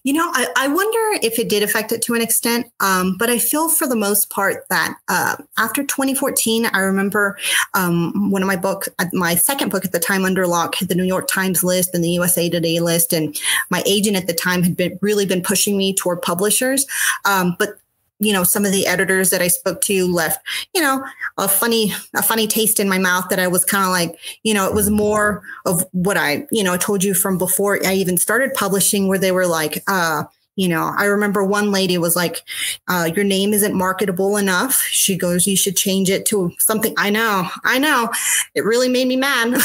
You 0.03 0.11
know, 0.11 0.29
I, 0.33 0.47
I 0.57 0.67
wonder 0.67 1.25
if 1.25 1.39
it 1.39 1.47
did 1.47 1.63
affect 1.63 1.93
it 1.93 2.01
to 2.03 2.13
an 2.13 2.21
extent, 2.21 2.67
um, 2.81 3.15
but 3.17 3.29
I 3.29 3.39
feel 3.39 3.69
for 3.69 3.87
the 3.87 3.95
most 3.95 4.29
part 4.29 4.65
that 4.69 4.97
uh, 5.07 5.37
after 5.57 5.81
2014, 5.81 6.65
I 6.65 6.79
remember 6.79 7.37
um, 7.73 8.31
one 8.31 8.41
of 8.41 8.47
my 8.47 8.57
book, 8.57 8.89
uh, 8.99 9.05
my 9.13 9.35
second 9.35 9.71
book 9.71 9.85
at 9.85 9.93
the 9.93 9.99
time, 9.99 10.25
Under 10.25 10.45
Locke, 10.45 10.75
had 10.75 10.89
the 10.89 10.95
New 10.95 11.05
York 11.05 11.29
Times 11.29 11.63
list 11.63 11.95
and 11.95 12.03
the 12.03 12.09
USA 12.09 12.49
Today 12.49 12.81
list, 12.81 13.13
and 13.13 13.39
my 13.69 13.81
agent 13.85 14.17
at 14.17 14.27
the 14.27 14.33
time 14.33 14.61
had 14.61 14.75
been 14.75 14.99
really 15.01 15.25
been 15.25 15.41
pushing 15.41 15.77
me 15.77 15.95
toward 15.95 16.21
publishers. 16.21 16.85
Um, 17.23 17.55
but 17.57 17.79
you 18.19 18.31
know 18.31 18.43
some 18.43 18.65
of 18.65 18.71
the 18.71 18.87
editors 18.87 19.29
that 19.29 19.41
i 19.41 19.47
spoke 19.47 19.81
to 19.81 20.07
left 20.07 20.45
you 20.73 20.81
know 20.81 21.03
a 21.37 21.47
funny 21.47 21.93
a 22.15 22.23
funny 22.23 22.47
taste 22.47 22.79
in 22.79 22.87
my 22.87 22.97
mouth 22.97 23.25
that 23.29 23.39
i 23.39 23.47
was 23.47 23.65
kind 23.65 23.83
of 23.83 23.89
like 23.89 24.17
you 24.43 24.53
know 24.53 24.67
it 24.67 24.73
was 24.73 24.89
more 24.89 25.43
of 25.65 25.83
what 25.91 26.17
i 26.17 26.45
you 26.51 26.63
know 26.63 26.77
told 26.77 27.03
you 27.03 27.13
from 27.13 27.37
before 27.37 27.79
i 27.85 27.93
even 27.93 28.17
started 28.17 28.53
publishing 28.53 29.07
where 29.07 29.17
they 29.17 29.31
were 29.31 29.47
like 29.47 29.83
uh 29.87 30.23
you 30.55 30.67
know 30.69 30.93
i 30.97 31.05
remember 31.05 31.43
one 31.43 31.71
lady 31.71 31.97
was 31.97 32.15
like 32.15 32.41
uh, 32.87 33.09
your 33.13 33.25
name 33.25 33.53
isn't 33.53 33.73
marketable 33.73 34.37
enough. 34.37 34.81
She 34.83 35.17
goes 35.17 35.45
you 35.45 35.57
should 35.57 35.75
change 35.75 36.09
it 36.09 36.25
to 36.27 36.51
something. 36.59 36.93
I 36.97 37.09
know 37.09 37.49
i 37.65 37.77
know. 37.77 38.09
It 38.53 38.63
really 38.63 38.87
made 38.87 39.07
me 39.07 39.17
mad. 39.17 39.61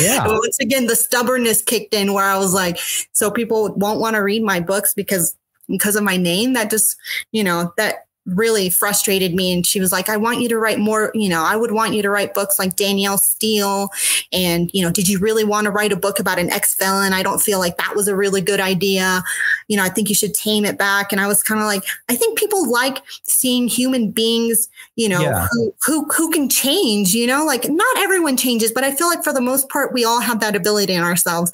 Yeah. 0.00 0.26
Once 0.26 0.58
again 0.58 0.86
the 0.86 0.96
stubbornness 0.96 1.60
kicked 1.60 1.92
in 1.92 2.14
where 2.14 2.24
i 2.24 2.38
was 2.38 2.54
like 2.54 2.78
so 3.12 3.30
people 3.30 3.74
won't 3.74 4.00
want 4.00 4.16
to 4.16 4.22
read 4.22 4.42
my 4.42 4.60
books 4.60 4.94
because 4.94 5.36
because 5.68 5.96
of 5.96 6.02
my 6.02 6.16
name 6.16 6.52
that 6.54 6.70
just 6.70 6.96
you 7.32 7.44
know 7.44 7.72
that 7.76 8.06
really 8.26 8.70
frustrated 8.70 9.34
me. 9.34 9.52
And 9.52 9.66
she 9.66 9.80
was 9.80 9.92
like 9.92 10.08
i 10.08 10.16
want 10.16 10.40
you 10.40 10.48
to 10.48 10.58
write 10.58 10.78
more 10.78 11.10
you 11.14 11.28
know 11.28 11.42
i 11.42 11.56
would 11.56 11.72
want 11.72 11.94
you 11.94 12.02
to 12.02 12.10
write 12.10 12.34
books 12.34 12.58
like 12.58 12.76
danielle 12.76 13.18
steel 13.18 13.90
and 14.32 14.70
you 14.72 14.82
know 14.82 14.90
did 14.90 15.08
you 15.08 15.18
really 15.18 15.44
want 15.44 15.66
to 15.66 15.70
write 15.70 15.92
a 15.92 15.96
book 15.96 16.18
about 16.18 16.38
an 16.38 16.50
ex-felon? 16.50 17.12
I 17.12 17.22
don't 17.22 17.40
feel 17.40 17.58
like 17.58 17.76
that 17.76 17.94
was 17.94 18.08
a 18.08 18.16
really 18.16 18.40
good 18.40 18.60
idea. 18.60 19.22
You 19.68 19.76
know 19.76 19.84
i 19.84 19.88
think 19.88 20.08
you 20.08 20.14
should 20.14 20.34
tame 20.34 20.64
it 20.64 20.78
back. 20.78 21.12
And 21.12 21.20
i 21.20 21.26
was 21.26 21.42
kind 21.42 21.60
of 21.60 21.66
like 21.66 21.84
i 22.08 22.16
think 22.16 22.38
people 22.38 22.70
like 22.70 23.02
seeing 23.24 23.68
human 23.68 24.10
beings 24.10 24.68
you 24.96 25.08
know 25.08 25.20
yeah. 25.20 25.48
who, 25.50 25.74
who 25.84 26.06
who 26.16 26.30
can 26.30 26.48
change 26.48 27.14
you 27.14 27.26
know 27.26 27.44
like 27.44 27.68
not 27.68 27.98
everyone 27.98 28.36
changes 28.36 28.72
but 28.72 28.84
i 28.84 28.94
feel 28.94 29.08
like 29.08 29.24
for 29.24 29.32
the 29.32 29.40
most 29.40 29.68
part 29.68 29.92
we 29.92 30.04
all 30.04 30.20
have 30.20 30.40
that 30.40 30.56
ability 30.56 30.92
in 30.92 31.02
ourselves. 31.02 31.52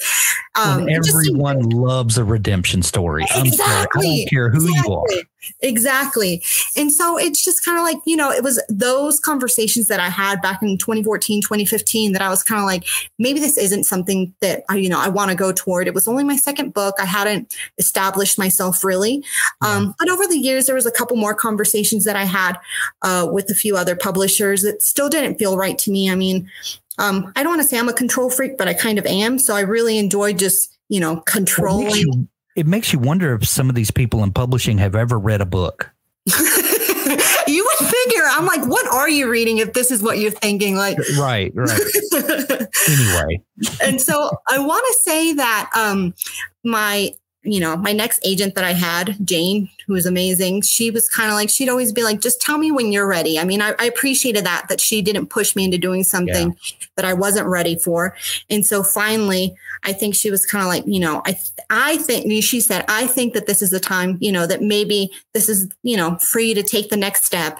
Um, 0.56 0.88
everyone 0.88 1.68
loves 1.70 2.18
a 2.18 2.24
redemption 2.24 2.82
story. 2.82 3.24
Exactly 3.34 4.06
i 4.06 4.16
don't 4.16 4.30
care 4.30 4.50
who 4.50 4.68
exactly. 4.68 4.92
you 4.92 5.20
are 5.20 5.24
Exactly. 5.60 6.42
And 6.76 6.92
so 6.92 7.16
it's 7.16 7.42
just 7.42 7.64
kind 7.64 7.78
of 7.78 7.84
like, 7.84 7.98
you 8.04 8.16
know, 8.16 8.30
it 8.30 8.42
was 8.42 8.62
those 8.68 9.18
conversations 9.20 9.88
that 9.88 10.00
I 10.00 10.08
had 10.08 10.42
back 10.42 10.62
in 10.62 10.76
2014, 10.78 11.42
2015 11.42 12.12
that 12.12 12.22
I 12.22 12.28
was 12.28 12.42
kind 12.42 12.60
of 12.60 12.66
like, 12.66 12.84
maybe 13.18 13.40
this 13.40 13.56
isn't 13.56 13.84
something 13.84 14.34
that 14.40 14.64
I, 14.68 14.76
you 14.76 14.88
know, 14.88 15.00
I 15.00 15.08
want 15.08 15.30
to 15.30 15.36
go 15.36 15.52
toward. 15.52 15.86
It 15.86 15.94
was 15.94 16.06
only 16.08 16.24
my 16.24 16.36
second 16.36 16.74
book. 16.74 16.96
I 16.98 17.04
hadn't 17.04 17.54
established 17.78 18.38
myself 18.38 18.84
really. 18.84 19.24
Yeah. 19.62 19.76
Um, 19.76 19.94
but 19.98 20.10
over 20.10 20.26
the 20.26 20.38
years, 20.38 20.66
there 20.66 20.74
was 20.74 20.86
a 20.86 20.92
couple 20.92 21.16
more 21.16 21.34
conversations 21.34 22.04
that 22.04 22.16
I 22.16 22.24
had 22.24 22.58
uh, 23.02 23.28
with 23.30 23.50
a 23.50 23.54
few 23.54 23.76
other 23.76 23.96
publishers 23.96 24.62
that 24.62 24.82
still 24.82 25.08
didn't 25.08 25.38
feel 25.38 25.56
right 25.56 25.78
to 25.78 25.90
me. 25.90 26.10
I 26.10 26.14
mean, 26.14 26.50
um, 26.98 27.32
I 27.34 27.42
don't 27.42 27.52
want 27.52 27.62
to 27.62 27.68
say 27.68 27.78
I'm 27.78 27.88
a 27.88 27.94
control 27.94 28.30
freak, 28.30 28.58
but 28.58 28.68
I 28.68 28.74
kind 28.74 28.98
of 28.98 29.06
am. 29.06 29.38
So 29.38 29.54
I 29.54 29.60
really 29.60 29.96
enjoy 29.98 30.34
just, 30.34 30.76
you 30.88 31.00
know, 31.00 31.20
controlling 31.20 32.28
it 32.60 32.66
makes 32.66 32.92
you 32.92 32.98
wonder 32.98 33.32
if 33.32 33.48
some 33.48 33.70
of 33.70 33.74
these 33.74 33.90
people 33.90 34.22
in 34.22 34.32
publishing 34.32 34.76
have 34.76 34.94
ever 34.94 35.18
read 35.18 35.40
a 35.40 35.46
book. 35.46 35.90
you 36.26 37.64
would 37.64 37.88
figure. 37.88 38.22
I'm 38.22 38.44
like, 38.44 38.66
what 38.66 38.86
are 38.86 39.08
you 39.08 39.30
reading 39.30 39.56
if 39.56 39.72
this 39.72 39.90
is 39.90 40.02
what 40.02 40.18
you're 40.18 40.30
thinking? 40.30 40.76
Like, 40.76 40.98
right, 41.18 41.50
right. 41.54 41.80
anyway, 42.12 43.42
and 43.82 43.98
so 43.98 44.30
I 44.46 44.58
want 44.58 44.84
to 44.88 44.98
say 45.00 45.32
that 45.32 45.70
um, 45.74 46.12
my 46.62 47.14
you 47.42 47.58
know, 47.58 47.74
my 47.76 47.92
next 47.92 48.20
agent 48.22 48.54
that 48.54 48.64
I 48.64 48.72
had, 48.72 49.16
Jane, 49.24 49.70
who 49.86 49.94
was 49.94 50.04
amazing, 50.04 50.60
she 50.62 50.90
was 50.90 51.08
kind 51.08 51.30
of 51.30 51.34
like, 51.34 51.48
she'd 51.48 51.70
always 51.70 51.90
be 51.90 52.02
like, 52.02 52.20
just 52.20 52.40
tell 52.40 52.58
me 52.58 52.70
when 52.70 52.92
you're 52.92 53.06
ready. 53.06 53.38
I 53.38 53.44
mean, 53.44 53.62
I, 53.62 53.74
I 53.78 53.86
appreciated 53.86 54.44
that, 54.44 54.68
that 54.68 54.80
she 54.80 55.00
didn't 55.00 55.28
push 55.28 55.56
me 55.56 55.64
into 55.64 55.78
doing 55.78 56.04
something 56.04 56.50
yeah. 56.50 56.76
that 56.96 57.06
I 57.06 57.14
wasn't 57.14 57.46
ready 57.46 57.76
for. 57.76 58.14
And 58.50 58.66
so 58.66 58.82
finally, 58.82 59.54
I 59.84 59.94
think 59.94 60.14
she 60.14 60.30
was 60.30 60.44
kind 60.44 60.62
of 60.62 60.68
like, 60.68 60.84
you 60.86 61.00
know, 61.00 61.22
I, 61.24 61.38
I 61.70 61.96
think 61.96 62.30
she 62.44 62.60
said, 62.60 62.84
I 62.88 63.06
think 63.06 63.32
that 63.32 63.46
this 63.46 63.62
is 63.62 63.70
the 63.70 63.80
time, 63.80 64.18
you 64.20 64.32
know, 64.32 64.46
that 64.46 64.60
maybe 64.60 65.10
this 65.32 65.48
is, 65.48 65.68
you 65.82 65.96
know, 65.96 66.18
for 66.18 66.40
you 66.40 66.54
to 66.54 66.62
take 66.62 66.90
the 66.90 66.96
next 66.96 67.24
step. 67.24 67.58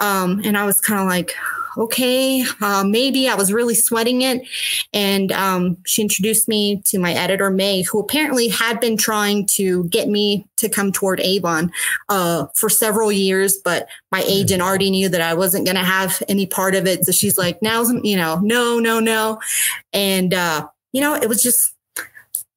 Um, 0.00 0.40
and 0.42 0.56
I 0.56 0.64
was 0.64 0.80
kind 0.80 1.00
of 1.00 1.06
like, 1.06 1.34
okay, 1.78 2.44
uh, 2.60 2.84
maybe 2.84 3.28
I 3.28 3.34
was 3.34 3.52
really 3.52 3.74
sweating 3.74 4.22
it. 4.22 4.46
And 4.92 5.30
um, 5.32 5.76
she 5.86 6.02
introduced 6.02 6.48
me 6.48 6.82
to 6.86 6.98
my 6.98 7.12
editor, 7.12 7.50
May, 7.50 7.82
who 7.82 8.00
apparently 8.00 8.48
had 8.48 8.80
been 8.80 8.96
trying 8.96 9.46
to 9.52 9.84
get 9.84 10.08
me 10.08 10.46
to 10.56 10.68
come 10.68 10.92
toward 10.92 11.20
Avon 11.20 11.70
uh, 12.08 12.46
for 12.54 12.68
several 12.68 13.12
years, 13.12 13.56
but 13.56 13.88
my 14.10 14.20
hmm. 14.20 14.28
agent 14.28 14.62
already 14.62 14.90
knew 14.90 15.08
that 15.08 15.20
I 15.20 15.34
wasn't 15.34 15.66
going 15.66 15.76
to 15.76 15.84
have 15.84 16.22
any 16.28 16.46
part 16.46 16.74
of 16.74 16.86
it. 16.86 17.04
So 17.04 17.12
she's 17.12 17.38
like, 17.38 17.62
now, 17.62 17.84
you 18.02 18.16
know, 18.16 18.40
no, 18.42 18.78
no, 18.78 19.00
no. 19.00 19.38
And, 19.92 20.34
uh, 20.34 20.66
you 20.92 21.00
know, 21.00 21.14
it 21.14 21.28
was 21.28 21.42
just 21.42 21.74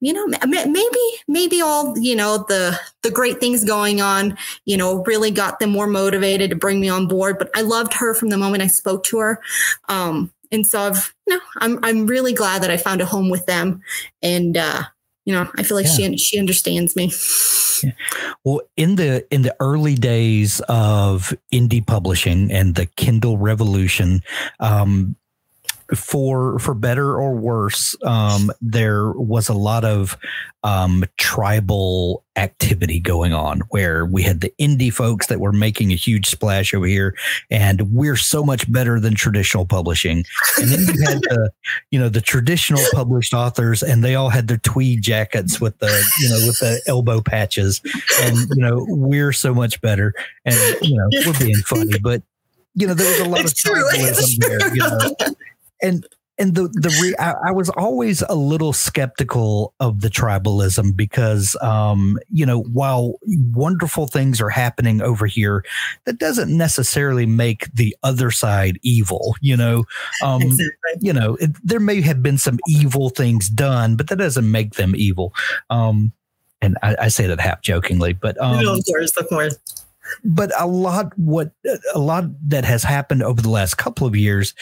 you 0.02 0.12
know 0.12 0.26
maybe 0.48 1.00
maybe 1.28 1.62
all 1.62 1.98
you 1.98 2.16
know 2.16 2.44
the 2.50 2.78
the 3.04 3.12
great 3.12 3.40
things 3.40 3.64
going 3.64 4.02
on 4.02 4.36
you 4.66 4.76
know 4.76 5.04
really 5.04 5.32
got 5.32 5.60
them 5.60 5.70
more 5.70 5.88
motivated 5.88 6.50
to 6.50 6.56
bring 6.56 6.82
me 6.82 6.90
on 6.90 7.08
board 7.08 7.38
but 7.38 7.50
i 7.56 7.62
loved 7.62 7.94
her 7.94 8.14
from 8.14 8.30
the 8.30 8.38
moment 8.38 8.64
i 8.64 8.68
spoke 8.68 9.04
to 9.04 9.20
her 9.20 9.40
um 9.88 10.34
and 10.52 10.66
so 10.66 10.82
i've 10.82 11.14
you 11.28 11.36
know 11.36 11.42
i'm 11.60 11.80
i'm 11.84 12.08
really 12.08 12.34
glad 12.34 12.62
that 12.62 12.72
i 12.72 12.78
found 12.78 13.00
a 13.00 13.06
home 13.06 13.30
with 13.30 13.46
them 13.46 13.82
and 14.22 14.58
uh 14.58 14.84
you 15.24 15.34
know 15.34 15.50
i 15.56 15.64
feel 15.64 15.78
like 15.78 15.86
yeah. 15.86 16.10
she 16.10 16.18
she 16.18 16.40
understands 16.40 16.96
me 16.96 17.12
yeah. 17.84 17.92
well 18.44 18.62
in 18.76 18.96
the 18.96 19.26
in 19.32 19.44
the 19.44 19.56
early 19.60 19.96
days 19.96 20.62
of 20.68 21.34
indie 21.54 21.86
publishing 21.86 22.52
and 22.52 22.74
the 22.74 22.88
kindle 22.88 23.38
revolution 23.38 24.22
um 24.60 25.16
for 25.96 26.60
for 26.60 26.74
better 26.74 27.16
or 27.20 27.36
worse, 27.36 27.96
um, 28.04 28.52
there 28.62 29.12
was 29.12 29.50
a 29.50 29.54
lot 29.54 29.84
of 29.84 30.18
um, 30.64 31.04
tribal 31.18 32.24
activity 32.36 33.00
going 33.00 33.34
on 33.34 33.62
where 33.70 34.06
we 34.06 34.24
had 34.24 34.42
the 34.42 34.54
indie 34.60 34.94
folks 34.94 35.28
that 35.28 35.40
were 35.40 35.52
making 35.52 35.92
a 35.92 35.96
huge 35.96 36.28
splash 36.28 36.74
over 36.74 36.86
here, 36.86 37.16
and 37.50 37.82
we're 37.92 38.16
so 38.16 38.44
much 38.44 38.72
better 38.72 39.00
than 39.00 39.16
traditional 39.16 39.66
publishing. 39.66 40.24
And 40.60 40.70
then 40.70 40.80
you 40.80 41.04
had 41.04 41.22
the 41.24 41.52
you 41.90 42.00
know 42.00 42.10
the 42.10 42.22
traditional 42.22 42.84
published 42.94 43.34
authors, 43.34 43.84
and 43.84 44.04
they 44.04 44.16
all 44.16 44.30
had 44.30 44.48
their 44.48 44.58
tweed 44.58 45.02
jackets 45.02 45.60
with 45.60 45.78
the 45.80 46.04
you 46.22 46.30
know 46.30 46.48
with 46.48 46.60
the 46.60 46.82
elbow 46.88 47.22
patches, 47.22 47.82
and 48.22 48.38
you 48.56 48.62
know 48.62 48.86
we're 48.88 49.34
so 49.34 49.54
much 49.54 49.82
better, 49.82 50.14
and 50.46 50.56
you 50.82 50.96
know 50.96 51.10
we're 51.26 51.40
being 51.40 51.56
funny, 51.66 52.00
but 52.00 52.22
you 52.76 52.88
know 52.88 52.94
there 52.94 53.10
was 53.10 53.20
a 53.20 53.30
lot 53.30 53.42
it's 53.42 53.66
of 53.66 53.74
tribalism 53.74 54.38
there. 54.38 54.76
You 54.76 54.82
know 54.82 55.36
and 55.82 56.06
and 56.42 56.56
the 56.56 56.64
the 56.70 56.98
re, 57.02 57.16
I, 57.20 57.50
I, 57.50 57.52
was 57.52 57.70
always 57.70 58.24
a 58.24 58.36
little 58.36 58.74
skeptical 58.74 59.74
of 59.80 60.02
the 60.02 60.10
tribalism 60.10 60.96
because 60.96 61.56
um 61.62 62.18
you 62.32 62.46
know 62.46 62.62
while 62.62 63.20
wonderful 63.54 64.08
things 64.08 64.42
are 64.42 64.50
happening 64.50 65.02
over 65.02 65.28
here 65.28 65.64
that 66.06 66.18
doesn't 66.18 66.56
necessarily 66.56 67.26
make 67.26 67.72
the 67.74 67.96
other 68.02 68.32
side 68.32 68.80
evil 68.82 69.36
you 69.42 69.56
know 69.56 69.84
um 70.24 70.42
exactly. 70.42 70.68
you 71.00 71.14
know 71.14 71.36
it, 71.36 71.52
there 71.64 71.80
may 71.80 72.02
have 72.02 72.24
been 72.24 72.38
some 72.38 72.58
evil 72.68 73.10
things 73.10 73.48
done 73.50 73.96
but 73.96 74.08
that 74.10 74.18
doesn't 74.18 74.50
make 74.50 74.76
them 74.76 74.96
evil 74.96 75.34
um 75.70 76.12
and 76.64 76.78
I, 76.82 76.96
I 77.00 77.08
say 77.10 77.28
that 77.28 77.40
half 77.40 77.62
jokingly 77.62 78.14
but 78.14 78.40
um 78.42 78.64
no, 78.64 78.76
of 78.76 78.86
course 78.86 79.16
of 79.18 79.28
course 79.28 79.56
but 80.24 80.52
a 80.60 80.68
lot 80.68 81.18
what 81.18 81.52
a 81.94 82.00
lot 82.00 82.26
that 82.48 82.66
has 82.66 82.84
happened 82.84 83.24
over 83.24 83.42
the 83.42 83.50
last 83.50 83.78
couple 83.78 84.08
of 84.08 84.16
years 84.16 84.54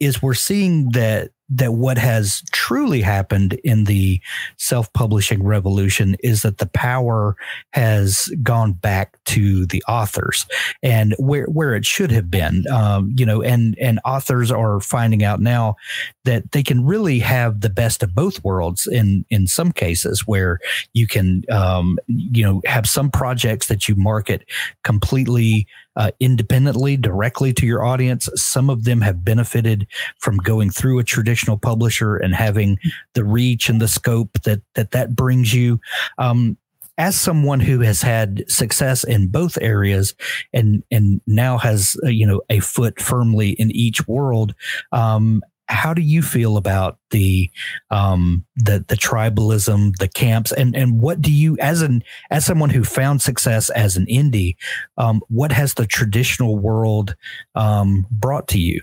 is 0.00 0.22
we're 0.22 0.34
seeing 0.34 0.90
that 0.90 1.30
that 1.50 1.74
what 1.74 1.98
has 1.98 2.42
truly 2.52 3.02
happened 3.02 3.54
in 3.64 3.84
the 3.84 4.20
self-publishing 4.56 5.42
revolution 5.42 6.16
is 6.20 6.42
that 6.42 6.58
the 6.58 6.66
power 6.66 7.36
has 7.72 8.32
gone 8.42 8.72
back 8.72 9.18
to 9.24 9.66
the 9.66 9.82
authors 9.86 10.46
and 10.82 11.14
where 11.18 11.44
where 11.46 11.74
it 11.74 11.84
should 11.84 12.10
have 12.10 12.30
been. 12.30 12.64
Um, 12.72 13.12
you 13.16 13.26
know 13.26 13.42
and 13.42 13.76
and 13.78 14.00
authors 14.04 14.50
are 14.50 14.80
finding 14.80 15.22
out 15.22 15.40
now 15.40 15.76
that 16.24 16.52
they 16.52 16.62
can 16.62 16.84
really 16.84 17.18
have 17.18 17.60
the 17.60 17.70
best 17.70 18.02
of 18.02 18.14
both 18.14 18.42
worlds 18.42 18.86
in 18.86 19.24
in 19.30 19.46
some 19.46 19.72
cases 19.72 20.26
where 20.26 20.58
you 20.92 21.06
can 21.06 21.44
um, 21.50 21.98
you 22.06 22.42
know 22.42 22.62
have 22.64 22.86
some 22.86 23.10
projects 23.10 23.66
that 23.66 23.88
you 23.88 23.94
market 23.96 24.44
completely 24.82 25.66
uh, 25.96 26.10
independently, 26.20 26.96
directly 26.96 27.52
to 27.54 27.66
your 27.66 27.84
audience. 27.84 28.28
Some 28.34 28.70
of 28.70 28.84
them 28.84 29.00
have 29.00 29.24
benefited 29.24 29.86
from 30.18 30.38
going 30.38 30.70
through 30.70 30.98
a 30.98 31.04
traditional 31.04 31.58
publisher 31.58 32.16
and 32.16 32.34
having 32.34 32.78
the 33.14 33.24
reach 33.24 33.68
and 33.68 33.80
the 33.80 33.88
scope 33.88 34.42
that 34.42 34.62
that 34.74 34.92
that 34.92 35.14
brings 35.14 35.54
you. 35.54 35.80
Um, 36.18 36.56
as 36.96 37.18
someone 37.18 37.60
who 37.60 37.80
has 37.80 38.02
had 38.02 38.44
success 38.48 39.02
in 39.04 39.28
both 39.28 39.58
areas 39.60 40.14
and 40.52 40.82
and 40.90 41.20
now 41.26 41.58
has 41.58 41.96
uh, 42.04 42.08
you 42.08 42.26
know 42.26 42.40
a 42.50 42.60
foot 42.60 43.00
firmly 43.00 43.50
in 43.50 43.70
each 43.72 44.06
world 44.06 44.54
um, 44.92 45.42
how 45.74 45.92
do 45.92 46.02
you 46.02 46.22
feel 46.22 46.56
about 46.56 46.98
the 47.10 47.50
um 47.90 48.44
the 48.56 48.84
the 48.88 48.96
tribalism 48.96 49.94
the 49.98 50.08
camps 50.08 50.52
and 50.52 50.74
and 50.76 51.00
what 51.00 51.20
do 51.20 51.32
you 51.32 51.58
as 51.58 51.82
an 51.82 52.02
as 52.30 52.44
someone 52.44 52.70
who 52.70 52.84
found 52.84 53.20
success 53.20 53.70
as 53.70 53.96
an 53.96 54.06
indie 54.06 54.56
um 54.96 55.20
what 55.28 55.52
has 55.52 55.74
the 55.74 55.86
traditional 55.86 56.56
world 56.56 57.16
um 57.54 58.06
brought 58.10 58.48
to 58.48 58.58
you 58.58 58.80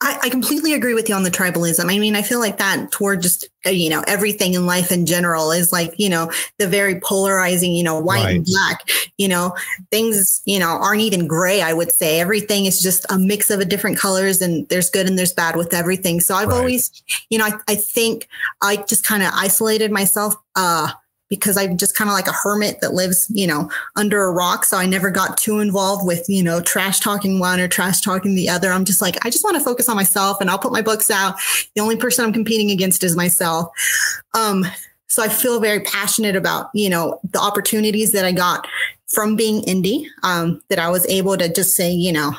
I, 0.00 0.18
I, 0.22 0.30
completely 0.30 0.74
agree 0.74 0.94
with 0.94 1.08
you 1.08 1.14
on 1.14 1.24
the 1.24 1.30
tribalism. 1.30 1.90
I 1.90 1.98
mean, 1.98 2.14
I 2.14 2.22
feel 2.22 2.38
like 2.38 2.58
that 2.58 2.90
toward 2.92 3.20
just, 3.20 3.48
uh, 3.66 3.70
you 3.70 3.90
know, 3.90 4.04
everything 4.06 4.54
in 4.54 4.64
life 4.64 4.92
in 4.92 5.06
general 5.06 5.50
is 5.50 5.72
like, 5.72 5.92
you 5.98 6.08
know, 6.08 6.30
the 6.58 6.68
very 6.68 7.00
polarizing, 7.00 7.72
you 7.72 7.82
know, 7.82 7.98
white 7.98 8.24
right. 8.24 8.36
and 8.36 8.44
black, 8.44 8.88
you 9.18 9.26
know, 9.26 9.54
things, 9.90 10.40
you 10.44 10.58
know, 10.58 10.68
aren't 10.68 11.00
even 11.00 11.26
gray, 11.26 11.62
I 11.62 11.72
would 11.72 11.92
say. 11.92 12.20
Everything 12.20 12.66
is 12.66 12.80
just 12.80 13.04
a 13.10 13.18
mix 13.18 13.50
of 13.50 13.60
a 13.60 13.64
different 13.64 13.98
colors 13.98 14.40
and 14.40 14.68
there's 14.68 14.90
good 14.90 15.06
and 15.06 15.18
there's 15.18 15.32
bad 15.32 15.56
with 15.56 15.74
everything. 15.74 16.20
So 16.20 16.34
I've 16.34 16.48
right. 16.48 16.56
always, 16.56 16.90
you 17.28 17.38
know, 17.38 17.46
I, 17.46 17.52
I 17.68 17.74
think 17.74 18.28
I 18.62 18.76
just 18.76 19.04
kind 19.04 19.22
of 19.22 19.30
isolated 19.34 19.90
myself, 19.90 20.34
uh, 20.54 20.92
because 21.28 21.56
I'm 21.56 21.76
just 21.76 21.96
kind 21.96 22.08
of 22.08 22.14
like 22.14 22.28
a 22.28 22.32
hermit 22.32 22.80
that 22.80 22.94
lives, 22.94 23.26
you 23.30 23.46
know, 23.46 23.70
under 23.96 24.22
a 24.22 24.32
rock. 24.32 24.64
So 24.64 24.76
I 24.76 24.86
never 24.86 25.10
got 25.10 25.36
too 25.36 25.60
involved 25.60 26.06
with, 26.06 26.24
you 26.28 26.42
know, 26.42 26.60
trash 26.60 27.00
talking 27.00 27.38
one 27.38 27.60
or 27.60 27.68
trash 27.68 28.00
talking 28.00 28.34
the 28.34 28.48
other. 28.48 28.70
I'm 28.70 28.84
just 28.84 29.02
like, 29.02 29.24
I 29.24 29.30
just 29.30 29.44
want 29.44 29.56
to 29.56 29.62
focus 29.62 29.88
on 29.88 29.96
myself 29.96 30.40
and 30.40 30.50
I'll 30.50 30.58
put 30.58 30.72
my 30.72 30.82
books 30.82 31.10
out. 31.10 31.36
The 31.74 31.80
only 31.80 31.96
person 31.96 32.24
I'm 32.24 32.32
competing 32.32 32.70
against 32.70 33.04
is 33.04 33.16
myself. 33.16 33.68
Um, 34.34 34.64
so 35.06 35.22
I 35.22 35.28
feel 35.28 35.60
very 35.60 35.80
passionate 35.80 36.36
about, 36.36 36.70
you 36.74 36.90
know, 36.90 37.20
the 37.24 37.40
opportunities 37.40 38.12
that 38.12 38.24
I 38.24 38.32
got 38.32 38.66
from 39.08 39.36
being 39.36 39.62
indie, 39.62 40.06
um, 40.22 40.62
that 40.68 40.78
I 40.78 40.90
was 40.90 41.06
able 41.06 41.36
to 41.38 41.52
just 41.52 41.74
say, 41.74 41.90
you 41.90 42.12
know, 42.12 42.32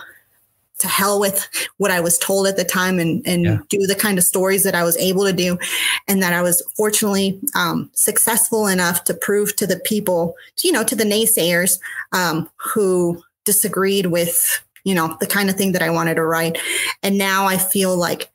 to 0.80 0.88
hell 0.88 1.19
with 1.19 1.47
what 1.77 1.91
I 1.91 1.99
was 1.99 2.17
told 2.17 2.47
at 2.47 2.57
the 2.57 2.63
time 2.63 2.99
and, 2.99 3.21
and 3.25 3.45
yeah. 3.45 3.57
do 3.69 3.86
the 3.86 3.95
kind 3.95 4.17
of 4.17 4.23
stories 4.23 4.63
that 4.63 4.75
I 4.75 4.84
was 4.84 4.97
able 4.97 5.25
to 5.25 5.34
do. 5.34 5.57
And 6.07 6.21
that 6.23 6.34
I 6.34 6.41
was 6.41 6.61
fortunately 6.75 7.39
um, 7.55 7.89
successful 7.93 8.67
enough 8.67 9.03
to 9.05 9.13
prove 9.13 9.55
to 9.57 9.67
the 9.67 9.80
people, 9.80 10.36
you 10.63 10.71
know, 10.71 10.84
to 10.84 10.95
the 10.95 11.03
naysayers 11.03 11.80
um, 12.11 12.49
who 12.55 13.21
disagreed 13.45 14.07
with, 14.07 14.63
you 14.84 14.95
know, 14.95 15.17
the 15.19 15.27
kind 15.27 15.49
of 15.49 15.55
thing 15.55 15.73
that 15.73 15.82
I 15.82 15.89
wanted 15.89 16.15
to 16.15 16.25
write. 16.25 16.57
And 17.03 17.17
now 17.17 17.45
I 17.45 17.57
feel 17.57 17.95
like 17.95 18.30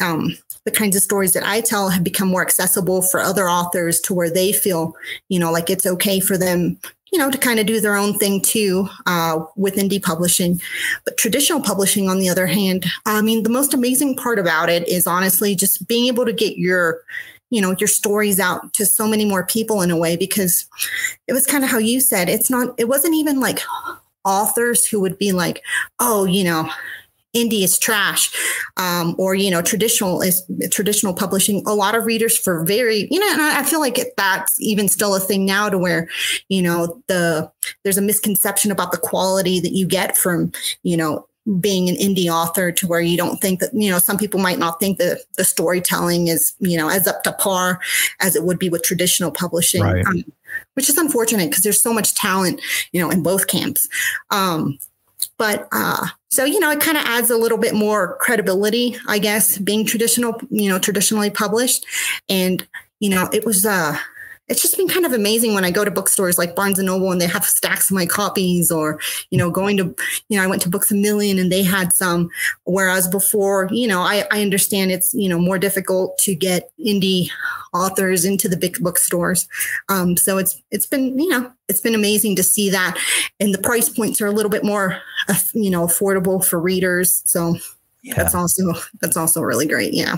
um, 0.00 0.36
the 0.64 0.70
kinds 0.70 0.96
of 0.96 1.02
stories 1.02 1.32
that 1.32 1.46
I 1.46 1.60
tell 1.60 1.88
have 1.88 2.04
become 2.04 2.28
more 2.28 2.42
accessible 2.42 3.02
for 3.02 3.20
other 3.20 3.48
authors 3.48 4.00
to 4.02 4.14
where 4.14 4.30
they 4.30 4.52
feel, 4.52 4.94
you 5.28 5.38
know, 5.38 5.50
like 5.50 5.70
it's 5.70 5.86
okay 5.86 6.20
for 6.20 6.36
them 6.36 6.78
you 7.12 7.18
know, 7.18 7.30
to 7.30 7.38
kind 7.38 7.58
of 7.58 7.66
do 7.66 7.80
their 7.80 7.96
own 7.96 8.16
thing 8.18 8.40
too 8.40 8.88
uh, 9.06 9.40
with 9.56 9.74
indie 9.74 10.02
publishing. 10.02 10.60
But 11.04 11.16
traditional 11.16 11.60
publishing, 11.60 12.08
on 12.08 12.20
the 12.20 12.28
other 12.28 12.46
hand, 12.46 12.86
I 13.04 13.20
mean, 13.20 13.42
the 13.42 13.50
most 13.50 13.74
amazing 13.74 14.16
part 14.16 14.38
about 14.38 14.68
it 14.68 14.86
is 14.88 15.06
honestly 15.06 15.54
just 15.54 15.88
being 15.88 16.06
able 16.06 16.24
to 16.24 16.32
get 16.32 16.56
your 16.56 17.00
you 17.50 17.60
know 17.60 17.74
your 17.78 17.88
stories 17.88 18.38
out 18.38 18.72
to 18.74 18.86
so 18.86 19.08
many 19.08 19.24
more 19.24 19.44
people 19.44 19.82
in 19.82 19.90
a 19.90 19.96
way 19.96 20.16
because 20.16 20.68
it 21.26 21.32
was 21.32 21.46
kind 21.46 21.64
of 21.64 21.70
how 21.70 21.78
you 21.78 22.00
said 22.00 22.28
it's 22.28 22.48
not 22.48 22.72
it 22.78 22.86
wasn't 22.86 23.12
even 23.12 23.40
like 23.40 23.58
authors 24.24 24.86
who 24.86 25.00
would 25.00 25.18
be 25.18 25.32
like 25.32 25.60
oh 25.98 26.24
you 26.24 26.44
know 26.44 26.70
indie 27.34 27.62
is 27.62 27.78
trash 27.78 28.30
um, 28.76 29.14
or 29.18 29.34
you 29.34 29.50
know 29.50 29.62
traditional 29.62 30.20
is 30.20 30.44
traditional 30.70 31.14
publishing 31.14 31.62
a 31.66 31.74
lot 31.74 31.94
of 31.94 32.04
readers 32.04 32.36
for 32.36 32.64
very 32.64 33.06
you 33.10 33.20
know 33.20 33.32
and 33.32 33.40
I, 33.40 33.60
I 33.60 33.62
feel 33.62 33.80
like 33.80 34.00
that's 34.16 34.60
even 34.60 34.88
still 34.88 35.14
a 35.14 35.20
thing 35.20 35.44
now 35.44 35.68
to 35.68 35.78
where 35.78 36.08
you 36.48 36.62
know 36.62 37.02
the 37.06 37.50
there's 37.84 37.98
a 37.98 38.02
misconception 38.02 38.72
about 38.72 38.92
the 38.92 38.98
quality 38.98 39.60
that 39.60 39.72
you 39.72 39.86
get 39.86 40.16
from 40.16 40.52
you 40.82 40.96
know 40.96 41.26
being 41.58 41.88
an 41.88 41.96
indie 41.96 42.28
author 42.28 42.70
to 42.70 42.86
where 42.86 43.00
you 43.00 43.16
don't 43.16 43.40
think 43.40 43.60
that 43.60 43.70
you 43.72 43.90
know 43.90 43.98
some 43.98 44.18
people 44.18 44.38
might 44.38 44.58
not 44.58 44.78
think 44.78 44.98
that 44.98 45.22
the 45.36 45.44
storytelling 45.44 46.28
is 46.28 46.54
you 46.58 46.76
know 46.76 46.88
as 46.88 47.06
up 47.06 47.22
to 47.22 47.32
par 47.32 47.80
as 48.20 48.36
it 48.36 48.44
would 48.44 48.58
be 48.58 48.68
with 48.68 48.82
traditional 48.82 49.30
publishing 49.30 49.82
right. 49.82 50.04
um, 50.06 50.24
which 50.74 50.88
is 50.88 50.98
unfortunate 50.98 51.48
because 51.48 51.62
there's 51.62 51.80
so 51.80 51.94
much 51.94 52.14
talent 52.14 52.60
you 52.92 53.00
know 53.00 53.08
in 53.08 53.22
both 53.22 53.46
camps 53.46 53.88
um, 54.30 54.78
but 55.38 55.68
uh, 55.72 56.06
so 56.28 56.44
you 56.44 56.60
know, 56.60 56.70
it 56.70 56.80
kind 56.80 56.96
of 56.96 57.04
adds 57.04 57.30
a 57.30 57.36
little 57.36 57.58
bit 57.58 57.74
more 57.74 58.16
credibility, 58.20 58.96
I 59.08 59.18
guess, 59.18 59.58
being 59.58 59.84
traditional, 59.84 60.40
you 60.50 60.68
know, 60.68 60.78
traditionally 60.78 61.30
published. 61.30 61.86
And 62.28 62.66
you 63.00 63.10
know, 63.10 63.28
it 63.32 63.44
was 63.44 63.64
uh, 63.64 63.96
it's 64.50 64.60
just 64.60 64.76
been 64.76 64.88
kind 64.88 65.06
of 65.06 65.12
amazing 65.12 65.54
when 65.54 65.64
I 65.64 65.70
go 65.70 65.84
to 65.84 65.92
bookstores 65.92 66.36
like 66.36 66.56
Barnes 66.56 66.78
and 66.78 66.86
Noble 66.86 67.12
and 67.12 67.20
they 67.20 67.28
have 67.28 67.44
stacks 67.44 67.88
of 67.88 67.94
my 67.94 68.04
copies, 68.04 68.70
or 68.70 68.98
you 69.30 69.38
know, 69.38 69.48
going 69.48 69.76
to 69.76 69.94
you 70.28 70.36
know, 70.36 70.42
I 70.42 70.48
went 70.48 70.60
to 70.62 70.68
Books 70.68 70.90
a 70.90 70.94
Million 70.94 71.38
and 71.38 71.52
they 71.52 71.62
had 71.62 71.92
some. 71.92 72.28
Whereas 72.64 73.06
before, 73.06 73.68
you 73.70 73.86
know, 73.86 74.00
I, 74.00 74.26
I 74.32 74.42
understand 74.42 74.90
it's 74.90 75.14
you 75.14 75.28
know 75.28 75.38
more 75.38 75.58
difficult 75.58 76.18
to 76.18 76.34
get 76.34 76.72
indie 76.84 77.30
authors 77.72 78.24
into 78.24 78.48
the 78.48 78.56
big 78.56 78.80
bookstores. 78.80 79.48
Um, 79.88 80.16
so 80.16 80.36
it's 80.36 80.60
it's 80.72 80.86
been 80.86 81.16
you 81.16 81.28
know 81.28 81.50
it's 81.68 81.80
been 81.80 81.94
amazing 81.94 82.34
to 82.36 82.42
see 82.42 82.70
that, 82.70 82.98
and 83.38 83.54
the 83.54 83.62
price 83.62 83.88
points 83.88 84.20
are 84.20 84.26
a 84.26 84.32
little 84.32 84.50
bit 84.50 84.64
more 84.64 85.00
you 85.54 85.70
know 85.70 85.86
affordable 85.86 86.44
for 86.44 86.60
readers. 86.60 87.22
So 87.24 87.56
yeah. 88.02 88.14
that's 88.16 88.34
also 88.34 88.74
that's 89.00 89.16
also 89.16 89.42
really 89.42 89.68
great. 89.68 89.94
Yeah. 89.94 90.16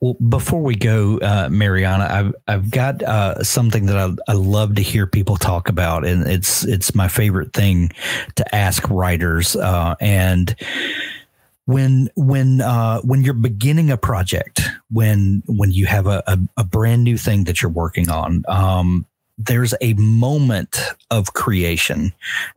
Well, 0.00 0.14
before 0.14 0.62
we 0.62 0.76
go, 0.76 1.18
uh, 1.18 1.48
Mariana, 1.50 2.06
I've 2.08 2.34
I've 2.46 2.70
got 2.70 3.02
uh, 3.02 3.42
something 3.42 3.86
that 3.86 3.96
I, 3.96 4.32
I 4.32 4.34
love 4.34 4.76
to 4.76 4.82
hear 4.82 5.08
people 5.08 5.36
talk 5.36 5.68
about, 5.68 6.06
and 6.06 6.24
it's 6.26 6.64
it's 6.64 6.94
my 6.94 7.08
favorite 7.08 7.52
thing 7.52 7.90
to 8.36 8.54
ask 8.54 8.88
writers. 8.88 9.56
Uh, 9.56 9.96
and 10.00 10.54
when 11.64 12.10
when 12.14 12.60
uh, 12.60 13.00
when 13.00 13.22
you're 13.22 13.34
beginning 13.34 13.90
a 13.90 13.96
project, 13.96 14.62
when 14.90 15.42
when 15.46 15.72
you 15.72 15.86
have 15.86 16.06
a, 16.06 16.22
a, 16.28 16.38
a 16.58 16.64
brand 16.64 17.02
new 17.02 17.18
thing 17.18 17.44
that 17.44 17.60
you're 17.60 17.70
working 17.70 18.08
on, 18.08 18.44
um, 18.46 19.04
there's 19.36 19.74
a 19.80 19.94
moment 19.94 20.80
of 21.10 21.34
creation 21.34 22.12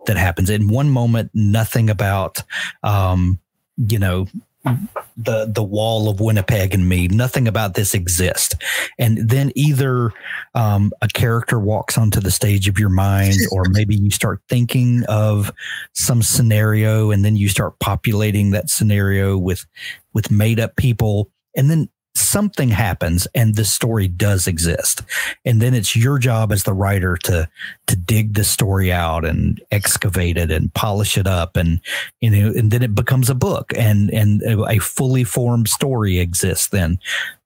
that 0.06 0.16
happens. 0.16 0.52
In 0.52 0.68
one 0.68 0.92
moment, 0.92 1.32
nothing 1.34 1.89
about 1.89 2.44
um, 2.84 3.39
you 3.78 3.98
know 3.98 4.28
the 4.64 5.45
the 5.45 5.64
wall 5.64 6.09
of 6.09 6.20
Winnipeg 6.20 6.74
and 6.74 6.88
me. 6.88 7.07
Nothing 7.07 7.47
about 7.47 7.74
this 7.74 7.93
exists. 7.93 8.55
And 8.97 9.30
then 9.30 9.51
either 9.55 10.12
um, 10.55 10.91
a 11.01 11.07
character 11.07 11.59
walks 11.59 11.97
onto 11.97 12.20
the 12.20 12.32
stage 12.32 12.68
of 12.68 12.80
your 12.80 12.89
mind, 12.89 13.36
or 13.51 13.66
maybe 13.70 13.95
you 13.95 14.12
start 14.12 14.41
thinking 14.49 15.03
of 15.05 15.51
some 15.93 16.22
scenario, 16.22 17.12
and 17.12 17.26
then 17.26 17.36
you 17.36 17.49
start 17.49 17.80
populating 17.80 18.51
that 18.51 18.70
scenario 18.70 19.38
with 19.38 19.66
with 20.14 20.32
made 20.32 20.59
up 20.59 20.76
people, 20.76 21.32
and 21.55 21.70
then 21.70 21.89
something 22.32 22.70
happens 22.70 23.28
and 23.36 23.56
this 23.56 23.72
story 23.72 24.08
does 24.08 24.48
exist 24.48 25.02
and 25.46 25.62
then 25.62 25.74
it's 25.74 25.96
your 25.96 26.18
job 26.18 26.52
as 26.52 26.64
the 26.64 26.74
writer 26.74 27.18
to 27.18 27.48
to 27.88 27.96
dig 27.96 28.34
the 28.34 28.44
story 28.44 28.92
out 28.92 29.26
and 29.26 29.62
excavate 29.72 30.38
it 30.38 30.52
and 30.52 30.74
polish 30.74 31.18
it 31.18 31.28
up 31.28 31.58
and 31.58 31.82
you 32.22 32.30
know 32.30 32.48
and 32.58 32.72
then 32.72 32.82
it 32.82 32.96
becomes 32.96 33.30
a 33.30 33.36
book 33.36 33.74
and 33.76 34.10
and 34.12 34.42
a 34.44 34.80
fully 34.80 35.24
formed 35.24 35.68
story 35.68 36.20
exists 36.20 36.68
then 36.70 37.00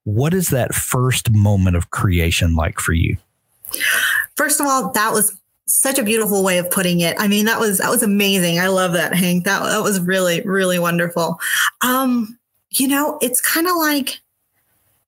what 0.03 0.33
is 0.33 0.49
that 0.49 0.75
first 0.75 1.31
moment 1.31 1.75
of 1.75 1.89
creation 1.89 2.55
like 2.55 2.79
for 2.79 2.93
you 2.93 3.17
first 4.35 4.59
of 4.59 4.67
all 4.67 4.91
that 4.91 5.11
was 5.11 5.35
such 5.67 5.97
a 5.97 6.03
beautiful 6.03 6.43
way 6.43 6.57
of 6.59 6.69
putting 6.69 6.99
it. 6.99 7.15
I 7.19 7.27
mean, 7.27 7.45
that 7.45 7.59
was 7.59 7.79
that 7.79 7.89
was 7.89 8.03
amazing. 8.03 8.59
I 8.59 8.67
love 8.67 8.93
that, 8.93 9.13
Hank. 9.13 9.45
That 9.45 9.63
that 9.63 9.81
was 9.81 9.99
really 9.99 10.41
really 10.41 10.79
wonderful. 10.79 11.39
Um, 11.81 12.37
you 12.71 12.87
know, 12.87 13.17
it's 13.21 13.41
kind 13.41 13.67
of 13.67 13.75
like 13.77 14.21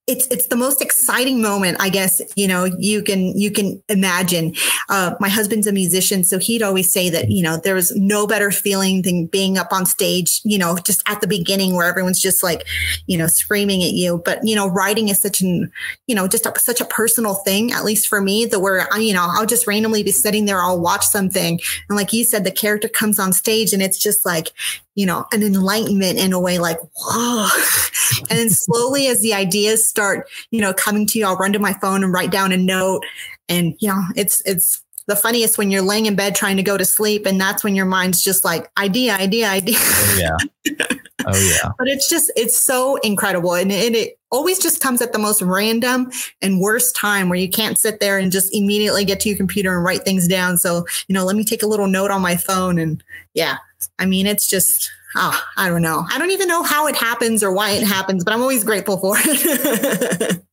it's 0.08 0.28
it's 0.28 0.48
the 0.48 0.56
most 0.56 0.82
exciting 0.82 1.42
moment 1.42 1.78
i 1.80 1.90
guess 1.90 2.22
you 2.36 2.48
know 2.48 2.66
you 2.78 3.04
can 3.04 3.38
you 3.38 3.52
can 3.52 3.82
imagine. 3.90 4.54
Uh, 4.90 5.14
my 5.20 5.30
husband's 5.30 5.68
a 5.68 5.72
musician 5.72 6.24
so 6.24 6.40
he'd 6.40 6.62
always 6.62 6.92
say 6.92 7.10
that 7.10 7.30
you 7.30 7.44
know 7.44 7.58
there 7.58 7.76
was 7.76 7.96
no 7.96 8.26
better 8.26 8.52
feeling 8.52 9.02
than 9.02 9.26
being 9.26 9.58
up 9.58 9.72
on 9.72 9.86
stage 9.86 10.42
you 10.44 10.58
know 10.58 10.78
just 10.78 11.02
at 11.08 11.20
the 11.22 11.28
beginning 11.28 11.76
where 11.76 11.88
everyone's 11.88 12.22
just 12.22 12.44
like 12.44 12.66
you 13.06 13.18
know 13.18 13.28
screaming 13.28 13.84
at 13.84 13.92
you. 13.92 14.22
But 14.24 14.40
you 14.44 14.56
know 14.56 14.68
writing 14.68 15.10
is 15.10 15.22
such 15.22 15.42
an 15.42 15.72
you 16.08 16.16
know 16.16 16.28
just 16.28 16.46
a, 16.46 16.54
such 16.58 16.82
a 16.82 16.86
personal 16.86 17.36
thing 17.36 17.72
at 17.72 17.84
least 17.84 18.08
for 18.08 18.22
me 18.22 18.46
that 18.46 18.60
where 18.60 18.88
you 18.98 19.14
know 19.14 19.28
i'll 19.32 19.46
just 19.46 19.68
randomly 19.68 20.04
be 20.04 20.12
sitting 20.12 20.46
there 20.46 20.62
i'll 20.62 20.80
watch 20.80 21.06
something 21.06 21.60
and 21.90 21.98
like 21.98 22.14
you 22.14 22.24
said 22.24 22.44
the 22.44 22.52
character 22.52 22.88
comes 22.88 23.20
on 23.20 23.34
stage 23.34 23.74
and 23.74 23.82
it's 23.82 23.98
just 23.98 24.26
like 24.26 24.52
you 24.98 25.06
know, 25.06 25.28
an 25.32 25.44
enlightenment 25.44 26.18
in 26.18 26.34
a 26.34 26.40
way 26.40 26.58
like, 26.58 26.80
whoa. 26.96 27.48
and 28.32 28.40
then 28.40 28.50
slowly 28.50 29.08
as 29.08 29.22
the 29.22 29.32
ideas 29.32 29.88
start, 29.88 30.28
you 30.50 30.60
know, 30.60 30.74
coming 30.74 31.06
to 31.06 31.20
you, 31.20 31.26
I'll 31.26 31.38
run 31.38 31.54
to 31.54 31.60
my 31.60 31.74
phone 31.74 32.04
and 32.04 32.12
write 32.12 32.32
down 32.32 32.52
a 32.52 32.58
note. 32.58 33.06
And, 33.48 33.76
you 33.80 33.90
know, 33.90 34.02
it's, 34.16 34.42
it's, 34.44 34.82
the 35.06 35.16
funniest 35.16 35.58
when 35.58 35.72
you're 35.72 35.82
laying 35.82 36.06
in 36.06 36.18
bed 36.18 36.36
trying 36.36 36.58
to 36.58 36.64
go 36.64 36.76
to 36.76 36.84
sleep 36.84 37.26
and 37.26 37.40
that's 37.40 37.64
when 37.64 37.76
your 37.76 37.86
mind's 37.86 38.22
just 38.22 38.44
like 38.44 38.70
idea 38.78 39.14
idea 39.14 39.48
idea. 39.48 39.78
Oh, 39.80 40.18
yeah. 40.20 40.76
Oh 41.26 41.36
yeah. 41.36 41.72
But 41.78 41.88
it's 41.88 42.10
just 42.10 42.32
it's 42.36 42.62
so 42.62 42.98
incredible. 42.98 43.54
And, 43.54 43.72
and 43.72 43.96
it 43.96 44.20
always 44.32 44.60
just 44.60 44.82
comes 44.82 45.02
at 45.02 45.14
the 45.14 45.20
most 45.20 45.42
random 45.42 46.12
and 46.42 46.60
worst 46.60 46.96
time 46.96 47.28
where 47.28 47.40
you 47.40 47.50
can't 47.50 47.78
sit 47.78 48.00
there 48.00 48.18
and 48.18 48.32
just 48.32 48.54
immediately 48.54 49.04
get 49.04 49.20
to 49.22 49.30
your 49.30 49.38
computer 49.38 49.74
and 49.76 49.84
write 49.84 50.04
things 50.04 50.28
down. 50.28 50.58
So 50.58 50.86
you 51.08 51.14
know 51.14 51.24
let 51.24 51.38
me 51.38 51.46
take 51.46 51.64
a 51.64 51.68
little 51.68 51.88
note 51.88 52.12
on 52.12 52.22
my 52.22 52.36
phone 52.36 52.78
and 52.78 53.02
yeah 53.34 53.58
I 54.00 54.06
mean, 54.06 54.28
it's 54.28 54.48
just, 54.48 54.90
oh, 55.16 55.42
I 55.58 55.70
don't 55.70 55.82
know. 55.82 56.06
I 56.12 56.18
don't 56.18 56.32
even 56.32 56.48
know 56.48 56.64
how 56.64 56.88
it 56.88 56.96
happens 56.96 57.44
or 57.44 57.52
why 57.52 57.72
it 57.72 57.84
happens, 57.84 58.24
but 58.24 58.34
I'm 58.34 58.42
always 58.42 58.64
grateful 58.64 58.98
for 58.98 59.16
it. 59.20 60.42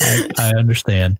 I, 0.00 0.28
I, 0.38 0.50
understand. 0.56 1.18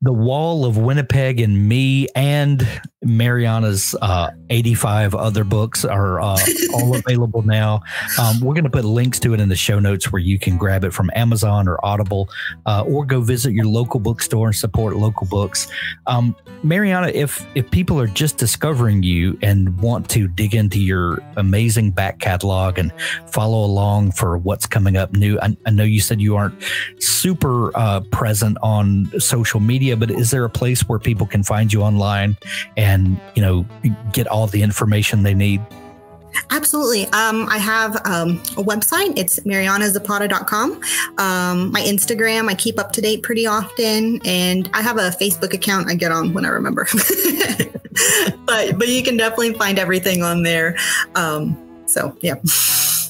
The 0.00 0.12
Wall 0.12 0.64
of 0.64 0.78
Winnipeg 0.78 1.40
and 1.40 1.68
Me 1.68 2.08
and 2.14 2.66
Mariana's 3.04 3.94
uh, 4.00 4.30
85 4.50 5.14
other 5.14 5.44
books 5.44 5.84
are 5.84 6.20
uh, 6.20 6.38
all 6.74 6.96
available 6.96 7.42
now. 7.42 7.82
Um, 8.20 8.40
we're 8.40 8.54
going 8.54 8.64
to 8.64 8.70
put 8.70 8.84
links 8.84 9.18
to 9.20 9.34
it 9.34 9.40
in 9.40 9.48
the 9.48 9.56
show 9.56 9.78
notes 9.78 10.12
where 10.12 10.20
you 10.20 10.38
can 10.38 10.56
grab 10.56 10.84
it 10.84 10.92
from 10.92 11.10
Amazon 11.14 11.68
or 11.68 11.84
Audible 11.84 12.28
uh, 12.66 12.84
or 12.86 13.04
go 13.04 13.20
visit 13.20 13.52
your 13.52 13.66
local 13.66 14.00
bookstore 14.00 14.48
and 14.48 14.56
support 14.56 14.96
local 14.96 15.26
books. 15.26 15.68
Um, 16.06 16.36
Mariana, 16.62 17.08
if, 17.08 17.46
if 17.54 17.70
people 17.70 18.00
are 18.00 18.06
just 18.06 18.38
discovering 18.38 19.02
you 19.02 19.38
and 19.42 19.78
want 19.80 20.08
to 20.10 20.28
dig 20.28 20.54
into 20.54 20.80
your 20.80 21.22
amazing 21.36 21.90
back 21.90 22.18
catalog 22.18 22.78
and 22.78 22.92
follow 23.26 23.64
along 23.64 24.12
for 24.12 24.38
what's 24.38 24.66
coming 24.66 24.96
up 24.96 25.12
new, 25.12 25.38
I, 25.40 25.56
I 25.66 25.70
know 25.70 25.84
you 25.84 26.00
said 26.00 26.20
you 26.20 26.36
aren't 26.36 26.62
super 27.00 27.76
uh, 27.76 28.00
present 28.12 28.58
on 28.62 29.10
social 29.20 29.60
media, 29.60 29.96
but 29.96 30.10
is 30.10 30.30
there 30.30 30.44
a 30.44 30.50
place 30.50 30.88
where 30.88 30.98
people 30.98 31.26
can 31.26 31.42
find 31.42 31.72
you 31.72 31.82
online 31.82 32.36
and 32.94 33.20
you 33.34 33.42
know 33.42 33.66
get 34.12 34.26
all 34.26 34.46
the 34.46 34.62
information 34.62 35.22
they 35.22 35.34
need? 35.34 35.60
Absolutely. 36.50 37.04
Um, 37.06 37.48
I 37.48 37.58
have 37.58 37.96
um, 38.06 38.38
a 38.56 38.62
website. 38.62 39.16
It's 39.16 39.40
marianazapata.com. 39.40 40.72
Um, 41.18 41.72
my 41.72 41.80
Instagram, 41.80 42.48
I 42.48 42.54
keep 42.54 42.78
up 42.78 42.92
to 42.92 43.00
date 43.00 43.22
pretty 43.22 43.46
often. 43.46 44.20
And 44.24 44.68
I 44.72 44.82
have 44.82 44.96
a 44.96 45.10
Facebook 45.10 45.52
account 45.52 45.88
I 45.88 45.94
get 45.94 46.12
on 46.12 46.32
when 46.32 46.44
I 46.44 46.48
remember. 46.48 46.86
but, 48.46 48.78
but 48.78 48.88
you 48.88 49.02
can 49.02 49.16
definitely 49.16 49.54
find 49.54 49.78
everything 49.78 50.22
on 50.22 50.42
there. 50.42 50.76
Um, 51.14 51.56
so, 51.86 52.16
yeah. 52.20 52.36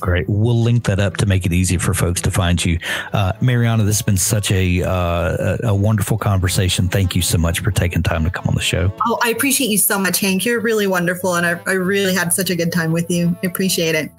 Great. 0.04 0.28
We'll 0.28 0.60
link 0.60 0.84
that 0.84 1.00
up 1.00 1.16
to 1.16 1.24
make 1.24 1.46
it 1.46 1.52
easy 1.54 1.78
for 1.78 1.94
folks 1.94 2.20
to 2.20 2.30
find 2.30 2.62
you. 2.62 2.78
Uh, 3.14 3.32
Mariana, 3.40 3.84
this 3.84 3.96
has 3.96 4.02
been 4.02 4.18
such 4.18 4.52
a, 4.52 4.82
uh, 4.82 5.56
a 5.62 5.74
wonderful 5.74 6.18
conversation. 6.18 6.90
Thank 6.90 7.16
you 7.16 7.22
so 7.22 7.38
much 7.38 7.60
for 7.60 7.70
taking 7.70 8.02
time 8.02 8.22
to 8.24 8.30
come 8.30 8.46
on 8.46 8.54
the 8.54 8.60
show. 8.60 8.92
Oh, 9.06 9.18
I 9.24 9.30
appreciate 9.30 9.68
you 9.68 9.78
so 9.78 9.98
much, 9.98 10.20
Hank. 10.20 10.44
You're 10.44 10.60
really 10.60 10.86
wonderful. 10.86 11.36
And 11.36 11.46
I, 11.46 11.58
I 11.66 11.72
really 11.72 12.12
had 12.12 12.34
such 12.34 12.50
a 12.50 12.54
good 12.54 12.70
time 12.70 12.92
with 12.92 13.10
you. 13.10 13.34
I 13.42 13.46
appreciate 13.46 13.94
it. 13.94 14.10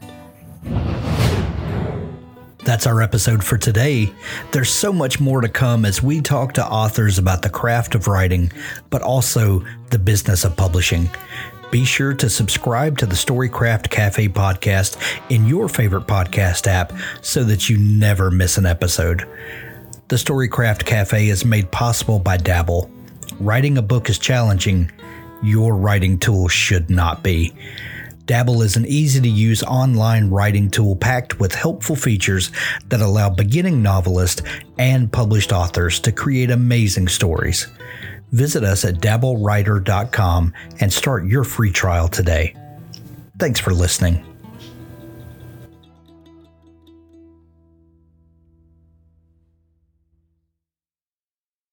That's 2.66 2.88
our 2.88 3.04
episode 3.04 3.44
for 3.44 3.60
today. 3.60 4.12
There's 4.52 4.72
so 4.72 4.92
much 4.92 5.20
more 5.20 5.40
to 5.40 5.48
come 5.48 5.86
as 5.86 6.02
we 6.02 6.20
talk 6.20 6.54
to 6.54 6.66
authors 6.66 7.20
about 7.20 7.44
the 7.44 7.50
craft 7.52 7.94
of 7.94 8.08
writing, 8.08 8.52
but 8.90 9.04
also 9.04 9.64
the 9.92 10.00
business 10.00 10.44
of 10.46 10.58
publishing. 10.58 11.08
Be 11.72 11.84
sure 11.84 12.14
to 12.14 12.30
subscribe 12.30 12.98
to 13.00 13.06
the 13.06 13.16
Storycraft 13.16 13.90
Cafe 13.90 14.30
podcast 14.30 14.98
in 15.30 15.46
your 15.46 15.68
favorite 15.68 16.08
podcast 16.08 16.68
app 16.68 16.94
so 17.22 17.44
that 17.44 17.70
you 17.70 17.78
never 17.78 18.32
miss 18.32 18.58
an 18.58 18.66
episode. 18.66 19.28
The 20.08 20.16
Storycraft 20.16 20.86
Cafe 20.86 21.28
is 21.28 21.44
made 21.44 21.72
possible 21.72 22.20
by 22.20 22.38
Dabble. 22.38 22.90
Writing 23.40 23.78
a 23.78 23.82
book 23.82 24.10
is 24.10 24.20
challenging. 24.20 24.92
Your 25.44 25.76
writing 25.76 26.20
tool 26.20 26.48
should 26.48 26.90
not 26.90 27.24
be. 27.24 27.54
Dabble 28.26 28.62
is 28.62 28.76
an 28.76 28.86
easy 28.86 29.22
to 29.22 29.30
use 29.30 29.62
online 29.64 30.30
writing 30.30 30.72
tool 30.72 30.96
packed 30.96 31.40
with 31.40 31.54
helpful 31.54 31.96
features 31.96 32.52
that 32.88 33.02
allow 33.02 33.30
beginning 33.30 33.84
novelists 33.84 34.42
and 34.78 35.12
published 35.12 35.52
authors 35.52 36.00
to 36.02 36.12
create 36.12 36.52
amazing 36.52 37.08
stories. 37.08 37.68
Visit 38.36 38.66
us 38.66 38.84
at 38.84 38.96
dabblewriter.com 38.96 40.54
and 40.82 40.92
start 40.92 41.26
your 41.26 41.46
free 41.46 41.72
trial 41.72 42.10
today. 42.10 42.54
Thanks 43.40 43.62
for 43.62 43.74
listening. 43.74 44.35